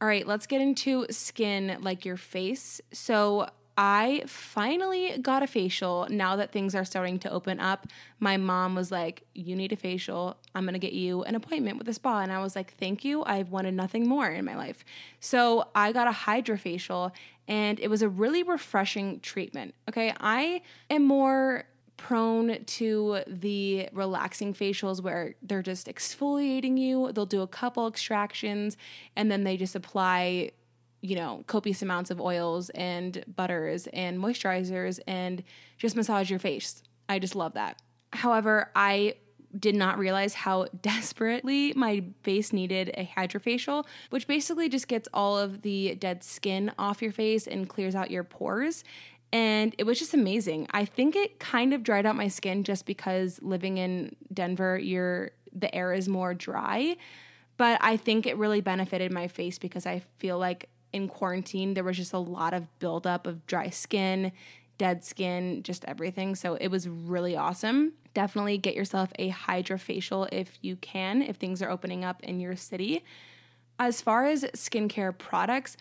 All 0.02 0.08
right, 0.08 0.28
let's 0.28 0.46
get 0.46 0.62
into 0.62 1.06
skin 1.10 1.78
like 1.82 2.06
your 2.06 2.18
face. 2.18 2.82
So, 2.92 3.48
I 3.78 4.24
finally 4.26 5.18
got 5.22 5.44
a 5.44 5.48
facial 5.48 6.08
now 6.10 6.38
that 6.38 6.54
things 6.54 6.76
are 6.76 6.86
starting 6.86 7.20
to 7.20 7.32
open 7.32 7.60
up. 7.60 7.88
My 8.20 8.38
mom 8.38 8.74
was 8.74 8.90
like, 8.90 9.24
You 9.34 9.56
need 9.56 9.74
a 9.74 9.76
facial. 9.76 10.38
I'm 10.54 10.64
going 10.64 10.74
to 10.74 10.80
get 10.80 10.94
you 10.94 11.24
an 11.24 11.36
appointment 11.36 11.78
with 11.78 11.90
a 11.90 11.94
spa. 11.94 12.22
And 12.22 12.32
I 12.32 12.42
was 12.42 12.56
like, 12.56 12.74
Thank 12.76 13.04
you. 13.04 13.24
I've 13.26 13.52
wanted 13.52 13.74
nothing 13.74 14.08
more 14.08 14.30
in 14.30 14.46
my 14.46 14.56
life. 14.56 14.86
So 15.20 15.68
I 15.76 15.92
got 15.92 16.08
a 16.08 16.12
hydrofacial 16.12 17.12
and 17.48 17.80
it 17.80 17.90
was 17.90 18.02
a 18.02 18.10
really 18.10 18.44
refreshing 18.44 19.20
treatment. 19.20 19.76
Okay. 19.90 20.14
I 20.22 20.62
am 20.90 21.04
more 21.04 21.66
prone 22.06 22.64
to 22.66 23.24
the 23.26 23.90
relaxing 23.92 24.54
facials 24.54 25.02
where 25.02 25.34
they're 25.42 25.64
just 25.64 25.88
exfoliating 25.88 26.78
you. 26.78 27.12
They'll 27.12 27.26
do 27.26 27.42
a 27.42 27.48
couple 27.48 27.88
extractions 27.88 28.78
and 29.16 29.32
then 29.32 29.44
they 29.44 29.58
just 29.58 29.74
apply 29.74 30.52
you 31.02 31.16
know, 31.16 31.44
copious 31.48 31.82
amounts 31.82 32.12
of 32.12 32.22
oils 32.22 32.70
and 32.72 33.24
butters 33.36 33.88
and 33.88 34.20
moisturizers 34.20 35.00
and 35.08 35.44
just 35.78 35.96
massage 35.96 36.30
your 36.30 36.40
face. 36.40 36.84
I 37.10 37.18
just 37.18 37.36
love 37.36 37.54
that. 37.54 37.82
However, 38.14 38.72
I 38.76 39.16
did 39.58 39.76
not 39.76 39.98
realize 39.98 40.34
how 40.34 40.68
desperately 40.82 41.74
my 41.76 42.04
face 42.24 42.54
needed 42.54 42.92
a 42.96 43.10
hydrofacial, 43.16 43.86
which 44.10 44.28
basically 44.28 44.70
just 44.70 44.88
gets 44.88 45.08
all 45.14 45.38
of 45.38 45.62
the 45.64 45.96
dead 45.96 46.24
skin 46.24 46.72
off 46.78 47.02
your 47.02 47.12
face 47.12 47.48
and 47.48 47.70
clears 47.70 47.96
out 47.96 48.12
your 48.12 48.24
pores. 48.24 48.84
And 49.32 49.76
it 49.78 49.84
was 49.84 50.00
just 50.00 50.14
amazing. 50.14 50.68
I 50.72 50.86
think 50.86 51.16
it 51.16 51.40
kind 51.40 51.74
of 51.74 51.84
dried 51.84 52.06
out 52.06 52.16
my 52.16 52.28
skin 52.28 52.64
just 52.64 52.86
because 52.86 53.40
living 53.42 53.78
in 53.78 54.16
Denver, 54.34 54.78
you're 54.78 55.32
the 55.54 55.74
air 55.74 55.94
is 55.94 56.08
more 56.08 56.34
dry. 56.34 56.98
But 57.58 57.80
I 57.82 57.98
think 57.98 58.26
it 58.26 58.38
really 58.38 58.62
benefited 58.62 59.12
my 59.12 59.28
face 59.28 59.58
because 59.58 59.86
I 59.86 60.04
feel 60.18 60.38
like 60.38 60.70
in 60.92 61.08
quarantine, 61.08 61.74
there 61.74 61.84
was 61.84 61.98
just 61.98 62.14
a 62.14 62.18
lot 62.18 62.54
of 62.54 62.80
buildup 62.80 63.28
of 63.28 63.46
dry 63.46 63.70
skin, 63.70 64.32
dead 64.78 65.04
skin, 65.04 65.64
just 65.64 65.86
everything. 65.86 66.36
So 66.36 66.56
it 66.56 66.68
was 66.68 66.88
really 66.88 67.36
awesome. 67.36 67.94
Definitely 68.14 68.58
get 68.58 68.76
yourself 68.76 69.10
a 69.18 69.32
hydrofacial 69.32 70.30
if 70.32 70.58
you 70.62 70.76
can, 70.78 71.22
if 71.22 71.38
things 71.38 71.62
are 71.62 71.70
opening 71.70 72.04
up 72.04 72.22
in 72.24 72.40
your 72.40 72.56
city. 72.56 73.04
As 73.80 74.02
far 74.02 74.26
as 74.26 74.44
skincare 74.56 75.18
products, 75.18 75.76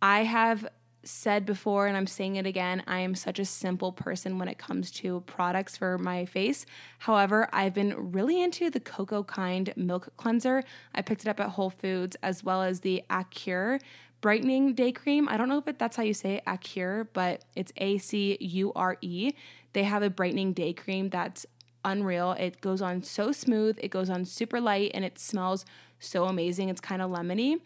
I 0.00 0.24
have 0.24 0.68
said 1.04 1.44
before 1.44 1.86
and 1.86 1.96
I'm 1.96 2.06
saying 2.06 2.36
it 2.36 2.46
again, 2.46 2.82
I 2.86 3.00
am 3.00 3.14
such 3.14 3.38
a 3.38 3.44
simple 3.44 3.92
person 3.92 4.38
when 4.38 4.48
it 4.48 4.58
comes 4.58 4.90
to 4.92 5.20
products 5.26 5.76
for 5.76 5.98
my 5.98 6.24
face. 6.24 6.64
However, 6.98 7.48
I've 7.52 7.74
been 7.74 8.12
really 8.12 8.42
into 8.42 8.70
the 8.70 8.80
Cocokind 8.80 9.76
milk 9.76 10.08
cleanser. 10.16 10.62
I 10.94 11.02
picked 11.02 11.22
it 11.22 11.28
up 11.28 11.40
at 11.40 11.50
Whole 11.50 11.70
Foods 11.70 12.16
as 12.22 12.44
well 12.44 12.62
as 12.62 12.80
the 12.80 13.02
Acure 13.10 13.78
brightening 14.20 14.74
day 14.74 14.92
cream. 14.92 15.28
I 15.28 15.36
don't 15.36 15.48
know 15.48 15.58
if 15.58 15.68
it, 15.68 15.78
that's 15.78 15.96
how 15.96 16.02
you 16.04 16.14
say 16.14 16.36
it, 16.36 16.44
Acure, 16.46 17.08
but 17.12 17.44
it's 17.54 17.72
A 17.76 17.98
C 17.98 18.38
U 18.40 18.72
R 18.74 18.96
E. 19.02 19.32
They 19.74 19.82
have 19.82 20.02
a 20.02 20.10
brightening 20.10 20.52
day 20.52 20.72
cream 20.72 21.10
that's 21.10 21.44
unreal. 21.84 22.32
It 22.32 22.60
goes 22.60 22.80
on 22.80 23.02
so 23.02 23.32
smooth, 23.32 23.76
it 23.80 23.88
goes 23.88 24.08
on 24.08 24.24
super 24.24 24.60
light, 24.60 24.92
and 24.94 25.04
it 25.04 25.18
smells 25.18 25.64
so 25.98 26.24
amazing. 26.24 26.68
It's 26.68 26.80
kind 26.80 27.02
of 27.02 27.10
lemony. 27.10 27.60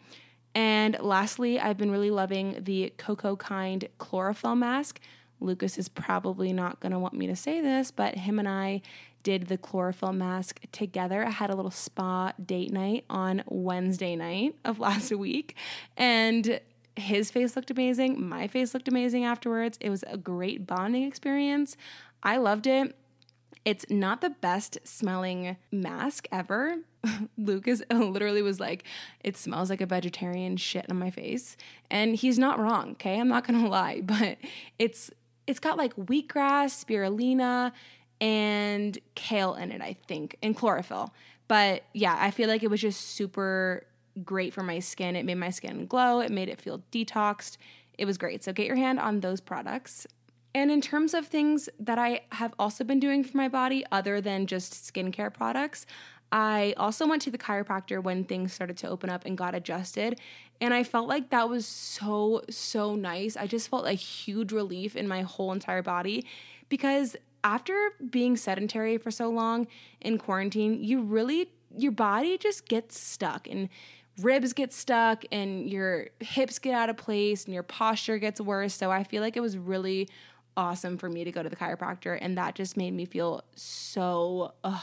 And 0.55 0.97
lastly, 0.99 1.59
I've 1.59 1.77
been 1.77 1.91
really 1.91 2.11
loving 2.11 2.57
the 2.63 2.93
Cocokind 2.97 3.87
chlorophyll 3.97 4.55
mask. 4.55 4.99
Lucas 5.39 5.77
is 5.77 5.87
probably 5.87 6.51
not 6.51 6.79
going 6.79 6.91
to 6.91 6.99
want 6.99 7.13
me 7.13 7.27
to 7.27 7.35
say 7.35 7.61
this, 7.61 7.91
but 7.91 8.15
him 8.15 8.39
and 8.39 8.47
I 8.47 8.81
did 9.23 9.47
the 9.47 9.57
chlorophyll 9.57 10.13
mask 10.13 10.61
together. 10.71 11.25
I 11.25 11.31
had 11.31 11.49
a 11.49 11.55
little 11.55 11.71
spa 11.71 12.33
date 12.43 12.71
night 12.71 13.05
on 13.09 13.43
Wednesday 13.47 14.15
night 14.15 14.55
of 14.65 14.79
last 14.87 15.11
week, 15.11 15.55
and 15.95 16.59
his 16.95 17.29
face 17.29 17.55
looked 17.55 17.69
amazing. 17.69 18.27
My 18.27 18.47
face 18.47 18.73
looked 18.73 18.87
amazing 18.87 19.25
afterwards. 19.25 19.77
It 19.81 19.89
was 19.89 20.03
a 20.07 20.17
great 20.17 20.65
bonding 20.65 21.03
experience. 21.03 21.77
I 22.23 22.37
loved 22.37 22.65
it. 22.67 22.95
It's 23.67 23.85
not 23.89 24.21
the 24.21 24.29
best 24.29 24.77
smelling 24.85 25.57
mask 25.73 26.29
ever. 26.31 26.77
Lucas 27.37 27.81
literally 27.91 28.41
was 28.41 28.61
like, 28.61 28.85
it 29.25 29.35
smells 29.35 29.69
like 29.69 29.81
a 29.81 29.85
vegetarian 29.85 30.55
shit 30.55 30.85
on 30.89 30.97
my 30.97 31.11
face. 31.11 31.57
And 31.91 32.15
he's 32.15 32.39
not 32.39 32.59
wrong, 32.59 32.91
okay? 32.91 33.19
I'm 33.19 33.27
not 33.27 33.45
gonna 33.45 33.67
lie, 33.69 33.99
but 33.99 34.37
it's 34.79 35.11
it's 35.47 35.59
got 35.59 35.77
like 35.77 35.93
wheatgrass, 35.97 36.85
spirulina, 36.85 37.73
and 38.21 38.97
kale 39.15 39.55
in 39.55 39.73
it, 39.73 39.81
I 39.81 39.97
think, 40.07 40.37
and 40.41 40.55
chlorophyll. 40.55 41.13
But 41.49 41.83
yeah, 41.93 42.15
I 42.17 42.31
feel 42.31 42.47
like 42.47 42.63
it 42.63 42.69
was 42.69 42.79
just 42.79 43.01
super 43.01 43.85
great 44.23 44.53
for 44.53 44.63
my 44.63 44.79
skin. 44.79 45.17
It 45.17 45.25
made 45.25 45.35
my 45.35 45.49
skin 45.49 45.87
glow, 45.87 46.21
it 46.21 46.31
made 46.31 46.47
it 46.47 46.61
feel 46.61 46.83
detoxed. 46.93 47.57
It 47.97 48.05
was 48.05 48.17
great. 48.17 48.45
So 48.45 48.53
get 48.53 48.65
your 48.65 48.77
hand 48.77 48.97
on 48.97 49.19
those 49.19 49.41
products. 49.41 50.07
And 50.57 50.71
in 50.71 50.81
terms 50.81 51.13
of 51.13 51.27
things 51.27 51.69
that 51.79 51.99
I 51.99 52.21
have 52.31 52.51
also 52.57 52.83
been 52.83 52.99
doing 52.99 53.23
for 53.23 53.37
my 53.37 53.47
body, 53.47 53.85
other 53.91 54.19
than 54.19 54.47
just 54.47 54.73
skincare 54.73 55.31
products, 55.31 55.85
I 56.31 56.73
also 56.77 57.05
went 57.05 57.21
to 57.21 57.29
the 57.29 57.37
chiropractor 57.37 58.01
when 58.01 58.23
things 58.23 58.53
started 58.53 58.75
to 58.77 58.89
open 58.89 59.11
up 59.11 59.23
and 59.23 59.37
got 59.37 59.53
adjusted. 59.53 60.19
And 60.59 60.73
I 60.73 60.83
felt 60.83 61.07
like 61.07 61.29
that 61.29 61.47
was 61.47 61.67
so, 61.67 62.41
so 62.49 62.95
nice. 62.95 63.37
I 63.37 63.45
just 63.45 63.69
felt 63.69 63.85
a 63.85 63.93
huge 63.93 64.51
relief 64.51 64.95
in 64.95 65.07
my 65.07 65.21
whole 65.21 65.51
entire 65.51 65.83
body 65.83 66.25
because 66.69 67.15
after 67.43 67.91
being 68.09 68.35
sedentary 68.35 68.97
for 68.97 69.11
so 69.11 69.29
long 69.29 69.67
in 70.01 70.17
quarantine, 70.17 70.83
you 70.83 71.03
really, 71.03 71.51
your 71.77 71.91
body 71.91 72.35
just 72.35 72.67
gets 72.67 72.99
stuck 72.99 73.47
and 73.47 73.69
ribs 74.23 74.53
get 74.53 74.73
stuck 74.73 75.23
and 75.31 75.69
your 75.69 76.07
hips 76.19 76.57
get 76.57 76.73
out 76.73 76.89
of 76.89 76.97
place 76.97 77.45
and 77.45 77.53
your 77.53 77.61
posture 77.61 78.17
gets 78.17 78.41
worse. 78.41 78.73
So 78.73 78.89
I 78.89 79.03
feel 79.03 79.21
like 79.21 79.37
it 79.37 79.41
was 79.41 79.55
really 79.55 80.09
awesome 80.57 80.97
for 80.97 81.07
me 81.07 81.23
to 81.23 81.31
go 81.31 81.41
to 81.41 81.49
the 81.49 81.55
chiropractor 81.55 82.17
and 82.19 82.37
that 82.37 82.55
just 82.55 82.75
made 82.75 82.93
me 82.93 83.05
feel 83.05 83.43
so 83.55 84.53
ugh, 84.63 84.81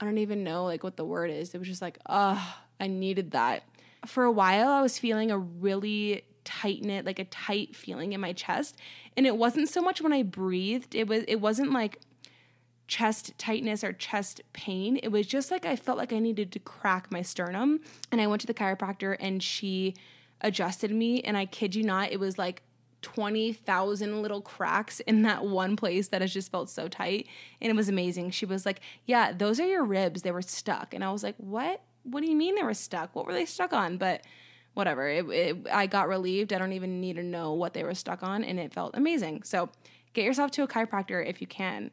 I 0.00 0.04
don't 0.04 0.18
even 0.18 0.42
know 0.42 0.64
like 0.64 0.82
what 0.82 0.96
the 0.96 1.04
word 1.04 1.30
is. 1.30 1.54
It 1.54 1.58
was 1.58 1.68
just 1.68 1.82
like, 1.82 1.98
oh, 2.08 2.56
I 2.80 2.88
needed 2.88 3.32
that. 3.32 3.62
For 4.06 4.24
a 4.24 4.32
while 4.32 4.70
I 4.70 4.82
was 4.82 4.98
feeling 4.98 5.30
a 5.30 5.38
really 5.38 6.24
tight 6.44 6.82
knit, 6.82 7.04
like 7.04 7.18
a 7.18 7.24
tight 7.26 7.76
feeling 7.76 8.14
in 8.14 8.20
my 8.20 8.32
chest. 8.32 8.76
And 9.16 9.26
it 9.26 9.36
wasn't 9.36 9.68
so 9.68 9.80
much 9.80 10.00
when 10.00 10.12
I 10.12 10.22
breathed. 10.22 10.94
It 10.94 11.06
was 11.06 11.22
it 11.28 11.36
wasn't 11.36 11.72
like 11.72 12.00
chest 12.88 13.32
tightness 13.38 13.84
or 13.84 13.92
chest 13.92 14.40
pain. 14.52 14.98
It 15.02 15.08
was 15.08 15.26
just 15.26 15.50
like 15.50 15.64
I 15.64 15.76
felt 15.76 15.98
like 15.98 16.12
I 16.12 16.18
needed 16.18 16.50
to 16.52 16.58
crack 16.58 17.12
my 17.12 17.22
sternum. 17.22 17.80
And 18.10 18.20
I 18.20 18.26
went 18.26 18.40
to 18.40 18.46
the 18.46 18.54
chiropractor 18.54 19.16
and 19.20 19.42
she 19.42 19.94
adjusted 20.40 20.90
me. 20.90 21.20
And 21.20 21.36
I 21.36 21.46
kid 21.46 21.74
you 21.74 21.84
not, 21.84 22.10
it 22.10 22.18
was 22.18 22.38
like 22.38 22.62
20,000 23.02 24.22
little 24.22 24.40
cracks 24.40 25.00
in 25.00 25.22
that 25.22 25.44
one 25.44 25.76
place 25.76 26.08
that 26.08 26.20
has 26.20 26.32
just 26.32 26.50
felt 26.50 26.70
so 26.70 26.88
tight. 26.88 27.28
And 27.60 27.70
it 27.70 27.76
was 27.76 27.88
amazing. 27.88 28.30
She 28.30 28.46
was 28.46 28.64
like, 28.64 28.80
Yeah, 29.06 29.32
those 29.32 29.60
are 29.60 29.66
your 29.66 29.84
ribs. 29.84 30.22
They 30.22 30.32
were 30.32 30.42
stuck. 30.42 30.94
And 30.94 31.04
I 31.04 31.12
was 31.12 31.22
like, 31.22 31.36
What? 31.36 31.82
What 32.04 32.22
do 32.22 32.30
you 32.30 32.36
mean 32.36 32.54
they 32.54 32.62
were 32.62 32.74
stuck? 32.74 33.14
What 33.14 33.26
were 33.26 33.32
they 33.32 33.46
stuck 33.46 33.72
on? 33.72 33.96
But 33.96 34.22
whatever. 34.74 35.08
It, 35.08 35.28
it, 35.28 35.56
I 35.70 35.86
got 35.86 36.08
relieved. 36.08 36.52
I 36.52 36.58
don't 36.58 36.72
even 36.72 37.00
need 37.00 37.16
to 37.16 37.22
know 37.22 37.52
what 37.52 37.74
they 37.74 37.84
were 37.84 37.94
stuck 37.94 38.22
on. 38.22 38.42
And 38.42 38.58
it 38.58 38.72
felt 38.72 38.96
amazing. 38.96 39.42
So 39.42 39.68
get 40.14 40.24
yourself 40.24 40.50
to 40.52 40.62
a 40.62 40.68
chiropractor 40.68 41.24
if 41.24 41.40
you 41.40 41.46
can. 41.46 41.90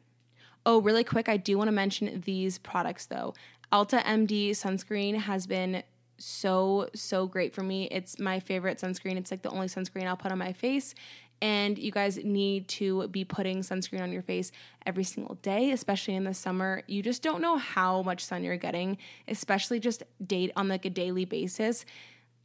Oh, 0.66 0.80
really 0.80 1.04
quick, 1.04 1.28
I 1.28 1.38
do 1.38 1.56
want 1.56 1.68
to 1.68 1.72
mention 1.72 2.22
these 2.26 2.58
products 2.58 3.06
though. 3.06 3.34
EltaMD 3.72 4.50
sunscreen 4.50 5.16
has 5.16 5.46
been 5.46 5.82
so, 6.20 6.88
so 6.94 7.26
great 7.26 7.54
for 7.54 7.62
me. 7.62 7.88
It's 7.90 8.18
my 8.18 8.40
favorite 8.40 8.78
sunscreen. 8.78 9.16
It's 9.16 9.30
like 9.30 9.42
the 9.42 9.50
only 9.50 9.66
sunscreen 9.66 10.06
I'll 10.06 10.16
put 10.16 10.32
on 10.32 10.38
my 10.38 10.52
face. 10.52 10.94
And 11.42 11.78
you 11.78 11.90
guys 11.90 12.18
need 12.22 12.68
to 12.68 13.08
be 13.08 13.24
putting 13.24 13.60
sunscreen 13.60 14.02
on 14.02 14.12
your 14.12 14.22
face 14.22 14.52
every 14.84 15.04
single 15.04 15.36
day, 15.36 15.70
especially 15.70 16.14
in 16.14 16.24
the 16.24 16.34
summer. 16.34 16.82
You 16.86 17.02
just 17.02 17.22
don't 17.22 17.40
know 17.40 17.56
how 17.56 18.02
much 18.02 18.24
sun 18.24 18.44
you're 18.44 18.58
getting, 18.58 18.98
especially 19.26 19.80
just 19.80 20.02
date 20.24 20.52
on 20.56 20.68
like 20.68 20.84
a 20.84 20.90
daily 20.90 21.24
basis. 21.24 21.86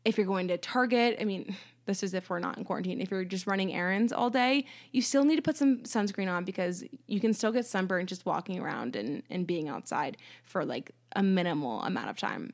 If 0.05 0.17
you're 0.17 0.27
going 0.27 0.47
to 0.47 0.57
Target, 0.57 1.17
I 1.19 1.25
mean, 1.25 1.57
this 1.85 2.03
is 2.03 2.13
if 2.13 2.29
we're 2.29 2.39
not 2.39 2.57
in 2.57 2.63
quarantine. 2.63 3.01
If 3.01 3.11
you're 3.11 3.25
just 3.25 3.47
running 3.47 3.73
errands 3.73 4.13
all 4.13 4.29
day, 4.29 4.65
you 4.91 5.01
still 5.01 5.25
need 5.25 5.35
to 5.35 5.41
put 5.41 5.57
some 5.57 5.79
sunscreen 5.79 6.31
on 6.31 6.45
because 6.45 6.83
you 7.07 7.19
can 7.19 7.33
still 7.33 7.51
get 7.51 7.65
sunburned 7.65 8.07
just 8.07 8.25
walking 8.25 8.59
around 8.59 8.95
and, 8.95 9.23
and 9.29 9.45
being 9.45 9.67
outside 9.67 10.15
for 10.43 10.63
like 10.63 10.91
a 11.15 11.23
minimal 11.23 11.81
amount 11.81 12.09
of 12.09 12.17
time. 12.17 12.53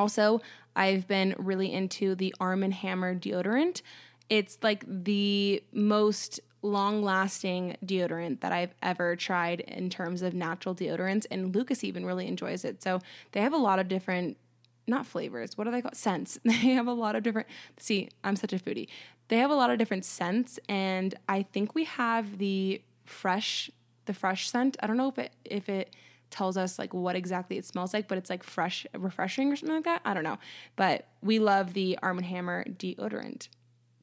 Also, 0.00 0.40
I've 0.74 1.06
been 1.06 1.34
really 1.36 1.70
into 1.70 2.14
the 2.14 2.34
Arm 2.40 2.62
& 2.62 2.82
Hammer 2.82 3.14
deodorant. 3.14 3.82
It's 4.30 4.56
like 4.62 4.82
the 4.86 5.62
most 5.74 6.40
long 6.62 7.02
lasting 7.02 7.76
deodorant 7.84 8.40
that 8.40 8.50
I've 8.50 8.74
ever 8.82 9.14
tried 9.14 9.60
in 9.60 9.90
terms 9.90 10.22
of 10.22 10.32
natural 10.32 10.74
deodorants, 10.74 11.26
and 11.30 11.54
Lucas 11.54 11.84
even 11.84 12.06
really 12.06 12.26
enjoys 12.26 12.64
it. 12.64 12.82
So 12.82 13.00
they 13.32 13.42
have 13.42 13.52
a 13.52 13.58
lot 13.58 13.78
of 13.78 13.88
different, 13.88 14.38
not 14.86 15.04
flavors, 15.04 15.58
what 15.58 15.66
are 15.66 15.70
they 15.70 15.82
called? 15.82 15.96
Scents. 15.96 16.38
They 16.44 16.72
have 16.72 16.86
a 16.86 16.94
lot 16.94 17.14
of 17.14 17.22
different, 17.22 17.48
see, 17.78 18.08
I'm 18.24 18.36
such 18.36 18.54
a 18.54 18.58
foodie. 18.58 18.88
They 19.28 19.36
have 19.36 19.50
a 19.50 19.54
lot 19.54 19.68
of 19.68 19.78
different 19.78 20.06
scents, 20.06 20.58
and 20.66 21.14
I 21.28 21.42
think 21.42 21.74
we 21.74 21.84
have 21.84 22.38
the 22.38 22.80
fresh, 23.04 23.70
the 24.06 24.14
fresh 24.14 24.48
scent. 24.48 24.78
I 24.80 24.86
don't 24.86 24.96
know 24.96 25.08
if 25.08 25.18
it, 25.18 25.32
if 25.44 25.68
it, 25.68 25.94
tells 26.30 26.56
us 26.56 26.78
like 26.78 26.94
what 26.94 27.16
exactly 27.16 27.58
it 27.58 27.64
smells 27.64 27.92
like, 27.92 28.08
but 28.08 28.18
it's 28.18 28.30
like 28.30 28.42
fresh, 28.42 28.86
refreshing 28.96 29.52
or 29.52 29.56
something 29.56 29.76
like 29.76 29.84
that. 29.84 30.02
I 30.04 30.14
don't 30.14 30.24
know. 30.24 30.38
But 30.76 31.06
we 31.22 31.38
love 31.38 31.74
the 31.74 31.98
Arm 32.02 32.18
& 32.18 32.22
Hammer 32.22 32.64
deodorant. 32.64 33.48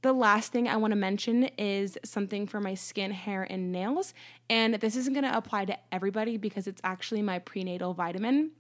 The 0.04 0.14
last 0.14 0.52
thing 0.52 0.68
I 0.68 0.78
want 0.78 0.92
to 0.92 0.96
mention 0.96 1.46
is 1.58 1.98
something 2.06 2.46
for 2.46 2.62
my 2.62 2.76
skin, 2.76 3.12
hair, 3.12 3.48
and 3.50 3.72
nails. 3.72 4.14
And 4.50 4.76
this 4.76 4.96
isn't 4.96 5.14
going 5.14 5.26
to 5.26 5.36
apply 5.36 5.66
to 5.66 5.78
everybody 5.92 6.38
because 6.38 6.68
it's 6.68 6.82
actually 6.84 7.22
my 7.24 7.40
prenatal 7.40 7.94
vitamin. 7.94 8.52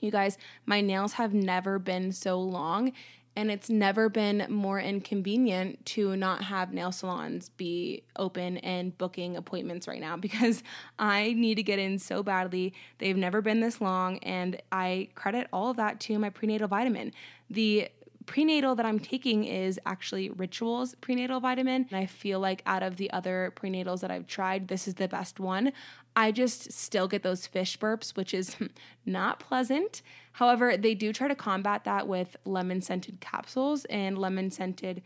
You 0.00 0.10
guys, 0.10 0.36
my 0.66 0.80
nails 0.80 1.12
have 1.14 1.32
never 1.32 1.78
been 1.78 2.10
so 2.10 2.40
long 2.40 2.92
and 3.34 3.50
it's 3.50 3.70
never 3.70 4.08
been 4.08 4.46
more 4.48 4.78
inconvenient 4.80 5.84
to 5.86 6.16
not 6.16 6.44
have 6.44 6.72
nail 6.72 6.92
salons 6.92 7.48
be 7.50 8.02
open 8.16 8.58
and 8.58 8.96
booking 8.98 9.36
appointments 9.36 9.88
right 9.88 10.00
now 10.00 10.16
because 10.22 10.62
I 10.98 11.32
need 11.32 11.56
to 11.56 11.62
get 11.62 11.78
in 11.78 11.98
so 11.98 12.22
badly. 12.22 12.74
They've 12.98 13.16
never 13.16 13.40
been 13.40 13.60
this 13.60 13.80
long, 13.80 14.18
and 14.18 14.60
I 14.70 15.08
credit 15.14 15.48
all 15.52 15.70
of 15.70 15.76
that 15.76 16.00
to 16.00 16.18
my 16.18 16.30
prenatal 16.30 16.68
vitamin. 16.68 17.12
The 17.50 17.88
prenatal 18.26 18.74
that 18.74 18.86
I'm 18.86 18.98
taking 18.98 19.44
is 19.44 19.78
actually 19.86 20.30
Ritual's 20.30 20.94
prenatal 20.96 21.40
vitamin. 21.40 21.86
And 21.90 21.98
I 21.98 22.06
feel 22.06 22.40
like 22.40 22.62
out 22.66 22.82
of 22.82 22.96
the 22.96 23.10
other 23.12 23.52
prenatals 23.56 24.00
that 24.00 24.10
I've 24.10 24.26
tried, 24.26 24.68
this 24.68 24.86
is 24.88 24.94
the 24.94 25.08
best 25.08 25.40
one. 25.40 25.72
I 26.14 26.32
just 26.32 26.72
still 26.72 27.08
get 27.08 27.22
those 27.22 27.46
fish 27.46 27.78
burps, 27.78 28.16
which 28.16 28.34
is 28.34 28.56
not 29.06 29.40
pleasant. 29.40 30.02
However, 30.32 30.76
they 30.76 30.94
do 30.94 31.12
try 31.12 31.28
to 31.28 31.34
combat 31.34 31.84
that 31.84 32.08
with 32.08 32.36
lemon 32.44 32.80
scented 32.80 33.20
capsules 33.20 33.84
and 33.86 34.18
lemon 34.18 34.50
scented 34.50 35.02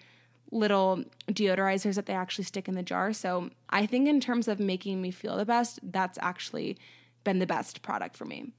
little 0.53 1.03
deodorizers 1.29 1.97
that 1.97 2.07
they 2.07 2.15
actually 2.15 2.45
stick 2.45 2.69
in 2.69 2.75
the 2.75 2.83
jar. 2.83 3.13
So 3.13 3.51
I 3.71 3.87
think, 3.87 4.09
in 4.09 4.21
terms 4.21 4.49
of 4.49 4.61
making 4.61 5.03
me 5.03 5.11
feel 5.11 5.37
the 5.37 5.45
best, 5.45 5.81
that's 5.83 6.19
actually 6.23 6.79
been 7.25 7.41
the 7.41 7.47
best 7.47 7.83
product 7.83 8.17
for 8.17 8.25
me. 8.25 8.53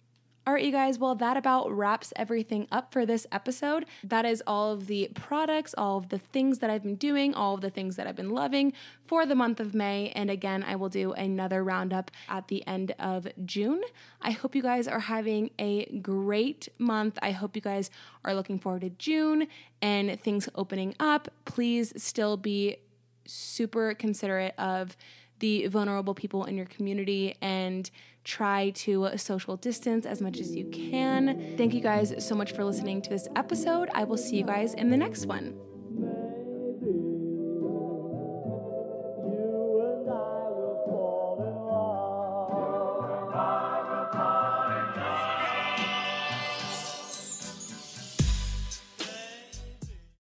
All 0.48 0.54
right, 0.54 0.64
you 0.64 0.72
guys, 0.72 0.98
well, 0.98 1.14
that 1.16 1.36
about 1.36 1.70
wraps 1.70 2.14
everything 2.16 2.70
up 2.72 2.94
for 2.94 3.06
this 3.06 3.28
episode. 3.34 3.86
That 4.02 4.24
is 4.24 4.42
all 4.48 4.72
of 4.72 4.88
the 4.88 5.10
products, 5.14 5.76
all 5.78 5.98
of 5.98 6.08
the 6.08 6.20
things 6.20 6.60
that 6.60 6.70
I've 6.70 6.84
been 6.84 6.96
doing, 6.96 7.34
all 7.34 7.56
of 7.56 7.60
the 7.60 7.70
things 7.70 7.98
that 7.98 8.08
I've 8.08 8.16
been 8.16 8.30
loving 8.30 8.72
for 9.08 9.26
the 9.26 9.36
month 9.36 9.60
of 9.60 9.74
May. 9.74 10.10
And 10.16 10.32
again, 10.32 10.64
I 10.64 10.78
will 10.78 10.88
do 10.88 11.12
another 11.12 11.66
roundup 11.66 12.12
at 12.30 12.48
the 12.48 12.66
end 12.66 12.96
of 12.98 13.28
June. 13.44 13.82
I 14.22 14.32
hope 14.32 14.56
you 14.56 14.62
guys 14.62 14.88
are 14.88 15.02
having 15.02 15.52
a 15.60 15.84
great 16.00 16.70
month. 16.78 17.20
I 17.22 17.32
hope 17.32 17.58
you 17.58 17.62
guys 17.62 17.92
are 18.24 18.34
looking 18.34 18.58
forward 18.58 18.84
to 18.84 18.90
June 18.92 19.50
and 19.82 20.18
things 20.22 20.48
opening 20.56 20.96
up. 20.98 21.28
Please 21.44 21.92
still 22.02 22.38
be 22.38 22.78
super 23.26 23.94
considerate 23.96 24.56
of 24.58 24.96
the 25.40 25.68
vulnerable 25.68 26.14
people 26.16 26.46
in 26.46 26.56
your 26.56 26.66
community 26.66 27.36
and 27.42 27.92
try 28.28 28.72
to 28.72 29.10
social 29.16 29.56
distance 29.56 30.06
as 30.06 30.22
much 30.22 30.40
as 30.40 30.54
you 30.54 30.66
can. 30.66 31.56
Thank 31.58 31.74
you 31.74 31.82
guys 31.82 32.14
so 32.20 32.36
much 32.36 32.52
for 32.52 32.64
listening 32.66 33.02
to 33.04 33.10
this 33.10 33.28
episode. 33.36 33.90
I 33.94 34.04
will 34.04 34.18
see 34.18 34.36
you 34.36 34.44
guys 34.46 34.74
in 34.74 34.90
the 34.90 34.98
next 34.98 35.26
one. 35.26 35.56